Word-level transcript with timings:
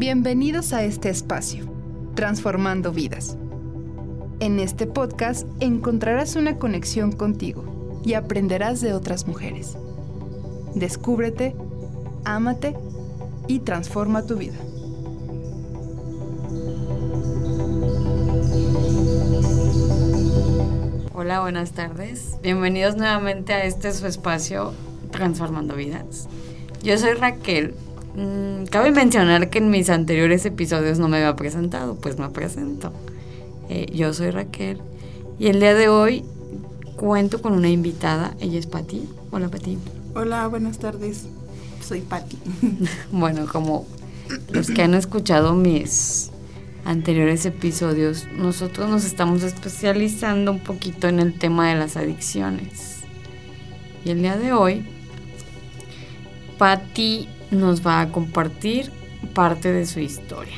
Bienvenidos 0.00 0.72
a 0.72 0.82
este 0.82 1.10
espacio, 1.10 1.66
Transformando 2.14 2.90
Vidas. 2.90 3.36
En 4.40 4.58
este 4.58 4.86
podcast 4.86 5.46
encontrarás 5.60 6.36
una 6.36 6.56
conexión 6.56 7.12
contigo 7.12 8.00
y 8.02 8.14
aprenderás 8.14 8.80
de 8.80 8.94
otras 8.94 9.26
mujeres. 9.26 9.76
Descúbrete, 10.74 11.54
ámate 12.24 12.78
y 13.46 13.58
transforma 13.58 14.24
tu 14.24 14.36
vida. 14.36 14.56
Hola, 21.12 21.42
buenas 21.42 21.72
tardes. 21.72 22.38
Bienvenidos 22.42 22.96
nuevamente 22.96 23.52
a 23.52 23.64
este 23.64 23.92
su 23.92 24.06
espacio 24.06 24.72
Transformando 25.10 25.76
Vidas. 25.76 26.26
Yo 26.82 26.96
soy 26.96 27.12
Raquel. 27.12 27.74
Mm, 28.14 28.64
cabe 28.64 28.90
mencionar 28.90 29.50
que 29.50 29.58
en 29.58 29.70
mis 29.70 29.88
anteriores 29.88 30.44
episodios 30.44 30.98
no 30.98 31.08
me 31.08 31.18
había 31.18 31.36
presentado, 31.36 31.94
pues 31.94 32.18
me 32.18 32.28
presento. 32.28 32.92
Eh, 33.68 33.86
yo 33.94 34.12
soy 34.12 34.30
Raquel 34.30 34.80
y 35.38 35.46
el 35.46 35.60
día 35.60 35.74
de 35.74 35.88
hoy 35.88 36.24
cuento 36.96 37.40
con 37.40 37.52
una 37.52 37.68
invitada. 37.68 38.34
Ella 38.40 38.58
es 38.58 38.66
Patti. 38.66 39.08
Hola, 39.30 39.48
Patti. 39.48 39.78
Hola, 40.14 40.46
buenas 40.48 40.78
tardes. 40.78 41.26
Soy 41.82 42.00
Patti. 42.00 42.36
bueno, 43.12 43.46
como 43.46 43.86
los 44.50 44.70
que 44.70 44.82
han 44.82 44.94
escuchado 44.94 45.54
mis 45.54 46.30
anteriores 46.84 47.46
episodios, 47.46 48.26
nosotros 48.36 48.90
nos 48.90 49.04
estamos 49.04 49.42
especializando 49.44 50.50
un 50.50 50.60
poquito 50.60 51.08
en 51.08 51.20
el 51.20 51.38
tema 51.38 51.68
de 51.68 51.76
las 51.76 51.96
adicciones. 51.96 52.98
Y 54.04 54.10
el 54.10 54.22
día 54.22 54.36
de 54.36 54.52
hoy, 54.52 54.84
Patti 56.58 57.28
nos 57.50 57.86
va 57.86 58.00
a 58.00 58.12
compartir 58.12 58.90
parte 59.34 59.72
de 59.72 59.86
su 59.86 60.00
historia. 60.00 60.56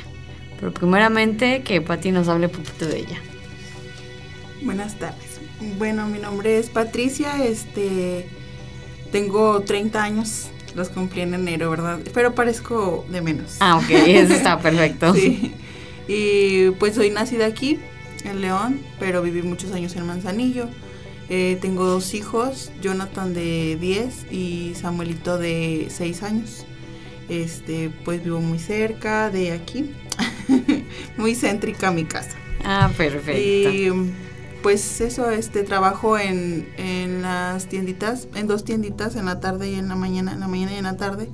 Pero 0.59 0.73
primeramente 0.73 1.63
que 1.63 1.81
Patti 1.81 2.13
nos 2.13 2.29
hable 2.29 2.47
un 2.47 2.53
poquito 2.53 2.87
de 2.87 2.99
ella. 3.01 3.19
Buenas 4.63 4.99
tardes. 4.99 5.41
Bueno, 5.79 6.07
mi 6.07 6.19
nombre 6.19 6.59
es 6.59 6.71
Patricia, 6.71 7.45
este 7.45 8.29
tengo 9.11 9.61
30 9.61 10.03
años, 10.03 10.49
los 10.75 10.89
cumplí 10.89 11.21
en 11.21 11.35
enero, 11.35 11.71
¿verdad? 11.71 12.01
Pero 12.15 12.35
parezco 12.35 13.05
de 13.11 13.21
menos. 13.21 13.57
Ah, 13.61 13.77
ok, 13.77 13.91
eso 13.91 14.33
está 14.35 14.59
perfecto. 14.63 15.15
sí. 15.15 15.53
Y 16.09 16.71
pues 16.73 16.95
soy 16.95 17.11
nacida 17.11 17.47
aquí, 17.47 17.79
en 18.25 18.41
León, 18.41 18.81
pero 18.99 19.23
viví 19.23 19.43
muchos 19.43 19.73
años 19.73 19.95
en 19.97 20.07
Manzanillo. 20.07 20.69
Eh, 21.29 21.59
tengo 21.61 21.85
dos 21.87 22.15
hijos, 22.15 22.73
Jonathan 22.83 23.33
de 23.35 23.77
10 23.81 24.33
y 24.33 24.75
Samuelito 24.75 25.39
de 25.39 25.87
6 25.91 26.23
años. 26.23 26.67
Este, 27.29 27.91
pues 28.05 28.23
vivo 28.23 28.41
muy 28.41 28.59
cerca 28.59 29.31
de 29.31 29.53
aquí, 29.53 29.93
muy 31.17 31.35
céntrica 31.35 31.91
mi 31.91 32.05
casa. 32.05 32.37
Ah, 32.65 32.91
perfecto. 32.97 33.41
Y 33.41 34.13
pues 34.63 35.01
eso, 35.01 35.31
este, 35.31 35.63
trabajo 35.63 36.19
en, 36.19 36.69
en 36.77 37.23
las 37.23 37.67
tienditas, 37.67 38.29
en 38.35 38.47
dos 38.47 38.65
tienditas, 38.65 39.17
en 39.17 39.27
la 39.27 39.41
tarde 39.41 39.71
y 39.71 39.75
en 39.75 39.89
la 39.89 39.97
mañana, 39.97 40.33
en 40.33 40.41
la 40.41 40.49
mañana 40.49 40.73
y 40.73 40.77
en 40.77 40.85
la 40.85 40.97
tarde 40.97 41.29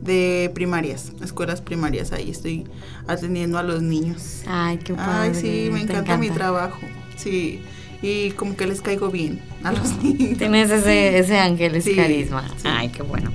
de 0.00 0.50
primarias, 0.54 1.12
escuelas 1.22 1.60
primarias. 1.60 2.12
Ahí 2.12 2.30
estoy 2.30 2.64
atendiendo 3.06 3.58
a 3.58 3.62
los 3.62 3.82
niños. 3.82 4.42
Ay, 4.46 4.78
qué 4.78 4.94
padre. 4.94 5.32
Ay, 5.32 5.34
sí, 5.34 5.68
me 5.72 5.82
encanta, 5.82 6.16
mi 6.16 6.30
trabajo. 6.30 6.80
Sí, 7.16 7.62
y 8.02 8.30
como 8.32 8.56
que 8.56 8.66
les 8.66 8.82
caigo 8.82 9.10
bien 9.10 9.40
a 9.64 9.72
los 9.72 10.02
niños. 10.02 10.38
Tienes 10.38 10.70
ese, 10.70 11.18
ese 11.18 11.38
ángel, 11.38 11.74
ese 11.76 11.94
carisma. 11.94 12.44
Ay, 12.64 12.88
qué 12.90 13.02
bueno. 13.02 13.32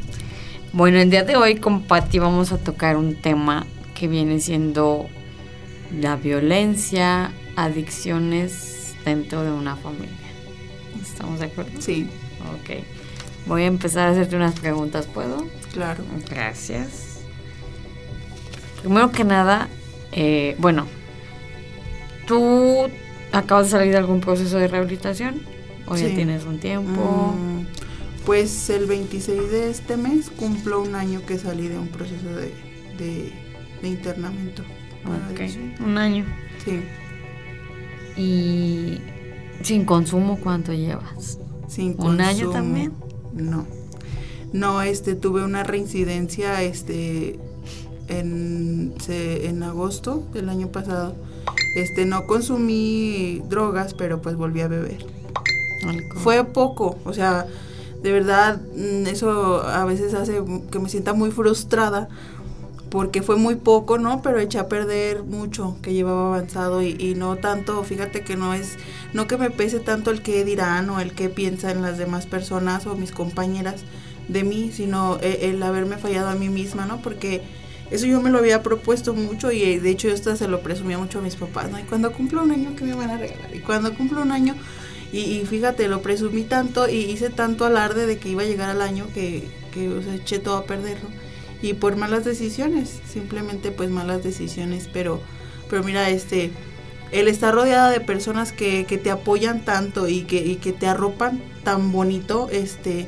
Bueno, 0.74 1.00
el 1.00 1.10
día 1.10 1.24
de 1.24 1.36
hoy 1.36 1.56
con 1.56 1.82
Patti 1.82 2.18
vamos 2.20 2.54
a 2.54 2.58
tocar 2.58 2.96
un 2.96 3.16
tema 3.16 3.66
que 3.94 4.08
viene 4.08 4.40
siendo 4.40 5.10
la 6.00 6.16
violencia, 6.16 7.34
adicciones 7.58 8.96
dentro 9.04 9.44
de 9.44 9.52
una 9.52 9.76
familia. 9.76 10.16
¿Estamos 11.02 11.42
de 11.42 11.48
acuerdo? 11.48 11.72
Sí. 11.81 12.08
Ok. 12.54 12.86
Voy 13.48 13.64
a 13.64 13.66
empezar 13.66 14.08
a 14.08 14.12
hacerte 14.12 14.38
unas 14.38 14.58
preguntas, 14.58 15.08
¿puedo? 15.08 15.46
Claro. 15.74 16.06
Gracias. 16.30 17.20
Primero 18.81 19.12
que 19.12 19.26
nada, 19.26 19.68
eh, 20.14 20.56
bueno, 20.58 20.88
¿tú 22.28 22.90
acabas 23.34 23.66
de 23.66 23.72
salir 23.72 23.92
de 23.92 23.98
algún 23.98 24.22
proceso 24.22 24.58
de 24.58 24.70
rehabilitación? 24.70 25.42
¿O 25.86 25.98
ya 25.98 26.08
tienes 26.16 26.46
un 26.46 26.60
tiempo? 26.60 27.36
Mm, 27.38 27.66
pues 28.26 28.70
el 28.70 28.86
26 28.86 29.52
de 29.52 29.70
este 29.70 29.98
mes 29.98 30.30
cumplo 30.30 30.82
un 30.82 30.96
año 30.96 31.26
que 31.26 31.38
salí 31.38 31.68
de 31.68 31.78
un 31.78 31.88
proceso 31.88 32.28
de, 32.28 32.54
de, 32.98 33.88
internamiento. 33.88 34.64
Ok, 35.06 35.42
un 35.84 35.98
año. 35.98 36.26
Sí. 36.64 36.81
¿Y 38.22 39.00
sin 39.64 39.86
consumo 39.86 40.40
cuánto 40.42 40.74
llevas? 40.74 41.40
Sin 41.68 41.96
¿Un 42.00 42.22
año 42.22 42.52
también? 42.52 42.94
No. 43.34 43.66
No, 44.54 44.81
este, 44.81 45.16
tuve 45.16 45.44
una 45.44 45.64
reincidencia, 45.64 46.62
este, 46.62 47.40
en, 48.10 48.94
en 49.08 49.64
agosto 49.64 50.24
del 50.34 50.50
año 50.50 50.68
pasado. 50.68 51.16
Este, 51.76 52.06
no 52.06 52.28
consumí 52.28 53.42
drogas, 53.50 53.94
pero 53.94 54.22
pues 54.22 54.36
volví 54.36 54.62
a 54.62 54.68
beber. 54.68 55.06
Fue 56.18 56.44
poco, 56.44 56.98
o 57.06 57.14
sea, 57.14 57.48
de 58.01 58.12
verdad, 58.12 58.62
mm, 58.75 59.07
eso 59.07 59.63
a 59.63 59.85
veces 59.85 60.13
hace 60.13 60.41
que 60.72 60.79
me 60.79 60.89
sienta 60.89 61.13
muy 61.13 61.31
frustrada 61.31 62.09
porque 62.91 63.22
fue 63.22 63.38
muy 63.38 63.56
poco, 63.56 63.97
¿no? 63.97 64.22
Pero 64.22 64.39
eché 64.39 64.59
a 64.59 64.67
perder 64.67 65.23
mucho 65.23 65.78
que 65.81 65.94
llevaba 65.94 66.28
avanzado 66.35 66.81
y, 66.84 67.16
no 67.16 67.38
tanto, 67.38 67.81
fíjate 67.84 68.22
que 68.22 68.35
no 68.35 68.53
es, 68.53 68.78
no 69.13 69.28
que 69.28 69.38
me 69.38 69.50
pese 69.50 69.79
tanto 69.79 70.12
el 70.12 70.22
que 70.22 70.44
dirán 70.44 70.89
o 70.89 71.00
el 71.00 71.13
que 71.13 71.29
piensan 71.29 71.81
las 71.81 71.97
demás 71.97 72.25
personas 72.25 72.85
o 72.88 72.95
mis 72.95 73.13
compañeras 73.13 73.84
de 74.28 74.44
mí, 74.44 74.72
sino 74.73 75.18
el, 75.22 75.63
haberme 75.63 75.97
fallado 75.97 76.29
a 76.29 76.35
mí 76.35 76.50
misma, 76.50 76.85
¿no? 76.85 77.01
Porque 77.01 77.41
eso 77.91 78.07
yo 78.07 78.22
me 78.22 78.29
lo 78.29 78.39
había 78.39 78.62
propuesto 78.62 79.13
mucho 79.13 79.53
y 79.53 79.79
de 79.79 79.89
hecho 79.89 80.09
yo 80.09 80.13
hasta 80.13 80.35
se 80.35 80.50
lo 80.50 80.62
presumía 80.62 80.97
mucho 80.97 81.19
a 81.19 81.22
mis 81.22 81.38
papás, 81.38 81.72
¿no? 81.72 81.79
Y 81.79 81.83
cuando 81.83 82.12
cumplo 82.12 82.44
un 82.44 82.51
año, 82.51 82.75
¿qué 82.75 82.83
me 82.83 82.94
van 82.94 83.12
a 83.12 83.18
regalar? 83.18 83.56
Y 83.56 83.59
cuando 83.59 83.95
cumplo 83.95 84.22
un 84.22 84.33
año, 84.33 84.56
y, 85.12 85.46
fíjate, 85.46 85.88
lo 85.90 86.02
presumí 86.02 86.44
tanto 86.44 86.88
y 86.88 86.96
hice 86.96 87.30
tanto 87.30 87.66
alarde 87.66 88.06
de 88.06 88.18
que 88.18 88.30
iba 88.30 88.44
a 88.44 88.46
llegar 88.46 88.70
al 88.70 88.82
año 88.82 89.08
que, 89.14 89.44
que 89.74 89.90
o 89.90 90.02
sea, 90.02 90.16
eché 90.16 90.40
todo 90.40 90.56
a 90.56 90.66
perderlo. 90.66 91.10
Y 91.62 91.74
por 91.74 91.96
malas 91.98 92.24
decisiones, 92.24 93.02
simplemente 93.12 93.72
pues 93.72 93.90
malas 93.90 94.24
decisiones, 94.24 94.90
pero, 94.92 95.22
pero 95.70 95.84
mira, 95.84 96.10
este, 96.10 96.52
el 97.12 97.28
estar 97.28 97.54
rodeada 97.54 97.90
de 97.90 98.00
personas 98.00 98.52
que, 98.52 98.86
que 98.86 98.98
te 98.98 99.12
apoyan 99.12 99.66
tanto 99.66 100.08
y 100.08 100.22
que, 100.22 100.38
y 100.38 100.56
que 100.56 100.72
te 100.72 100.88
arropan 100.88 101.42
tan 101.64 101.92
bonito, 101.92 102.48
este, 102.50 103.08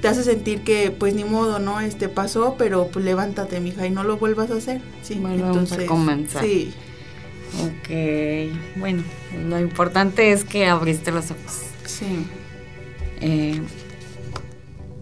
te 0.00 0.08
hace 0.08 0.22
sentir 0.22 0.62
que 0.62 0.90
pues 0.90 1.14
ni 1.14 1.24
modo, 1.24 1.58
¿no? 1.58 1.80
Este 1.80 2.08
pasó, 2.08 2.54
pero 2.56 2.88
pues 2.92 3.04
levántate, 3.04 3.60
mija, 3.60 3.86
y 3.86 3.90
no 3.90 4.04
lo 4.04 4.16
vuelvas 4.16 4.50
a 4.52 4.56
hacer. 4.56 4.80
Sí, 5.02 5.14
bueno, 5.14 5.52
vamos 5.52 5.72
a 5.72 5.84
comenzar. 5.86 6.44
Sí. 6.44 6.72
Ok, 7.64 7.88
bueno, 8.76 9.02
lo 9.48 9.58
importante 9.60 10.32
es 10.32 10.44
que 10.44 10.66
abriste 10.66 11.10
los 11.10 11.30
ojos. 11.30 11.62
Sí. 11.84 12.26
Eh, 13.20 13.60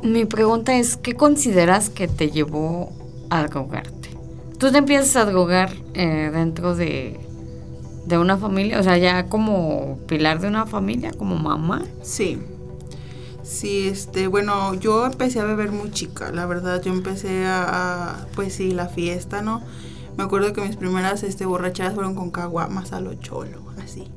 mi 0.03 0.25
pregunta 0.25 0.77
es, 0.77 0.97
¿qué 0.97 1.15
consideras 1.15 1.91
que 1.91 2.09
te 2.09 2.31
llevó 2.31 2.93
a 3.31 3.47
drogarte? 3.47 4.10
¿Tú 4.59 4.71
te 4.71 4.78
empiezas 4.78 5.16
a 5.16 5.25
drogar 5.25 5.72
eh, 5.94 6.31
dentro 6.32 6.77
de, 6.77 7.19
de 8.06 8.19
una 8.19 8.37
familia? 8.37 8.78
O 8.78 8.82
sea, 8.82 8.99
ya 8.99 9.26
como 9.28 9.99
pilar 10.06 10.41
de 10.41 10.49
una 10.49 10.66
familia, 10.66 11.12
como 11.12 11.37
mamá. 11.37 11.82
Sí. 12.03 12.38
Sí, 13.43 13.88
este, 13.88 14.26
bueno, 14.26 14.75
yo 14.75 15.05
empecé 15.05 15.41
a 15.41 15.44
beber 15.44 15.71
muy 15.71 15.91
chica, 15.91 16.32
la 16.32 16.46
verdad, 16.46 16.81
yo 16.82 16.91
empecé 16.93 17.44
a, 17.46 18.26
pues 18.35 18.55
sí, 18.55 18.70
la 18.70 18.88
fiesta, 18.88 19.43
¿no? 19.43 19.62
Me 20.16 20.25
acuerdo 20.25 20.52
que 20.52 20.61
mis 20.61 20.76
primeras 20.76 21.22
este, 21.22 21.44
borrachadas 21.46 21.94
fueron 21.94 22.14
con 22.14 22.31
caguamas 22.31 22.93
a 22.93 23.00
lo 23.00 23.14
cholo, 23.14 23.62
así, 23.82 24.08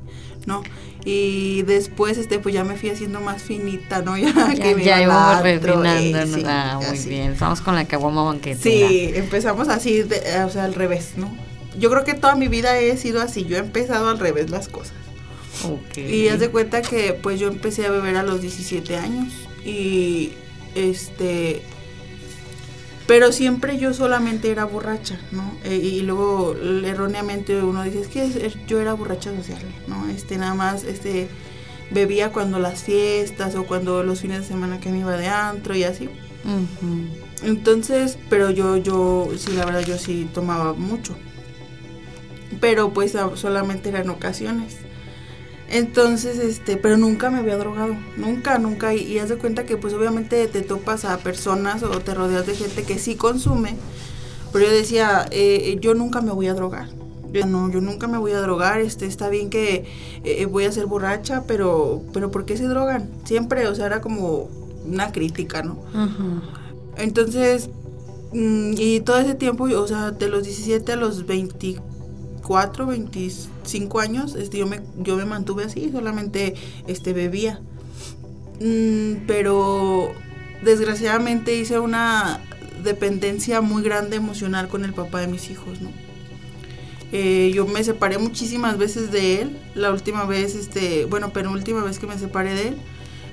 ¿no? 0.46 0.62
Y 1.04 1.62
después, 1.62 2.18
este, 2.18 2.38
pues 2.38 2.54
ya 2.54 2.64
me 2.64 2.76
fui 2.76 2.90
haciendo 2.90 3.20
más 3.20 3.42
finita, 3.42 4.02
¿no? 4.02 4.16
Ya, 4.18 4.32
ya 4.54 4.62
que 4.62 4.74
me 4.74 4.84
ya 4.84 5.02
íbamos 5.02 5.42
refinando, 5.42 6.26
¿no? 6.26 6.48
ah, 6.48 6.80
muy 6.86 6.98
bien, 6.98 7.32
estamos 7.32 7.60
con 7.60 7.74
la 7.74 7.86
caguama 7.86 8.22
banquetera. 8.22 8.62
Sí, 8.62 9.12
empezamos 9.14 9.68
así, 9.68 10.02
o 10.02 10.50
sea, 10.50 10.64
al 10.64 10.74
revés, 10.74 11.12
¿no? 11.16 11.30
Yo 11.78 11.90
creo 11.90 12.04
que 12.04 12.14
toda 12.14 12.34
mi 12.34 12.48
vida 12.48 12.78
he 12.78 12.96
sido 12.96 13.20
así, 13.20 13.44
yo 13.44 13.56
he 13.56 13.60
empezado 13.60 14.08
al 14.08 14.18
revés 14.18 14.50
las 14.50 14.68
cosas. 14.68 14.94
Y 15.96 16.28
haz 16.28 16.40
de 16.40 16.50
cuenta 16.50 16.82
que 16.82 17.14
pues 17.14 17.40
yo 17.40 17.48
empecé 17.48 17.86
a 17.86 17.90
beber 17.90 18.16
a 18.16 18.22
los 18.22 18.40
17 18.40 18.96
años 18.96 19.32
y 19.64 20.32
este 20.74 21.62
pero 23.08 23.32
siempre 23.32 23.78
yo 23.78 23.94
solamente 23.94 24.50
era 24.50 24.66
borracha, 24.66 25.18
¿no? 25.32 25.50
E, 25.64 25.76
y 25.76 26.02
luego 26.02 26.54
erróneamente 26.84 27.62
uno 27.62 27.82
dice, 27.82 28.00
es 28.00 28.08
que 28.08 28.52
yo 28.66 28.80
era 28.80 28.92
borracha 28.92 29.34
social, 29.34 29.62
¿no? 29.86 30.10
Este 30.10 30.36
nada 30.36 30.52
más 30.52 30.84
este 30.84 31.26
bebía 31.90 32.32
cuando 32.32 32.58
las 32.58 32.82
fiestas 32.82 33.54
o 33.54 33.64
cuando 33.64 34.02
los 34.02 34.20
fines 34.20 34.42
de 34.42 34.46
semana 34.46 34.78
que 34.78 34.90
me 34.90 34.98
iba 34.98 35.16
de 35.16 35.26
antro 35.26 35.74
y 35.74 35.84
así. 35.84 36.10
Entonces, 37.42 38.18
pero 38.28 38.50
yo, 38.50 38.76
yo, 38.76 39.30
sí, 39.38 39.52
la 39.52 39.64
verdad, 39.64 39.80
yo 39.86 39.96
sí 39.96 40.28
tomaba 40.34 40.74
mucho. 40.74 41.16
Pero 42.60 42.92
pues 42.92 43.16
solamente 43.36 43.88
eran 43.88 44.10
ocasiones. 44.10 44.76
Entonces, 45.70 46.38
este, 46.38 46.78
pero 46.78 46.96
nunca 46.96 47.30
me 47.30 47.38
había 47.38 47.58
drogado, 47.58 47.94
nunca, 48.16 48.58
nunca. 48.58 48.94
Y, 48.94 49.18
haz 49.18 49.28
de 49.28 49.36
cuenta 49.36 49.64
que 49.66 49.76
pues 49.76 49.92
obviamente 49.92 50.46
te 50.48 50.62
topas 50.62 51.04
a 51.04 51.18
personas 51.18 51.82
o 51.82 51.90
te 52.00 52.14
rodeas 52.14 52.46
de 52.46 52.54
gente 52.54 52.84
que 52.84 52.98
sí 52.98 53.16
consume. 53.16 53.76
Pero 54.52 54.64
yo 54.64 54.72
decía, 54.72 55.26
eh, 55.30 55.76
yo 55.80 55.94
nunca 55.94 56.22
me 56.22 56.32
voy 56.32 56.46
a 56.46 56.54
drogar. 56.54 56.88
Yo, 57.30 57.44
no, 57.44 57.70
yo 57.70 57.82
nunca 57.82 58.08
me 58.08 58.16
voy 58.16 58.32
a 58.32 58.40
drogar, 58.40 58.80
este, 58.80 59.04
está 59.04 59.28
bien 59.28 59.50
que 59.50 59.84
eh, 60.24 60.46
voy 60.46 60.64
a 60.64 60.72
ser 60.72 60.86
borracha, 60.86 61.44
pero, 61.46 62.02
pero 62.14 62.30
¿por 62.30 62.46
qué 62.46 62.56
se 62.56 62.64
drogan? 62.64 63.10
Siempre, 63.24 63.66
o 63.66 63.74
sea, 63.74 63.84
era 63.84 64.00
como 64.00 64.48
una 64.86 65.12
crítica, 65.12 65.62
¿no? 65.62 65.78
Entonces, 66.96 67.68
mm, 68.32 68.72
y 68.78 69.00
todo 69.00 69.18
ese 69.18 69.34
tiempo, 69.34 69.64
o 69.64 69.86
sea, 69.86 70.12
de 70.12 70.28
los 70.30 70.44
17 70.44 70.92
a 70.92 70.96
los 70.96 71.26
24, 71.26 71.97
25 72.48 74.00
años, 74.00 74.34
este, 74.34 74.58
yo, 74.58 74.66
me, 74.66 74.80
yo 74.98 75.16
me 75.16 75.24
mantuve 75.24 75.64
así, 75.64 75.90
solamente 75.90 76.54
este, 76.86 77.12
bebía. 77.12 77.60
Mm, 78.60 79.26
pero 79.26 80.12
desgraciadamente 80.62 81.54
hice 81.54 81.78
una 81.78 82.40
dependencia 82.82 83.60
muy 83.60 83.82
grande 83.82 84.16
emocional 84.16 84.68
con 84.68 84.84
el 84.84 84.92
papá 84.92 85.20
de 85.20 85.28
mis 85.28 85.50
hijos, 85.50 85.80
¿no? 85.80 85.90
Eh, 87.10 87.50
yo 87.54 87.66
me 87.66 87.82
separé 87.84 88.18
muchísimas 88.18 88.76
veces 88.76 89.10
de 89.10 89.42
él. 89.42 89.58
La 89.74 89.90
última 89.90 90.24
vez, 90.24 90.54
este, 90.54 91.06
bueno, 91.06 91.32
penúltima 91.32 91.82
vez 91.82 91.98
que 91.98 92.06
me 92.06 92.18
separé 92.18 92.54
de 92.54 92.68
él, 92.68 92.76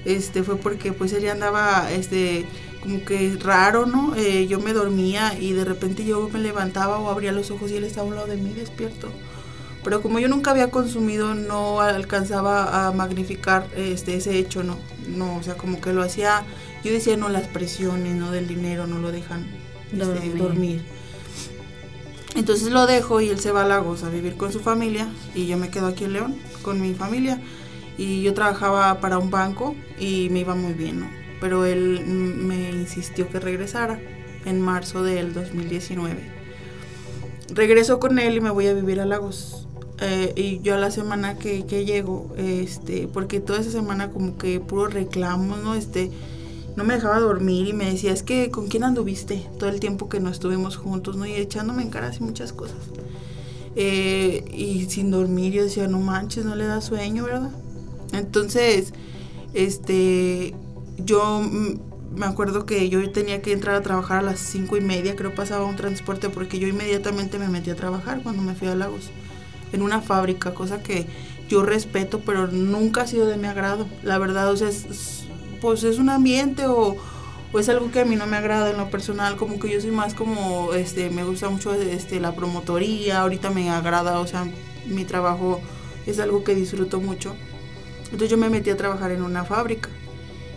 este, 0.05 0.43
fue 0.43 0.57
porque 0.57 0.93
pues 0.93 1.11
él 1.13 1.23
ya 1.23 1.33
andaba, 1.33 1.91
este, 1.91 2.45
como 2.85 3.03
que 3.03 3.35
raro, 3.41 3.87
¿no? 3.87 4.15
Eh, 4.15 4.45
yo 4.45 4.59
me 4.59 4.71
dormía 4.71 5.35
y 5.39 5.53
de 5.53 5.65
repente 5.65 6.05
yo 6.05 6.29
me 6.31 6.37
levantaba 6.37 6.99
o 6.99 7.09
abría 7.09 7.31
los 7.31 7.49
ojos 7.49 7.71
y 7.71 7.77
él 7.77 7.83
estaba 7.83 8.05
a 8.05 8.09
un 8.09 8.15
lado 8.15 8.27
de 8.27 8.37
mí 8.37 8.53
despierto. 8.53 9.09
Pero 9.83 10.03
como 10.03 10.19
yo 10.19 10.27
nunca 10.27 10.51
había 10.51 10.69
consumido, 10.69 11.33
no 11.33 11.81
alcanzaba 11.81 12.87
a 12.87 12.91
magnificar 12.91 13.67
este, 13.75 14.15
ese 14.15 14.37
hecho, 14.37 14.61
¿no? 14.61 14.77
No, 15.07 15.35
o 15.37 15.41
sea, 15.43 15.57
como 15.57 15.81
que 15.81 15.93
lo 15.93 16.03
hacía, 16.03 16.43
yo 16.83 16.91
decía, 16.91 17.17
no, 17.17 17.29
las 17.29 17.47
presiones, 17.47 18.15
¿no? 18.15 18.29
Del 18.29 18.47
dinero 18.47 18.85
no 18.85 18.99
lo 18.99 19.11
dejan 19.11 19.47
este, 19.91 20.29
dormir. 20.37 20.85
Entonces 22.35 22.69
lo 22.69 22.85
dejo 22.85 23.19
y 23.19 23.29
él 23.29 23.39
se 23.39 23.51
va 23.51 23.63
a 23.63 23.67
Lagos 23.67 24.03
a 24.03 24.09
vivir 24.09 24.37
con 24.37 24.51
su 24.51 24.59
familia 24.59 25.07
y 25.33 25.47
yo 25.47 25.57
me 25.57 25.69
quedo 25.69 25.87
aquí 25.87 26.03
en 26.03 26.13
León 26.13 26.35
con 26.61 26.79
mi 26.81 26.93
familia. 26.93 27.41
Y 27.97 28.21
yo 28.21 28.33
trabajaba 28.35 28.99
para 28.99 29.17
un 29.17 29.31
banco 29.31 29.75
y 29.99 30.29
me 30.29 30.41
iba 30.41 30.53
muy 30.53 30.73
bien, 30.73 30.99
¿no? 30.99 31.24
Pero 31.39 31.65
él 31.65 32.05
me 32.05 32.71
insistió 32.71 33.29
que 33.29 33.39
regresara 33.39 33.99
en 34.45 34.61
marzo 34.61 35.03
del 35.03 35.33
2019. 35.33 36.15
Regreso 37.53 37.99
con 37.99 38.19
él 38.19 38.37
y 38.37 38.41
me 38.41 38.49
voy 38.49 38.67
a 38.67 38.73
vivir 38.73 38.99
a 38.99 39.05
Lagos. 39.05 39.67
Eh, 40.01 40.33
y 40.35 40.59
yo 40.61 40.75
a 40.75 40.77
la 40.77 40.91
semana 40.91 41.37
que, 41.37 41.65
que 41.65 41.85
llego, 41.85 42.33
este, 42.37 43.07
porque 43.07 43.39
toda 43.39 43.59
esa 43.59 43.71
semana 43.71 44.09
como 44.11 44.37
que 44.37 44.59
puro 44.59 44.87
reclamo, 44.87 45.55
¿no? 45.55 45.75
Este, 45.75 46.11
no 46.75 46.83
me 46.83 46.95
dejaba 46.95 47.19
dormir 47.19 47.67
y 47.67 47.73
me 47.73 47.89
decía, 47.89 48.11
es 48.11 48.21
que 48.21 48.51
¿con 48.51 48.67
quién 48.67 48.83
anduviste 48.83 49.47
todo 49.57 49.69
el 49.69 49.79
tiempo 49.79 50.09
que 50.09 50.19
no 50.19 50.29
estuvimos 50.29 50.75
juntos, 50.75 51.15
no? 51.15 51.25
Y 51.25 51.33
echándome 51.33 51.83
en 51.83 51.89
cara 51.89 52.07
así 52.07 52.21
muchas 52.21 52.51
cosas. 52.51 52.77
Eh, 53.77 54.43
y 54.53 54.85
sin 54.89 55.11
dormir 55.11 55.53
yo 55.53 55.63
decía, 55.63 55.87
no 55.87 55.99
manches, 55.99 56.45
no 56.45 56.55
le 56.55 56.65
da 56.65 56.81
sueño, 56.81 57.23
¿verdad? 57.23 57.51
Entonces, 58.11 58.93
este, 59.53 60.53
yo 60.97 61.41
me 62.15 62.25
acuerdo 62.25 62.65
que 62.65 62.89
yo 62.89 63.11
tenía 63.11 63.41
que 63.41 63.51
entrar 63.51 63.75
a 63.75 63.81
trabajar 63.81 64.19
a 64.19 64.21
las 64.21 64.39
cinco 64.39 64.77
y 64.77 64.81
media, 64.81 65.15
creo 65.15 65.35
pasaba 65.35 65.65
un 65.65 65.75
transporte, 65.75 66.29
porque 66.29 66.59
yo 66.59 66.67
inmediatamente 66.67 67.39
me 67.39 67.47
metí 67.47 67.69
a 67.69 67.75
trabajar 67.75 68.21
cuando 68.23 68.41
me 68.41 68.55
fui 68.55 68.67
a 68.67 68.75
Lagos, 68.75 69.11
en 69.73 69.81
una 69.81 70.01
fábrica, 70.01 70.53
cosa 70.53 70.81
que 70.81 71.07
yo 71.49 71.63
respeto, 71.63 72.21
pero 72.25 72.47
nunca 72.47 73.01
ha 73.01 73.07
sido 73.07 73.27
de 73.27 73.37
mi 73.37 73.47
agrado, 73.47 73.87
la 74.03 74.17
verdad, 74.17 74.49
o 74.49 74.57
sea, 74.57 74.69
es 74.69 75.25
pues 75.61 75.83
es 75.83 75.97
un 75.97 76.09
ambiente 76.09 76.67
o, 76.67 76.95
es 77.57 77.69
algo 77.69 77.89
que 77.89 78.01
a 78.01 78.05
mí 78.05 78.17
no 78.17 78.27
me 78.27 78.35
agrada 78.35 78.69
en 78.69 78.77
lo 78.77 78.89
personal, 78.89 79.37
como 79.37 79.59
que 79.59 79.69
yo 79.69 79.79
soy 79.79 79.91
más 79.91 80.13
como, 80.13 80.73
este, 80.73 81.09
me 81.09 81.23
gusta 81.23 81.49
mucho 81.49 81.73
este, 81.73 82.19
la 82.19 82.35
promotoría, 82.35 83.21
ahorita 83.21 83.49
me 83.49 83.69
agrada, 83.69 84.19
o 84.19 84.27
sea, 84.27 84.45
mi 84.85 85.05
trabajo 85.05 85.61
es 86.05 86.19
algo 86.19 86.43
que 86.43 86.53
disfruto 86.53 86.99
mucho. 86.99 87.33
Entonces 88.05 88.29
yo 88.29 88.37
me 88.37 88.49
metí 88.49 88.71
a 88.71 88.77
trabajar 88.77 89.11
en 89.11 89.23
una 89.23 89.45
fábrica 89.45 89.89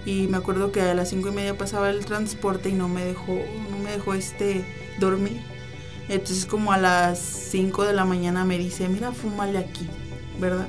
y 0.08 0.26
me 0.28 0.38
acuerdo 0.38 0.72
que 0.72 0.80
a 0.80 0.94
las 0.94 1.10
cinco 1.10 1.28
y 1.28 1.32
media 1.32 1.58
pasaba 1.58 1.90
el 1.90 2.04
transporte 2.04 2.70
y 2.70 2.72
no 2.72 2.88
me 2.88 3.04
dejó, 3.04 3.38
no 3.70 3.78
me 3.78 3.92
dejó 3.92 4.14
este, 4.14 4.64
dormir. 4.98 5.40
Entonces 6.08 6.46
como 6.46 6.72
a 6.72 6.78
las 6.78 7.18
5 7.18 7.84
de 7.84 7.92
la 7.92 8.06
mañana 8.06 8.46
me 8.46 8.56
dice, 8.56 8.88
mira, 8.88 9.12
fúmale 9.12 9.58
aquí, 9.58 9.86
¿verdad? 10.40 10.66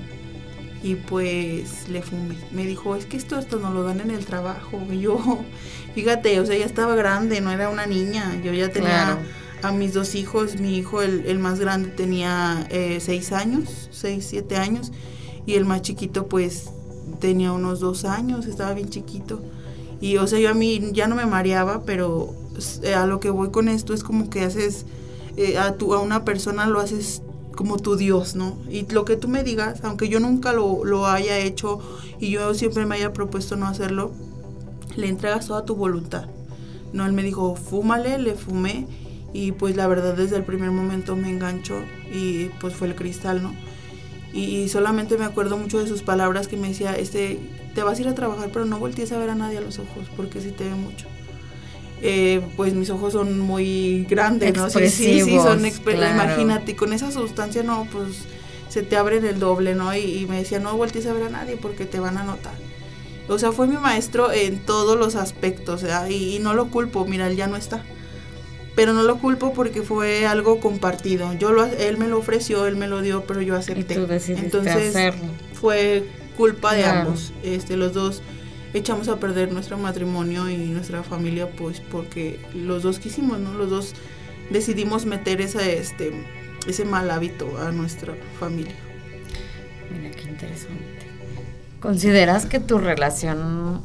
y 0.81 0.95
pues 0.95 1.89
le 1.89 2.01
fumé. 2.01 2.35
Me 2.51 2.65
dijo, 2.65 2.95
es 2.95 3.05
que 3.05 3.17
esto 3.17 3.35
hasta 3.35 3.57
no 3.57 3.71
lo 3.71 3.83
dan 3.83 3.99
en 4.01 4.11
el 4.11 4.25
trabajo. 4.25 4.81
Y 4.91 4.99
yo, 4.99 5.39
fíjate, 5.95 6.39
o 6.39 6.45
sea, 6.45 6.57
ya 6.57 6.65
estaba 6.65 6.95
grande, 6.95 7.41
no 7.41 7.51
era 7.51 7.69
una 7.69 7.85
niña. 7.85 8.39
Yo 8.43 8.53
ya 8.53 8.69
tenía 8.69 9.19
a 9.61 9.71
mis 9.71 9.93
dos 9.93 10.15
hijos. 10.15 10.59
Mi 10.59 10.77
hijo, 10.77 11.01
el, 11.01 11.39
más 11.39 11.59
grande, 11.59 11.89
tenía 11.89 12.65
eh, 12.69 12.99
seis 13.01 13.31
años, 13.31 13.89
seis, 13.91 14.25
siete 14.29 14.55
años. 14.55 14.91
Y 15.45 15.55
el 15.55 15.65
más 15.65 15.81
chiquito, 15.81 16.27
pues, 16.27 16.69
tenía 17.19 17.51
unos 17.51 17.79
dos 17.79 18.05
años, 18.05 18.45
estaba 18.45 18.73
bien 18.73 18.89
chiquito. 18.89 19.39
Y, 20.01 20.17
o 20.17 20.27
sea, 20.27 20.39
yo 20.39 20.49
a 20.49 20.53
mí 20.53 20.81
ya 20.93 21.07
no 21.07 21.15
me 21.15 21.25
mareaba, 21.25 21.83
pero 21.85 22.33
eh, 22.83 22.93
a 22.93 23.05
lo 23.05 23.19
que 23.19 23.29
voy 23.29 23.49
con 23.49 23.67
esto 23.67 23.93
es 23.93 24.03
como 24.03 24.29
que 24.29 24.43
haces, 24.43 24.85
eh, 25.37 25.57
a, 25.57 25.75
tu, 25.75 25.93
a 25.93 25.99
una 25.99 26.23
persona 26.23 26.65
lo 26.67 26.79
haces 26.79 27.21
como 27.55 27.77
tu 27.77 27.97
Dios, 27.97 28.35
¿no? 28.35 28.57
Y 28.69 28.89
lo 28.91 29.03
que 29.03 29.17
tú 29.17 29.27
me 29.27 29.43
digas, 29.43 29.81
aunque 29.83 30.07
yo 30.07 30.21
nunca 30.21 30.53
lo, 30.53 30.85
lo 30.85 31.07
haya 31.07 31.37
hecho 31.37 31.79
y 32.19 32.31
yo 32.31 32.53
siempre 32.53 32.85
me 32.85 32.95
haya 32.95 33.11
propuesto 33.11 33.57
no 33.57 33.67
hacerlo, 33.67 34.11
le 34.95 35.09
entregas 35.09 35.47
toda 35.47 35.65
tu 35.65 35.75
voluntad. 35.75 36.27
No, 36.93 37.05
él 37.05 37.11
me 37.11 37.21
dijo, 37.21 37.55
fúmale, 37.55 38.17
le 38.17 38.35
fumé 38.35 38.87
y 39.33 39.51
pues 39.51 39.75
la 39.75 39.87
verdad 39.87 40.15
desde 40.15 40.37
el 40.37 40.43
primer 40.43 40.71
momento 40.71 41.15
me 41.15 41.29
enganchó 41.29 41.75
y 42.11 42.45
pues 42.61 42.73
fue 42.73 42.87
el 42.87 42.95
cristal, 42.95 43.43
¿no? 43.43 43.53
Y, 44.33 44.69
solamente 44.69 45.17
me 45.17 45.25
acuerdo 45.25 45.57
mucho 45.57 45.79
de 45.79 45.87
sus 45.87 46.03
palabras 46.03 46.47
que 46.47 46.55
me 46.55 46.67
decía, 46.67 46.93
este, 46.95 47.39
te 47.73 47.81
vas 47.81 47.97
a 47.97 48.01
ir 48.01 48.07
a 48.07 48.15
trabajar 48.15 48.49
pero 48.53 48.65
no 48.65 48.77
voltees 48.77 49.11
a 49.11 49.17
ver 49.17 49.29
a 49.29 49.35
nadie 49.35 49.57
a 49.57 49.61
los 49.61 49.79
ojos 49.79 50.07
porque 50.15 50.41
si 50.41 50.51
te 50.51 50.65
ve 50.65 50.75
mucho. 50.75 51.07
Eh, 52.01 52.41
pues 52.55 52.73
mis 52.73 52.89
ojos 52.91 53.13
son 53.13 53.39
muy 53.39 54.05
grandes, 54.09 54.55
¿no? 54.55 54.69
Sí, 54.69 54.89
sí, 54.89 55.21
sí, 55.21 55.35
son 55.37 55.65
Imagínate, 55.65 56.75
con 56.75 56.93
esa 56.93 57.11
sustancia, 57.11 57.63
no, 57.63 57.87
pues 57.91 58.25
se 58.69 58.83
te 58.83 58.95
abren 58.95 59.25
el 59.25 59.39
doble, 59.39 59.75
¿no? 59.75 59.93
Y, 59.95 60.25
me 60.29 60.37
decía, 60.37 60.59
no 60.59 60.77
voltees 60.77 61.07
a 61.07 61.13
ver 61.13 61.23
a 61.23 61.29
nadie 61.29 61.57
porque 61.57 61.85
te 61.85 61.99
van 61.99 62.17
a 62.17 62.23
notar. 62.23 62.53
O 63.27 63.37
sea, 63.37 63.51
fue 63.51 63.67
mi 63.67 63.77
maestro 63.77 64.31
en 64.31 64.59
todos 64.59 64.97
los 64.97 65.15
aspectos, 65.15 65.81
¿ya? 65.81 66.09
y, 66.09 66.39
no 66.39 66.53
lo 66.53 66.69
culpo, 66.69 67.05
mira, 67.05 67.27
él 67.27 67.35
ya 67.35 67.47
no 67.47 67.57
está. 67.57 67.83
Pero 68.79 68.93
no 68.93 69.03
lo 69.03 69.17
culpo 69.19 69.51
porque 69.51 69.81
fue 69.81 70.25
algo 70.25 70.61
compartido. 70.61 71.33
Yo 71.33 71.51
lo, 71.51 71.65
él 71.65 71.97
me 71.97 72.07
lo 72.07 72.17
ofreció, 72.17 72.65
él 72.65 72.77
me 72.77 72.87
lo 72.87 73.01
dio, 73.01 73.25
pero 73.25 73.41
yo 73.41 73.57
acepté. 73.57 73.95
Entonces 74.29 74.95
fue 75.51 76.07
culpa 76.37 76.73
de 76.73 76.85
ambos, 76.85 77.33
este, 77.43 77.75
los 77.75 77.93
dos 77.93 78.21
echamos 78.73 79.09
a 79.09 79.19
perder 79.19 79.51
nuestro 79.51 79.77
matrimonio 79.77 80.49
y 80.49 80.55
nuestra 80.55 81.03
familia 81.03 81.51
pues 81.51 81.81
porque 81.81 82.39
los 82.55 82.81
dos 82.81 82.99
quisimos, 82.99 83.37
¿no? 83.37 83.53
Los 83.53 83.69
dos 83.69 83.95
decidimos 84.49 85.05
meter 85.05 85.41
ese, 85.41 85.77
este, 85.77 86.13
ese 86.65 86.85
mal 86.85 87.11
hábito 87.11 87.57
a 87.57 87.73
nuestra 87.73 88.15
familia. 88.39 88.75
Mira 89.91 90.09
qué 90.11 90.29
interesante. 90.29 91.05
¿Consideras 91.81 92.45
que 92.45 92.61
tu 92.61 92.77
relación 92.77 93.81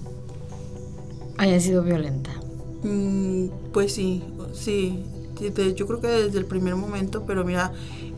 haya 1.36 1.58
sido 1.58 1.82
violenta? 1.82 2.43
Mm, 2.84 3.46
pues 3.72 3.92
sí, 3.92 4.22
sí. 4.52 5.02
Yo 5.74 5.86
creo 5.88 6.00
que 6.00 6.06
desde 6.06 6.38
el 6.38 6.44
primer 6.44 6.76
momento, 6.76 7.24
pero 7.26 7.44
mira, 7.44 7.72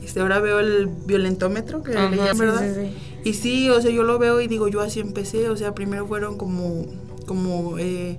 este, 0.05 0.21
ahora 0.21 0.39
veo 0.39 0.61
el 0.61 0.87
violentómetro 0.87 1.83
que 1.83 1.95
le 1.95 2.09
¿verdad? 2.35 2.91
Y 3.25 3.35
sí, 3.35 3.71
o 3.71 3.81
sea, 3.81 3.91
yo 3.91 4.03
lo 4.03 4.19
veo 4.19 4.41
y 4.41 4.49
digo, 4.49 4.69
yo 4.69 4.83
así 4.83 5.01
empecé, 5.01 5.49
o 5.49 5.57
sea, 5.57 5.75
primero 5.75 6.07
fueron 6.07 6.37
como, 6.37 6.85
como 7.27 7.79
eh, 7.79 8.19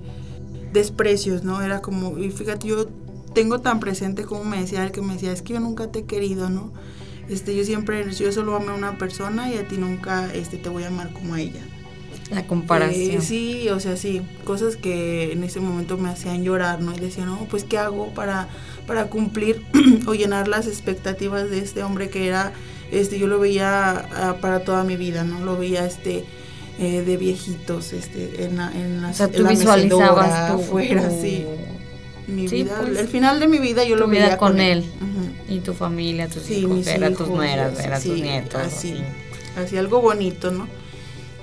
desprecios, 0.72 1.44
¿no? 1.44 1.62
Era 1.62 1.80
como, 1.80 2.18
y 2.18 2.30
fíjate, 2.30 2.66
yo 2.66 2.88
tengo 3.34 3.60
tan 3.60 3.78
presente 3.78 4.24
como 4.24 4.44
me 4.44 4.60
decía 4.60 4.84
el 4.84 4.90
que 4.90 5.00
me 5.00 5.14
decía, 5.14 5.32
es 5.32 5.42
que 5.42 5.54
yo 5.54 5.60
nunca 5.60 5.92
te 5.92 6.00
he 6.00 6.04
querido, 6.04 6.50
¿no? 6.50 6.72
Este, 7.28 7.54
yo 7.54 7.64
siempre, 7.64 8.10
yo 8.12 8.32
solo 8.32 8.56
amo 8.56 8.70
a 8.70 8.74
una 8.74 8.98
persona 8.98 9.52
y 9.52 9.58
a 9.58 9.68
ti 9.68 9.76
nunca 9.76 10.32
este, 10.34 10.56
te 10.56 10.68
voy 10.68 10.82
a 10.82 10.88
amar 10.88 11.12
como 11.12 11.34
a 11.34 11.40
ella. 11.40 11.60
La 12.30 12.46
comparación. 12.46 13.16
Eh, 13.16 13.20
sí, 13.22 13.68
o 13.70 13.80
sea, 13.80 13.96
sí, 13.96 14.20
cosas 14.44 14.76
que 14.76 15.32
en 15.32 15.44
ese 15.44 15.60
momento 15.60 15.96
me 15.96 16.10
hacían 16.10 16.44
llorar, 16.44 16.80
¿no? 16.82 16.94
Y 16.94 17.00
decía, 17.00 17.24
no, 17.24 17.46
pues, 17.50 17.64
¿qué 17.64 17.78
hago 17.78 18.08
para, 18.14 18.48
para 18.86 19.06
cumplir 19.06 19.62
o 20.06 20.14
llenar 20.14 20.46
las 20.48 20.66
expectativas 20.66 21.48
de 21.50 21.58
este 21.60 21.82
hombre 21.82 22.10
que 22.10 22.26
era 22.26 22.52
este, 22.90 23.18
yo 23.18 23.26
lo 23.26 23.38
veía 23.38 23.90
ah, 24.14 24.36
para 24.40 24.60
toda 24.60 24.84
mi 24.84 24.96
vida, 24.96 25.24
¿no? 25.24 25.40
Lo 25.44 25.56
veía, 25.58 25.84
este, 25.86 26.24
eh, 26.78 27.02
de 27.02 27.16
viejitos 27.16 27.92
este, 27.92 28.44
en, 28.44 28.56
la, 28.56 28.72
en 28.72 29.02
la, 29.02 29.08
O 29.10 29.14
sea, 29.14 29.28
tú 29.28 29.42
la 29.42 29.50
visualizabas 29.50 30.48
tu, 30.48 30.54
afuera, 30.62 31.08
tu- 31.08 31.20
sí. 31.20 31.44
Mi 32.26 32.46
Sí, 32.46 32.62
vida, 32.62 32.78
pues, 32.82 32.98
el 32.98 33.08
final 33.08 33.40
de 33.40 33.48
mi 33.48 33.58
vida 33.58 33.84
yo 33.84 33.96
lo 33.96 34.06
vida 34.06 34.24
veía 34.24 34.36
con 34.36 34.60
él. 34.60 34.80
Ujú. 34.80 35.54
y 35.54 35.60
tu 35.60 35.72
familia, 35.72 36.28
tus 36.28 36.42
Sí, 36.42 36.56
hijos, 36.56 36.76
mis 36.76 36.84
ver 36.86 37.04
a 37.04 37.10
tus 37.12 37.28
nueras, 37.28 37.78
a 37.78 37.94
tus 37.94 38.02
sí, 38.02 38.20
nietos. 38.20 38.60
así. 38.60 38.92
así. 38.92 39.02
así 39.64 39.76
algo 39.78 40.02
bonito, 40.02 40.50
¿no? 40.50 40.68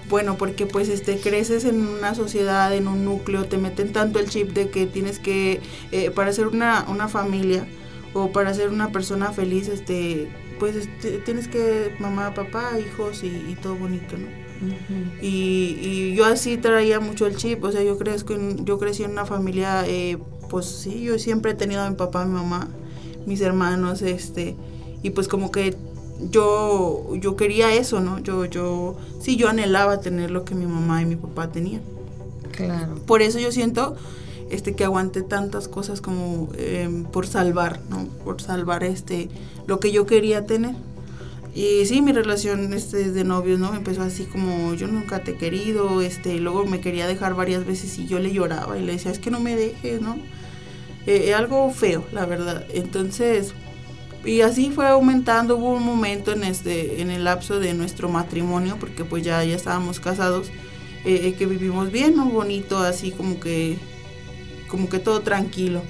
Bueno, 0.09 0.37
porque 0.37 0.67
pues 0.67 0.89
este 0.89 1.17
creces 1.17 1.65
en 1.65 1.81
una 1.87 2.13
sociedad, 2.13 2.73
en 2.75 2.87
un 2.87 3.05
núcleo, 3.05 3.45
te 3.45 3.57
meten 3.57 3.91
tanto 3.91 4.19
el 4.19 4.29
chip 4.29 4.51
de 4.51 4.69
que 4.69 4.85
tienes 4.85 5.19
que, 5.19 5.61
eh, 5.91 6.11
para 6.11 6.31
ser 6.31 6.47
una, 6.47 6.85
una 6.87 7.07
familia 7.07 7.67
o 8.13 8.31
para 8.31 8.53
ser 8.53 8.69
una 8.69 8.91
persona 8.91 9.31
feliz, 9.31 9.67
este, 9.67 10.29
pues 10.59 10.75
este, 10.75 11.17
tienes 11.19 11.47
que 11.47 11.95
mamá, 11.99 12.33
papá, 12.33 12.79
hijos 12.79 13.23
y, 13.23 13.27
y 13.27 13.57
todo 13.61 13.75
bonito, 13.75 14.15
¿no? 14.17 14.45
Y, 15.21 15.77
y 15.81 16.15
yo 16.15 16.25
así 16.25 16.57
traía 16.57 16.99
mucho 16.99 17.25
el 17.25 17.35
chip, 17.35 17.63
o 17.63 17.71
sea, 17.71 17.83
yo 17.83 17.97
crezco 17.97 18.33
en, 18.33 18.65
yo 18.65 18.79
crecí 18.79 19.03
en 19.03 19.11
una 19.11 19.25
familia, 19.25 19.83
eh, 19.87 20.17
pues 20.49 20.65
sí, 20.65 21.01
yo 21.01 21.19
siempre 21.19 21.51
he 21.51 21.55
tenido 21.55 21.81
a 21.81 21.89
mi 21.89 21.95
papá, 21.95 22.21
a 22.21 22.25
mi 22.25 22.33
mamá, 22.33 22.69
mis 23.25 23.41
hermanos, 23.41 24.01
este, 24.01 24.55
y 25.03 25.09
pues 25.09 25.27
como 25.27 25.51
que 25.51 25.75
yo, 26.19 27.15
yo 27.15 27.35
quería 27.35 27.73
eso, 27.73 27.99
¿no? 27.99 28.19
Yo, 28.19 28.45
yo, 28.45 28.95
sí, 29.19 29.35
yo 29.35 29.49
anhelaba 29.49 29.99
tener 29.99 30.31
lo 30.31 30.45
que 30.45 30.55
mi 30.55 30.65
mamá 30.65 31.01
y 31.01 31.05
mi 31.05 31.15
papá 31.15 31.51
tenían. 31.51 31.81
Claro. 32.51 32.95
Por 33.05 33.21
eso 33.21 33.39
yo 33.39 33.51
siento 33.51 33.95
este 34.49 34.75
que 34.75 34.83
aguanté 34.83 35.21
tantas 35.21 35.67
cosas 35.67 36.01
como 36.01 36.49
eh, 36.55 37.03
por 37.11 37.27
salvar, 37.27 37.81
¿no? 37.89 38.05
Por 38.23 38.41
salvar 38.41 38.83
este 38.83 39.29
lo 39.67 39.79
que 39.79 39.91
yo 39.91 40.05
quería 40.05 40.45
tener. 40.45 40.75
Y 41.53 41.85
sí, 41.85 42.01
mi 42.01 42.11
relación 42.11 42.73
este, 42.73 43.11
de 43.11 43.23
novios, 43.23 43.59
¿no? 43.59 43.73
Empezó 43.73 44.01
así 44.01 44.25
como 44.25 44.73
yo 44.73 44.87
nunca 44.87 45.23
te 45.23 45.31
he 45.31 45.37
querido, 45.37 46.01
este, 46.01 46.35
y 46.35 46.39
luego 46.39 46.65
me 46.65 46.81
quería 46.81 47.07
dejar 47.07 47.33
varias 47.33 47.65
veces 47.65 47.97
y 47.97 48.07
yo 48.07 48.19
le 48.19 48.33
lloraba 48.33 48.77
y 48.77 48.83
le 48.83 48.91
decía, 48.91 49.09
es 49.09 49.19
que 49.19 49.31
no 49.31 49.39
me 49.39 49.55
dejes, 49.55 50.01
¿no? 50.01 50.17
Eh, 51.07 51.33
algo 51.33 51.71
feo, 51.71 52.03
la 52.11 52.25
verdad. 52.25 52.65
Entonces, 52.73 53.53
y 54.25 54.41
así 54.41 54.71
fue 54.71 54.87
aumentando, 54.87 55.57
hubo 55.57 55.73
un 55.73 55.83
momento 55.83 56.31
en 56.31 56.43
este, 56.43 57.01
en 57.01 57.11
el 57.11 57.23
lapso 57.23 57.59
de 57.59 57.73
nuestro 57.73 58.09
matrimonio, 58.09 58.77
porque 58.79 59.05
pues 59.05 59.23
ya, 59.23 59.43
ya 59.43 59.55
estábamos 59.55 59.99
casados, 59.99 60.49
eh, 61.05 61.27
eh, 61.27 61.33
que 61.33 61.45
vivimos 61.45 61.91
bien, 61.91 62.15
¿no? 62.15 62.25
Bonito, 62.25 62.79
así 62.79 63.11
como 63.11 63.39
que, 63.39 63.77
como 64.67 64.89
que 64.89 64.99
todo 64.99 65.21
tranquilo. 65.21 65.83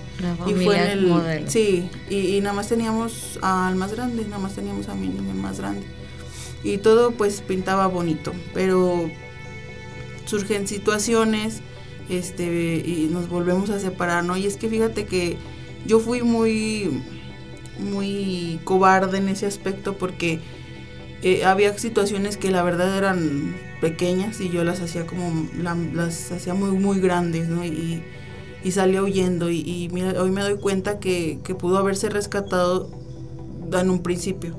Y 0.46 0.54
fue 0.54 0.77
en 0.77 0.89
el, 0.92 1.08
modelo. 1.08 1.50
sí, 1.50 1.89
y, 2.10 2.36
y 2.36 2.42
nada 2.42 2.56
más 2.56 2.68
teníamos 2.68 3.39
al 3.42 3.75
más 3.75 3.94
grande, 3.94 4.24
nada 4.25 4.39
más 4.39 4.56
teníamos 4.56 4.89
a 4.89 4.96
mi 4.96 5.08
niño 5.08 5.32
el 5.32 5.38
más 5.38 5.60
grande. 5.60 5.86
Y 6.63 6.80
todo 6.80 7.12
pues 7.12 7.42
pintaba 7.42 7.88
bonito, 7.88 8.34
pero 8.54 9.10
surgen 10.25 10.68
situaciones, 10.68 11.62
este, 12.10 12.84
y 12.86 13.08
nos 13.12 13.30
volvemos 13.30 13.70
a 13.70 13.80
separar, 13.80 14.24
¿no? 14.24 14.38
Y 14.38 14.46
es 14.46 14.58
que 14.58 14.68
fíjate 14.68 15.06
que 15.06 15.38
yo 15.86 16.00
fui 16.00 16.22
muy, 16.22 17.01
muy 17.79 18.60
cobarde 18.63 19.17
en 19.17 19.29
ese 19.29 19.46
aspecto 19.46 19.98
porque 19.98 20.39
eh, 21.22 21.46
había 21.46 21.77
situaciones 21.77 22.38
que 22.38 22.51
la 22.51 22.63
verdad 22.63 22.98
eran 22.98 23.55
pequeñas 23.82 24.39
y 24.41 24.50
yo 24.50 24.63
las 24.63 24.82
hacía 24.82 25.05
como, 25.08 25.48
la- 25.62 25.75
las 25.75 26.32
hacía 26.32 26.53
muy, 26.53 26.72
muy 26.72 27.00
grandes, 27.00 27.48
¿no? 27.50 27.65
Y, 27.65 28.03
y 28.63 28.72
salía 28.72 29.01
huyendo 29.03 29.50
y, 29.50 29.60
y 29.62 29.89
mira, 29.91 30.22
hoy 30.22 30.32
me 30.32 30.41
doy 30.41 30.58
cuenta 30.58 31.00
que, 31.00 31.39
que 31.44 31.55
pudo 31.55 31.77
haberse 31.77 32.10
rescatado 32.10 32.89
en 33.74 33.89
un 33.89 34.00
principio. 34.03 34.55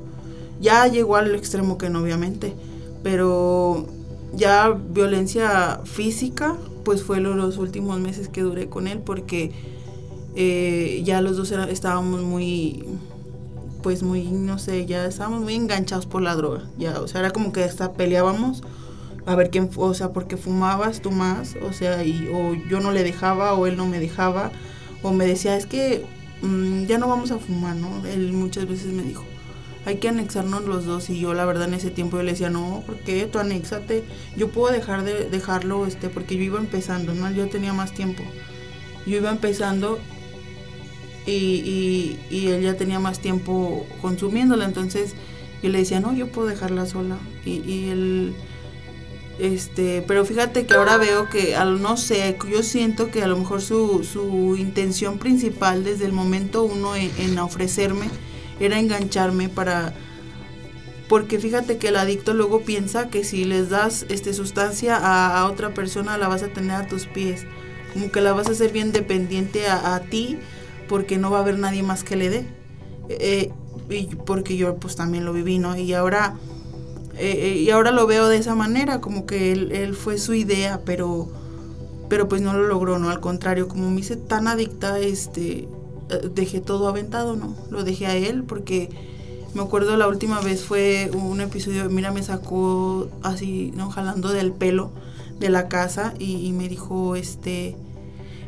Ya 0.61 0.87
llegó 0.87 1.17
al 1.17 1.35
extremo 1.35 1.79
que 1.79 1.91
no, 1.91 2.01
obviamente, 2.01 2.55
pero 3.03 3.87
ya 4.35 4.71
violencia 4.71 5.81
física, 5.85 6.57
pues 6.85 7.03
fue 7.03 7.21
lo- 7.21 7.35
los 7.35 7.59
últimos 7.59 7.99
meses 8.01 8.29
que 8.29 8.43
duré 8.43 8.69
con 8.69 8.87
él 8.89 9.01
porque 9.01 9.53
eh, 10.37 11.03
ya 11.05 11.21
los 11.23 11.37
dos 11.37 11.51
era- 11.51 11.69
estábamos 11.71 12.23
muy, 12.23 12.85
pues 13.83 14.03
muy, 14.03 14.23
no 14.25 14.59
sé, 14.59 14.87
ya 14.87 15.07
estábamos 15.07 15.43
muy 15.43 15.55
enganchados 15.55 16.07
por 16.07 16.23
la 16.23 16.35
droga, 16.35 16.63
ya, 16.79 17.01
o 17.01 17.09
sea, 17.09 17.21
era 17.21 17.31
como 17.31 17.53
que 17.53 17.65
hasta 17.65 17.93
peleábamos 17.93 18.63
a 19.27 19.35
ver 19.35 19.51
quién, 19.51 19.71
o 19.77 19.95
sea, 19.95 20.13
porque 20.13 20.37
fumabas 20.37 21.01
tú 21.03 21.11
más, 21.11 21.57
o 21.69 21.73
sea, 21.73 22.05
y, 22.05 22.29
o 22.33 22.55
yo 22.69 22.81
no 22.81 22.93
le 22.93 23.03
dejaba 23.03 23.55
o 23.55 23.67
él 23.67 23.77
no 23.77 23.87
me 23.87 23.99
dejaba, 23.99 24.51
o 25.03 25.13
me 25.13 25.27
decía, 25.27 25.57
es 25.57 25.67
que 25.67 26.05
mm, 26.43 26.85
ya 26.87 26.99
no 26.99 27.09
vamos 27.09 27.31
a 27.33 27.39
fumar, 27.39 27.77
¿no? 27.77 28.05
Él 28.07 28.33
muchas 28.33 28.67
veces 28.69 28.93
me 28.93 29.03
dijo, 29.03 29.25
hay 29.85 29.97
que 29.97 30.09
anexarnos 30.09 30.65
los 30.65 30.85
dos, 30.85 31.11
y 31.11 31.19
yo 31.21 31.33
la 31.35 31.45
verdad 31.45 31.69
en 31.69 31.75
ese 31.75 31.91
tiempo 31.91 32.17
yo 32.17 32.23
le 32.25 32.33
decía, 32.33 32.51
no, 32.51 32.83
¿por 32.87 32.97
qué? 32.99 33.27
Tú 33.27 33.39
anéxate, 33.39 34.05
yo 34.37 34.49
puedo 34.51 34.73
dejar 34.73 35.05
de 35.05 35.29
dejarlo, 35.31 35.87
este, 35.87 36.09
porque 36.09 36.37
yo 36.37 36.43
iba 36.43 36.59
empezando, 36.59 37.15
¿no? 37.15 37.31
Yo 37.31 37.49
tenía 37.49 37.73
más 37.73 37.93
tiempo, 37.93 38.23
yo 39.07 39.17
iba 39.17 39.31
empezando 39.31 39.99
y, 41.27 41.31
y, 41.31 42.19
y 42.31 42.49
él 42.49 42.63
ya 42.63 42.75
tenía 42.75 43.01
más 43.01 43.19
tiempo 43.19 43.87
consumiéndola, 44.01 44.65
entonces 44.65 45.15
yo 45.63 45.71
le 45.71 45.79
decía, 45.79 46.01
no, 46.01 46.15
yo 46.15 46.29
puedo 46.29 46.49
dejarla 46.49 46.87
sola. 46.87 47.19
Y, 47.45 47.63
y 47.69 47.89
él, 47.91 48.35
este, 49.39 50.03
pero 50.07 50.25
fíjate 50.25 50.67
que 50.67 50.75
ahora 50.75 50.97
veo 50.97 51.29
que, 51.29 51.57
al, 51.57 51.83
no 51.83 51.97
sé, 51.97 52.39
yo 52.51 52.63
siento 52.63 53.11
que 53.11 53.23
a 53.23 53.27
lo 53.27 53.37
mejor 53.37 53.61
su, 53.61 54.05
su 54.05 54.57
intención 54.57 55.19
principal 55.19 55.85
desde 55.85 56.07
el 56.07 56.13
momento 56.13 56.63
uno 56.63 56.95
en, 56.95 57.11
en 57.19 57.39
ofrecerme 57.39 58.07
era 58.61 58.79
engancharme 58.79 59.49
para... 59.49 59.93
Porque 61.09 61.39
fíjate 61.39 61.79
que 61.79 61.89
el 61.89 61.97
adicto 61.97 62.35
luego 62.35 62.63
piensa 62.63 63.11
que 63.11 63.23
si 63.23 63.45
les 63.45 63.71
das 63.71 64.07
este, 64.09 64.33
sustancia 64.35 64.97
a, 64.97 65.47
otra 65.47 65.73
persona 65.73 66.19
la 66.19 66.27
vas 66.27 66.43
a 66.43 66.49
tener 66.49 66.73
a 66.73 66.87
tus 66.89 67.07
pies. 67.07 67.47
Como 67.93 68.11
que 68.11 68.21
la 68.21 68.33
vas 68.33 68.49
a 68.49 68.51
hacer 68.51 68.73
bien 68.73 68.91
dependiente 68.91 69.69
a 69.69 70.01
ti 70.11 70.39
porque 70.89 71.19
no 71.19 71.31
va 71.31 71.39
a 71.39 71.41
haber 71.43 71.59
nadie 71.59 71.83
más 71.83 72.05
que 72.05 72.17
le 72.17 72.31
dé. 72.31 72.47
Eh, 73.09 73.53
y 73.89 74.07
porque 74.07 74.57
yo 74.57 74.77
pues 74.77 74.97
también 74.97 75.25
lo 75.25 75.33
viví, 75.33 75.59
¿no? 75.59 75.77
Y 75.77 75.93
ahora, 75.95 76.37
eh, 77.17 77.39
eh, 77.41 77.57
y 77.59 77.71
ahora 77.71 77.91
lo 77.91 78.07
veo 78.07 78.29
de 78.29 78.39
esa 78.39 78.55
manera, 78.55 79.01
como 79.01 79.27
que 79.27 79.53
él, 79.53 79.73
él 79.73 79.95
fue 79.95 80.19
su 80.19 80.35
idea, 80.35 80.81
pero, 80.85 81.29
pero 82.09 82.29
pues 82.29 82.43
no 82.43 82.53
lo 82.53 82.67
logró, 82.67 82.99
¿no? 82.99 83.11
Al 83.11 83.21
contrario, 83.21 83.69
como 83.69 83.91
me 83.91 84.01
hice 84.01 84.17
tan 84.17 84.49
adicta, 84.49 84.99
este, 84.99 85.69
eh, 86.11 86.31
dejé 86.35 86.61
todo 86.61 86.89
aventado, 86.89 87.37
¿no? 87.37 87.55
Lo 87.71 87.85
dejé 87.85 88.07
a 88.07 88.17
él 88.17 88.45
porque 88.45 88.91
me 89.55 89.63
acuerdo 89.63 89.97
la 89.97 90.09
última 90.09 90.41
vez 90.41 90.65
fue 90.65 91.11
un 91.15 91.41
episodio, 91.41 91.89
mira, 91.89 92.11
me 92.11 92.23
sacó 92.23 93.09
así, 93.23 93.73
¿no? 93.75 93.91
Jalando 93.91 94.31
del 94.31 94.53
pelo 94.53 94.91
de 95.39 95.49
la 95.49 95.69
casa 95.69 96.15
y 96.19 96.53
me 96.53 96.69
dijo, 96.69 97.15
este, 97.15 97.77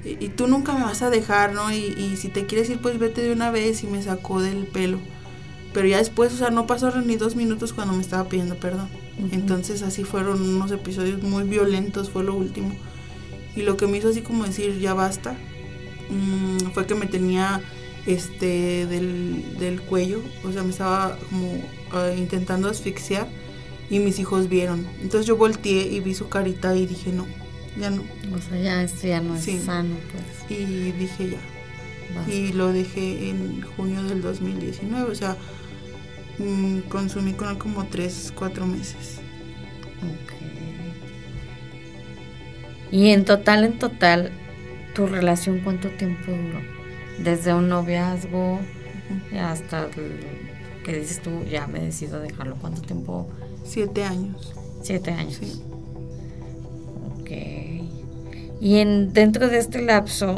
y, 0.04 0.24
y 0.24 0.28
tú 0.28 0.46
nunca 0.46 0.72
me 0.74 0.84
vas 0.84 1.02
a 1.02 1.10
dejar, 1.10 1.52
¿no? 1.52 1.72
Y, 1.72 1.76
y 1.76 2.16
si 2.16 2.28
te 2.28 2.46
quieres 2.46 2.70
ir, 2.70 2.78
pues 2.80 2.98
vete 2.98 3.22
de 3.22 3.32
una 3.32 3.50
vez 3.50 3.82
y 3.82 3.86
me 3.86 4.02
sacó 4.02 4.40
del 4.40 4.66
pelo. 4.66 4.98
Pero 5.72 5.86
ya 5.86 5.98
después, 5.98 6.32
o 6.32 6.36
sea, 6.36 6.50
no 6.50 6.66
pasaron 6.66 7.06
ni 7.06 7.16
dos 7.16 7.36
minutos 7.36 7.72
cuando 7.72 7.94
me 7.94 8.02
estaba 8.02 8.28
pidiendo 8.28 8.56
perdón. 8.56 8.88
Entonces 9.32 9.82
así 9.82 10.04
fueron 10.04 10.40
unos 10.40 10.70
episodios 10.70 11.22
muy 11.22 11.44
violentos, 11.44 12.10
fue 12.10 12.24
lo 12.24 12.34
último. 12.34 12.72
Y 13.54 13.62
lo 13.62 13.76
que 13.76 13.86
me 13.86 13.98
hizo 13.98 14.08
así 14.08 14.22
como 14.22 14.44
decir, 14.44 14.78
ya 14.78 14.94
basta, 14.94 15.36
mm, 16.10 16.70
fue 16.72 16.86
que 16.86 16.94
me 16.94 17.06
tenía 17.06 17.60
este 18.06 18.86
del, 18.86 19.58
del 19.58 19.82
cuello, 19.82 20.22
o 20.44 20.52
sea, 20.52 20.62
me 20.62 20.70
estaba 20.70 21.18
como 21.28 21.62
ah, 21.92 22.10
intentando 22.16 22.68
asfixiar 22.68 23.28
y 23.90 23.98
mis 23.98 24.18
hijos 24.18 24.48
vieron. 24.48 24.86
Entonces 25.02 25.26
yo 25.26 25.36
volteé 25.36 25.88
y 25.88 26.00
vi 26.00 26.14
su 26.14 26.28
carita 26.28 26.74
y 26.76 26.86
dije, 26.86 27.12
no, 27.12 27.26
ya 27.78 27.90
no. 27.90 28.02
O 28.34 28.38
sea, 28.38 28.58
ya 28.58 28.82
esto 28.82 29.06
ya 29.06 29.20
no 29.20 29.36
es 29.36 29.44
sano, 29.62 29.96
pues. 30.12 30.58
Y 30.60 30.92
dije 30.92 31.30
ya. 31.30 31.38
basta. 32.14 32.32
Y 32.32 32.52
lo 32.52 32.72
dejé 32.72 33.30
en 33.30 33.62
junio 33.62 34.02
del 34.02 34.22
2019, 34.22 35.10
o 35.10 35.14
sea, 35.14 35.36
mm, 36.38 36.80
consumí 36.88 37.32
con 37.32 37.48
él 37.48 37.58
como 37.58 37.86
3, 37.86 38.32
4 38.34 38.66
meses. 38.66 39.20
Ok. 40.02 40.32
Y 42.90 43.10
en 43.10 43.24
total, 43.24 43.64
en 43.64 43.78
total, 43.78 44.32
¿tu 44.94 45.06
relación 45.06 45.60
cuánto 45.60 45.90
tiempo 45.90 46.32
duró? 46.32 46.60
Desde 47.18 47.52
un 47.52 47.68
noviazgo 47.68 48.60
hasta 49.38 49.84
el 49.84 50.38
que 50.84 50.98
dices 50.98 51.20
tú, 51.20 51.44
ya 51.44 51.66
me 51.66 51.80
decido 51.80 52.20
dejarlo. 52.20 52.56
¿Cuánto 52.56 52.80
tiempo? 52.80 53.28
Siete 53.64 54.04
años. 54.04 54.54
Siete 54.82 55.10
años. 55.10 55.38
Sí. 55.40 55.62
Ok. 57.28 58.60
Y 58.60 58.76
en, 58.78 59.12
dentro 59.12 59.48
de 59.48 59.58
este 59.58 59.82
lapso, 59.82 60.36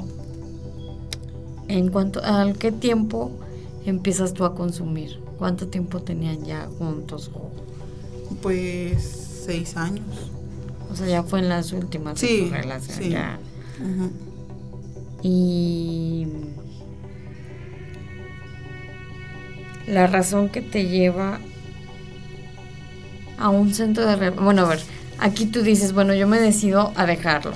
¿en 1.68 1.88
cuánto, 1.90 2.22
al 2.22 2.58
qué 2.58 2.70
tiempo 2.72 3.30
empiezas 3.86 4.34
tú 4.34 4.44
a 4.44 4.54
consumir? 4.54 5.20
¿Cuánto 5.38 5.68
tiempo 5.68 6.00
tenían 6.02 6.44
ya 6.44 6.68
juntos? 6.78 7.30
Pues 8.42 9.42
seis 9.46 9.76
años. 9.76 10.04
o 10.92 10.96
sea, 10.96 11.06
ya 11.06 11.22
fue 11.22 11.38
en 11.38 11.48
las 11.48 11.72
últimas 11.72 12.20
de 12.20 12.26
Sí, 12.26 12.44
tu 12.48 12.54
relación. 12.54 12.98
sí. 12.98 13.08
Ya. 13.10 13.38
Y 15.22 16.26
la 19.86 20.06
razón 20.06 20.48
que 20.50 20.60
te 20.62 20.86
lleva 20.88 21.40
a 23.38 23.48
un 23.48 23.72
centro 23.74 24.06
de 24.06 24.30
bueno 24.30 24.62
a 24.62 24.68
ver 24.68 24.80
aquí 25.20 25.46
tú 25.46 25.62
dices, 25.62 25.92
bueno, 25.92 26.14
yo 26.14 26.26
me 26.26 26.40
decido 26.40 26.92
a 26.96 27.06
dejarlo. 27.06 27.52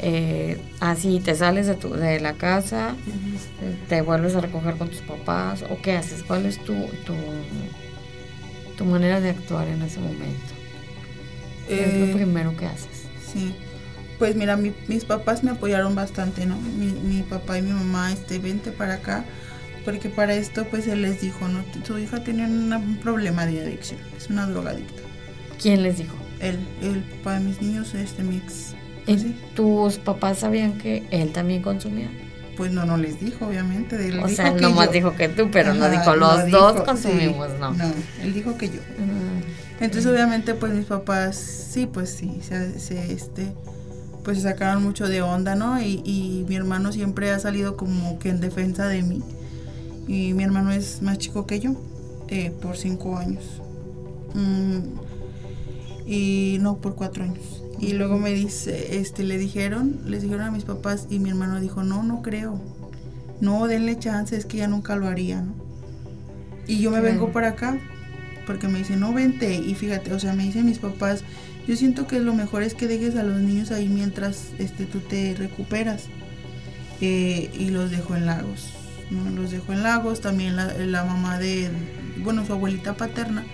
Eh, 0.00 0.60
así 0.80 1.20
te 1.20 1.34
sales 1.34 1.66
de, 1.66 1.74
tu, 1.74 1.90
de 1.94 2.20
la 2.20 2.34
casa, 2.34 2.94
te 3.88 4.00
vuelves 4.02 4.36
a 4.36 4.40
recoger 4.40 4.76
con 4.76 4.88
tus 4.88 5.00
papás, 5.00 5.64
o 5.70 5.80
qué 5.82 5.96
haces, 5.96 6.22
cuál 6.22 6.46
es 6.46 6.58
tu, 6.62 6.74
tu, 7.04 7.14
tu 8.76 8.84
manera 8.84 9.20
de 9.20 9.30
actuar 9.30 9.66
en 9.68 9.82
ese 9.82 9.98
momento. 9.98 10.54
¿Qué 11.66 11.84
es 11.84 11.94
lo 11.94 12.04
Eh, 12.06 12.12
primero 12.14 12.56
que 12.56 12.66
haces? 12.66 13.06
Sí. 13.32 13.54
Pues 14.18 14.34
mira, 14.36 14.56
mi- 14.56 14.72
mis 14.88 15.04
papás 15.04 15.42
me 15.44 15.50
apoyaron 15.52 15.94
bastante, 15.94 16.46
¿no? 16.46 16.56
Mi, 16.56 16.86
mi 16.86 17.22
papá 17.22 17.58
y 17.58 17.62
mi 17.62 17.72
mamá, 17.72 18.12
este, 18.12 18.38
vente 18.38 18.70
para 18.72 18.94
acá, 18.94 19.24
porque 19.84 20.08
para 20.08 20.34
esto, 20.34 20.64
pues 20.70 20.86
él 20.86 21.02
les 21.02 21.20
dijo, 21.20 21.48
¿no? 21.48 21.62
Tu 21.84 21.98
hija 21.98 22.22
tiene 22.22 22.44
una- 22.46 22.78
un 22.78 22.96
problema 22.98 23.46
de 23.46 23.60
adicción, 23.62 24.00
es 24.16 24.28
una 24.28 24.46
drogadicta. 24.46 25.02
¿Quién 25.60 25.82
les 25.82 25.98
dijo? 25.98 26.14
Él, 26.40 26.58
el 26.82 27.02
papá 27.18 27.34
de 27.34 27.40
mis 27.46 27.60
niños, 27.62 27.94
este, 27.94 28.22
mi 28.22 28.36
ex, 28.36 28.74
¿Y 29.06 29.18
sí, 29.18 29.34
tus 29.54 29.98
papás 29.98 30.38
sabían 30.40 30.78
que 30.78 31.06
él 31.10 31.32
también 31.32 31.62
consumía? 31.62 32.10
pues 32.56 32.72
no, 32.72 32.84
no 32.84 32.96
les 32.96 33.20
dijo, 33.20 33.46
obviamente. 33.46 33.96
Él 34.08 34.18
O 34.20 34.26
dijo 34.26 34.28
sea, 34.28 34.54
que 34.54 34.60
nomás 34.60 34.86
yo. 34.86 34.92
dijo 34.92 35.14
que 35.16 35.28
tú, 35.28 35.50
pero 35.52 35.74
no 35.74 35.86
Ajá, 35.86 35.90
dijo 35.90 36.14
los 36.16 36.44
dijo, 36.44 36.72
dos 36.72 36.76
sí, 36.76 36.82
consumimos, 36.84 37.48
no. 37.60 37.72
No, 37.72 37.84
él 38.22 38.34
dijo 38.34 38.56
que 38.58 38.68
yo. 38.70 38.80
Entonces 39.80 40.10
obviamente 40.10 40.54
pues 40.54 40.72
mis 40.72 40.86
papás 40.86 41.36
sí 41.36 41.86
pues 41.86 42.10
sí 42.10 42.40
se, 42.42 42.78
se, 42.80 43.12
este 43.12 43.52
pues 44.24 44.38
se 44.38 44.42
sacaron 44.44 44.82
mucho 44.82 45.08
de 45.08 45.22
onda 45.22 45.54
no 45.54 45.80
y, 45.80 46.02
y 46.04 46.44
mi 46.48 46.56
hermano 46.56 46.92
siempre 46.92 47.30
ha 47.30 47.38
salido 47.38 47.76
como 47.76 48.18
que 48.18 48.28
en 48.30 48.40
defensa 48.40 48.88
de 48.88 49.02
mí 49.02 49.22
y 50.08 50.34
mi 50.34 50.42
hermano 50.44 50.72
es 50.72 51.00
más 51.02 51.18
chico 51.18 51.46
que 51.46 51.60
yo 51.60 51.74
eh, 52.28 52.50
por 52.62 52.76
cinco 52.76 53.16
años 53.18 53.44
Mm, 54.34 54.98
y 56.08 56.58
no 56.60 56.78
por 56.78 56.94
cuatro 56.96 57.22
años 57.24 57.62
y 57.78 57.92
luego 57.92 58.18
me 58.18 58.32
dice 58.32 58.98
este 58.98 59.22
le 59.22 59.38
dijeron 59.38 60.00
les 60.06 60.22
dijeron 60.22 60.46
a 60.46 60.50
mis 60.50 60.64
papás 60.64 61.06
y 61.10 61.20
mi 61.20 61.28
hermano 61.30 61.60
dijo 61.60 61.84
no 61.84 62.02
no 62.02 62.22
creo 62.22 62.60
no 63.40 63.66
denle 63.68 63.98
chance 63.98 64.36
es 64.36 64.46
que 64.46 64.56
ya 64.58 64.68
nunca 64.68 64.96
lo 64.96 65.06
haría 65.06 65.42
no 65.42 65.54
y 66.66 66.80
yo 66.80 66.90
me 66.90 67.00
Claro. 67.00 67.14
vengo 67.14 67.32
para 67.32 67.48
acá 67.50 67.78
porque 68.46 68.68
me 68.68 68.78
dicen, 68.78 69.00
no 69.00 69.12
vente. 69.12 69.54
Y 69.56 69.74
fíjate, 69.74 70.12
o 70.14 70.18
sea, 70.18 70.32
me 70.32 70.44
dicen 70.44 70.64
mis 70.64 70.78
papás, 70.78 71.22
yo 71.66 71.76
siento 71.76 72.06
que 72.06 72.18
lo 72.18 72.34
mejor 72.34 72.62
es 72.62 72.74
que 72.74 72.86
dejes 72.88 73.14
a 73.16 73.22
los 73.22 73.40
niños 73.40 73.70
ahí 73.70 73.88
mientras 73.88 74.52
este, 74.58 74.86
tú 74.86 75.00
te 75.00 75.34
recuperas. 75.34 76.04
Eh, 77.00 77.50
y 77.58 77.70
los 77.70 77.90
dejo 77.90 78.16
en 78.16 78.26
Lagos. 78.26 78.70
¿no? 79.10 79.28
Los 79.30 79.50
dejo 79.50 79.72
en 79.74 79.82
Lagos. 79.82 80.20
También 80.22 80.56
la, 80.56 80.72
la 80.74 81.04
mamá 81.04 81.38
de, 81.38 81.70
bueno, 82.24 82.44
su 82.46 82.52
abuelita 82.54 82.96
paterna 82.96 83.44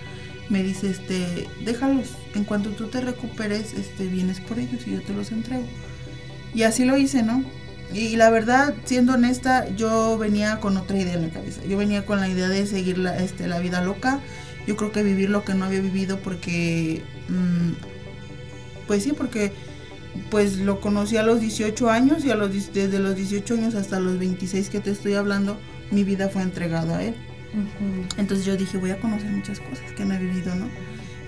me 0.49 0.63
dice, 0.63 0.89
este, 0.89 1.47
déjalos. 1.63 2.09
En 2.33 2.43
cuanto 2.43 2.71
tú 2.71 2.87
te 2.87 3.01
recuperes, 3.01 3.73
este, 3.73 4.07
vienes 4.07 4.39
por 4.39 4.59
ellos 4.59 4.85
y 4.87 4.91
yo 4.91 5.01
te 5.01 5.13
los 5.13 5.31
entrego. 5.31 5.65
Y 6.53 6.63
así 6.63 6.85
lo 6.85 6.97
hice, 6.97 7.23
¿no? 7.23 7.43
Y 7.93 8.15
la 8.15 8.29
verdad, 8.29 8.73
siendo 8.85 9.13
honesta, 9.13 9.67
yo 9.75 10.17
venía 10.17 10.59
con 10.59 10.77
otra 10.77 10.97
idea 10.97 11.13
en 11.13 11.23
la 11.23 11.29
cabeza. 11.29 11.61
Yo 11.67 11.77
venía 11.77 12.05
con 12.05 12.19
la 12.19 12.27
idea 12.27 12.49
de 12.49 12.65
seguir 12.65 12.97
la, 12.97 13.17
este, 13.17 13.47
la 13.47 13.59
vida 13.59 13.81
loca. 13.81 14.19
Yo 14.67 14.75
creo 14.75 14.91
que 14.91 15.03
vivir 15.03 15.29
lo 15.29 15.43
que 15.43 15.53
no 15.53 15.65
había 15.65 15.81
vivido 15.81 16.19
porque... 16.19 17.03
mm, 17.29 17.73
pues 18.87 19.03
sí, 19.03 19.13
porque 19.13 19.51
pues 20.29 20.57
lo 20.57 20.79
conocí 20.79 21.17
a 21.17 21.23
los 21.23 21.39
18 21.39 21.89
años 21.89 22.23
y 22.25 22.31
a 22.31 22.35
los, 22.35 22.51
desde 22.73 22.99
los 22.99 23.15
18 23.15 23.53
años 23.55 23.75
hasta 23.75 23.99
los 23.99 24.17
26 24.17 24.69
que 24.69 24.79
te 24.79 24.91
estoy 24.91 25.15
hablando, 25.15 25.57
mi 25.91 26.03
vida 26.03 26.29
fue 26.29 26.41
entregada 26.41 26.97
a 26.97 27.03
él. 27.03 27.15
Entonces 28.17 28.45
yo 28.45 28.57
dije, 28.57 28.77
voy 28.77 28.91
a 28.91 28.99
conocer 28.99 29.29
muchas 29.29 29.59
cosas 29.59 29.91
que 29.95 30.05
no 30.05 30.13
he 30.13 30.19
vivido, 30.19 30.55
¿no? 30.55 30.67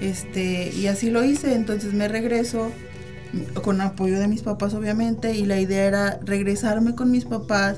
Este, 0.01 0.72
y 0.75 0.88
así 0.88 1.10
lo 1.10 1.24
hice, 1.24 1.55
entonces 1.55 1.93
me 1.93 2.07
regreso 2.07 2.72
con 3.62 3.81
apoyo 3.81 4.19
de 4.19 4.27
mis 4.27 4.41
papás 4.41 4.74
obviamente 4.74 5.36
y 5.36 5.46
la 5.46 5.60
idea 5.60 5.86
era 5.86 6.19
regresarme 6.24 6.96
con 6.96 7.12
mis 7.12 7.25
papás, 7.25 7.77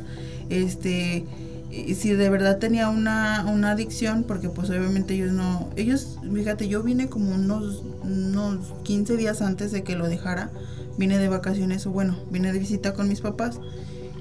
este, 0.49 1.25
si 1.71 2.11
de 2.11 2.29
verdad 2.29 2.57
tenía 2.57 2.89
una, 2.89 3.45
una 3.47 3.71
adicción, 3.71 4.23
porque 4.27 4.49
pues 4.49 4.69
obviamente 4.69 5.13
ellos 5.13 5.31
no, 5.31 5.69
ellos, 5.75 6.17
fíjate, 6.33 6.67
yo 6.67 6.83
vine 6.83 7.07
como 7.07 7.31
unos, 7.31 7.83
unos 8.03 8.73
15 8.83 9.17
días 9.17 9.41
antes 9.41 9.71
de 9.71 9.83
que 9.83 9.95
lo 9.95 10.07
dejara, 10.07 10.49
vine 10.97 11.17
de 11.17 11.29
vacaciones, 11.29 11.85
o 11.85 11.91
bueno, 11.91 12.17
vine 12.31 12.51
de 12.51 12.59
visita 12.59 12.93
con 12.93 13.07
mis 13.07 13.21
papás 13.21 13.59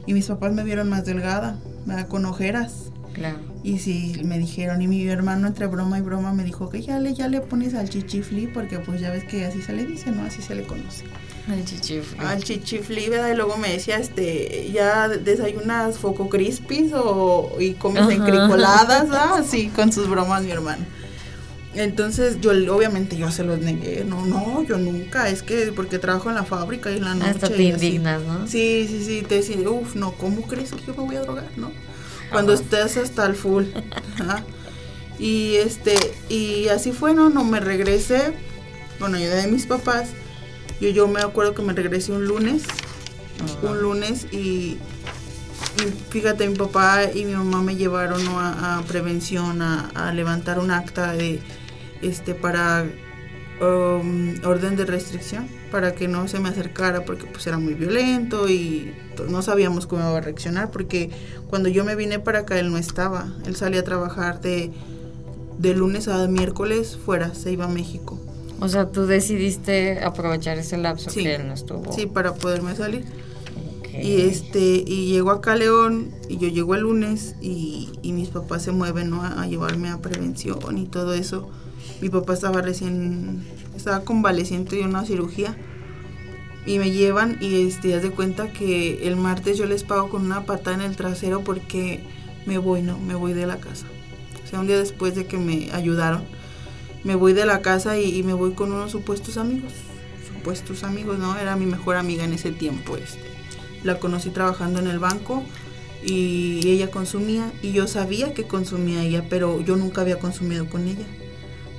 y 0.07 0.15
mis 0.15 0.27
papás 0.27 0.53
me 0.53 0.63
vieron 0.63 0.89
más 0.89 1.05
delgada, 1.05 1.59
¿verdad? 1.87 2.09
con 2.09 2.25
ojeras. 2.25 2.93
Claro. 3.19 3.39
Y 3.65 3.79
sí, 3.79 4.21
me 4.25 4.39
dijeron, 4.39 4.81
y 4.81 4.89
mi 4.89 5.07
hermano 5.07 5.49
entre 5.49 5.67
broma 5.67 5.99
y 5.99 6.03
broma 6.03 6.33
me 6.33 6.45
dijo 6.45 6.71
que 6.71 6.81
ya 6.81 6.99
le, 7.01 7.13
ya 7.15 7.29
le 7.29 7.41
pones 7.41 7.75
al 7.75 7.89
chichifli, 7.89 8.47
porque 8.47 8.79
pues 8.79 9.01
ya 9.01 9.11
ves 9.11 9.25
que 9.25 9.45
así 9.45 9.61
se 9.61 9.73
le 9.73 9.85
dice, 9.85 10.13
¿no? 10.13 10.23
Así 10.23 10.41
se 10.41 10.55
le 10.55 10.63
conoce. 10.63 11.05
El 11.53 11.65
chichifli. 11.65 12.19
Al 12.21 12.43
chichifli, 12.43 13.09
¿verdad? 13.09 13.33
Y 13.33 13.37
luego 13.37 13.57
me 13.57 13.71
decía, 13.71 13.99
este, 13.99 14.71
ya 14.73 15.09
desayunas 15.09 15.99
foco 15.99 16.29
crispis 16.29 16.93
o, 16.95 17.53
y 17.59 17.73
comes 17.73 18.03
Ajá. 18.03 18.13
encricoladas, 18.13 19.09
¿ah? 19.11 19.37
Así, 19.39 19.69
con 19.69 19.93
sus 19.93 20.09
bromas 20.09 20.43
mi 20.45 20.51
hermano. 20.51 20.85
Entonces 21.75 22.41
yo 22.41 22.51
obviamente 22.75 23.17
yo 23.17 23.31
se 23.31 23.45
los 23.45 23.59
negué, 23.61 24.05
no, 24.05 24.25
no, 24.25 24.65
yo 24.65 24.79
nunca, 24.79 25.29
es 25.29 25.43
que 25.43 25.73
porque 25.75 25.99
trabajo 25.99 26.29
en 26.29 26.35
la 26.35 26.45
fábrica 26.45 26.91
y 26.91 26.97
en 26.97 27.05
la 27.05 27.15
noche. 27.15 27.31
Hasta 27.31 27.49
te 27.49 27.55
así. 27.55 27.69
indignas, 27.69 28.23
¿no? 28.23 28.47
Sí, 28.47 28.87
sí, 28.89 29.05
sí, 29.05 29.23
te 29.27 29.37
decía, 29.37 29.57
uff, 29.69 29.95
no, 29.95 30.13
¿cómo 30.13 30.43
crees 30.43 30.73
que 30.73 30.85
yo 30.87 30.95
me 30.95 31.05
voy 31.05 31.17
a 31.17 31.21
drogar, 31.21 31.47
no? 31.57 31.71
Cuando 32.31 32.53
estés 32.53 32.97
hasta 32.97 33.27
el 33.27 33.35
full. 33.35 33.65
Ajá. 34.21 34.45
Y 35.19 35.57
este, 35.57 35.97
y 36.29 36.69
así 36.69 36.93
fue, 36.93 37.13
¿no? 37.15 37.29
No 37.29 37.45
me 37.45 37.59
regresé, 37.59 38.33
bueno, 39.01 39.17
ayudé 39.17 39.43
de 39.43 39.49
mis 39.49 39.67
papás. 39.67 40.11
Yo, 40.81 40.91
yo 40.91 41.09
me 41.09 41.21
acuerdo 41.21 41.55
que 41.55 41.63
me 41.63 41.73
regresé 41.73 42.13
un 42.13 42.27
lunes, 42.27 42.63
un 43.63 43.81
lunes 43.83 44.27
y, 44.31 44.37
y 44.37 44.79
fíjate, 46.11 46.49
mi 46.49 46.57
papá 46.57 47.05
y 47.13 47.25
mi 47.25 47.35
mamá 47.35 47.63
me 47.63 47.75
llevaron 47.75 48.25
¿no? 48.25 48.39
a, 48.39 48.79
a 48.79 48.83
prevención, 48.83 49.61
a, 49.61 49.91
a 49.95 50.13
levantar 50.13 50.61
un 50.61 50.71
acta 50.71 51.13
de, 51.15 51.41
este, 52.01 52.35
para 52.35 52.87
um, 53.61 54.35
orden 54.45 54.77
de 54.77 54.85
restricción, 54.85 55.49
para 55.71 55.95
que 55.95 56.09
no 56.09 56.29
se 56.29 56.41
me 56.41 56.49
acercara 56.49 57.05
porque 57.05 57.27
pues 57.27 57.47
era 57.47 57.59
muy 57.59 57.75
violento 57.75 58.49
y 58.49 58.93
no 59.29 59.43
sabíamos 59.43 59.87
cómo 59.87 60.03
iba 60.09 60.17
a 60.17 60.21
reaccionar 60.21 60.71
porque 60.71 61.11
cuando 61.49 61.69
yo 61.69 61.85
me 61.85 61.95
vine 61.95 62.19
para 62.19 62.41
acá 62.41 62.59
él 62.59 62.71
no 62.71 62.79
estaba, 62.79 63.33
él 63.47 63.57
salía 63.57 63.81
a 63.81 63.85
trabajar 63.85 64.41
de, 64.41 64.71
de 65.59 65.75
lunes 65.75 66.09
a 66.09 66.27
miércoles 66.29 66.99
fuera, 67.05 67.35
se 67.35 67.53
iba 67.53 67.65
a 67.67 67.69
México. 67.69 68.19
O 68.61 68.69
sea, 68.69 68.89
tú 68.91 69.07
decidiste 69.07 70.01
aprovechar 70.03 70.59
ese 70.59 70.77
lapso 70.79 71.11
Sí. 71.11 71.23
que 71.23 71.37
él 71.37 71.47
no 71.47 71.55
estuvo. 71.55 71.93
Sí, 71.93 72.07
para 72.07 72.35
poderme 72.35 72.75
salir. 72.75 73.05
Y 74.01 74.21
este, 74.23 74.85
y 74.87 75.11
llego 75.13 75.31
acá 75.33 75.53
a 75.53 75.57
León, 75.57 76.13
y 76.29 76.39
yo 76.39 76.49
llego 76.49 76.75
el 76.77 76.83
lunes, 76.83 77.35
y, 77.41 77.89
y 78.03 78.13
mis 78.13 78.29
papás 78.29 78.63
se 78.63 78.71
mueven 78.71 79.11
¿no? 79.11 79.23
a, 79.23 79.43
a 79.43 79.47
llevarme 79.47 79.89
a 79.91 79.99
prevención 79.99 80.79
y 80.79 80.87
todo 80.87 81.15
eso. 81.15 81.49
Mi 82.01 82.09
papá 82.09 82.35
estaba 82.35 82.63
recién, 82.63 83.45
estaba 83.77 84.01
convaleciente 84.01 84.77
de 84.77 84.85
una 84.85 85.05
cirugía. 85.05 85.57
Y 86.67 86.79
me 86.79 86.91
llevan 86.91 87.39
y 87.41 87.67
este, 87.67 87.95
haz 87.95 88.03
de 88.03 88.11
cuenta 88.11 88.53
que 88.53 89.07
el 89.09 89.17
martes 89.17 89.57
yo 89.57 89.65
les 89.65 89.85
pago 89.85 90.11
con 90.11 90.27
una 90.27 90.45
patada 90.45 90.77
en 90.77 90.83
el 90.83 90.97
trasero 90.97 91.43
porque 91.43 92.01
me 92.45 92.59
voy, 92.59 92.83
¿no? 92.83 92.99
Me 92.99 93.15
voy 93.15 93.33
de 93.33 93.47
la 93.47 93.57
casa. 93.57 93.87
O 94.45 94.47
sea, 94.47 94.61
un 94.61 94.67
día 94.67 94.79
después 94.79 95.15
de 95.15 95.27
que 95.27 95.39
me 95.39 95.71
ayudaron, 95.73 96.25
me 97.05 97.15
voy 97.15 97.33
de 97.33 97.47
la 97.47 97.63
casa 97.63 97.99
y, 97.99 98.19
y 98.19 98.23
me 98.23 98.35
voy 98.35 98.53
con 98.53 98.73
unos 98.73 98.93
supuestos 98.93 99.39
amigos. 99.39 99.73
Supuestos 100.35 100.85
amigos, 100.85 101.19
¿no? 101.19 101.39
Era 101.39 101.57
mi 101.57 101.65
mejor 101.65 101.97
amiga 101.97 102.25
en 102.25 102.35
ese 102.35 102.51
tiempo, 102.51 102.97
este. 102.97 103.23
La 103.83 103.99
conocí 103.99 104.31
trabajando 104.31 104.81
en 104.81 104.89
el 104.89 104.99
banco 104.99 105.45
y 106.05 106.61
ella 106.69 106.91
consumía 106.91 107.53
y 107.63 107.73
yo 107.73 107.87
sabía 107.87 108.35
que 108.35 108.45
consumía 108.45 109.03
ella, 109.03 109.25
pero 109.29 109.61
yo 109.61 109.77
nunca 109.77 110.01
había 110.03 110.19
consumido 110.19 110.69
con 110.69 110.87
ella. 110.87 111.07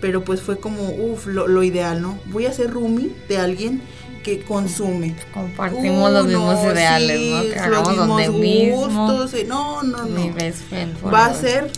Pero 0.01 0.23
pues 0.23 0.41
fue 0.41 0.59
como, 0.59 0.89
uff, 0.89 1.27
lo, 1.27 1.47
lo 1.47 1.63
ideal, 1.63 2.01
¿no? 2.01 2.19
Voy 2.27 2.45
a 2.45 2.53
ser 2.53 2.71
roomie 2.71 3.11
de 3.27 3.37
alguien 3.37 3.81
que 4.23 4.41
consume. 4.41 5.15
Compartimos 5.33 6.09
Uh, 6.09 6.13
los 6.13 6.25
mismos 6.27 6.55
no, 6.63 6.71
ideales, 6.73 7.17
sí, 7.19 7.29
¿no? 7.31 7.63
Que 7.63 7.69
los 7.69 7.95
donde 7.95 8.29
mismos 8.29 8.87
mismo. 8.87 9.07
gustos. 9.07 9.33
eh, 9.33 9.45
No, 9.47 9.83
no, 9.83 10.05
no. 10.05 10.05
Mi 10.05 10.29
best 10.29 10.59
friend 10.69 10.95
Va 11.13 11.25
a 11.25 11.33
ser 11.33 11.69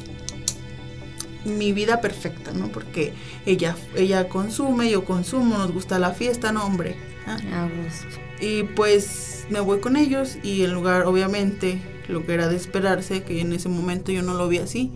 mi 1.46 1.74
vida 1.74 2.02
perfecta, 2.02 2.52
¿no? 2.52 2.68
Porque 2.68 3.14
ella, 3.46 3.76
ella 3.96 4.30
consume, 4.30 4.90
yo 4.90 5.06
consumo, 5.06 5.58
nos 5.58 5.72
gusta 5.72 5.98
la 6.00 6.12
fiesta, 6.12 6.52
no, 6.52 6.64
hombre. 6.66 6.96
gusto. 7.26 8.20
Y 8.40 8.64
pues 8.64 9.46
me 9.50 9.60
voy 9.60 9.80
con 9.80 9.96
ellos 9.96 10.38
y 10.44 10.64
en 10.64 10.74
lugar, 10.74 11.04
obviamente, 11.06 11.80
lo 12.08 12.26
que 12.26 12.34
era 12.34 12.48
de 12.48 12.56
esperarse, 12.56 13.24
que 13.24 13.42
en 13.42 13.54
ese 13.54 13.70
momento 13.70 14.12
yo 14.12 14.22
no 14.22 14.34
lo 14.34 14.48
vi 14.48 14.60
así, 14.60 14.92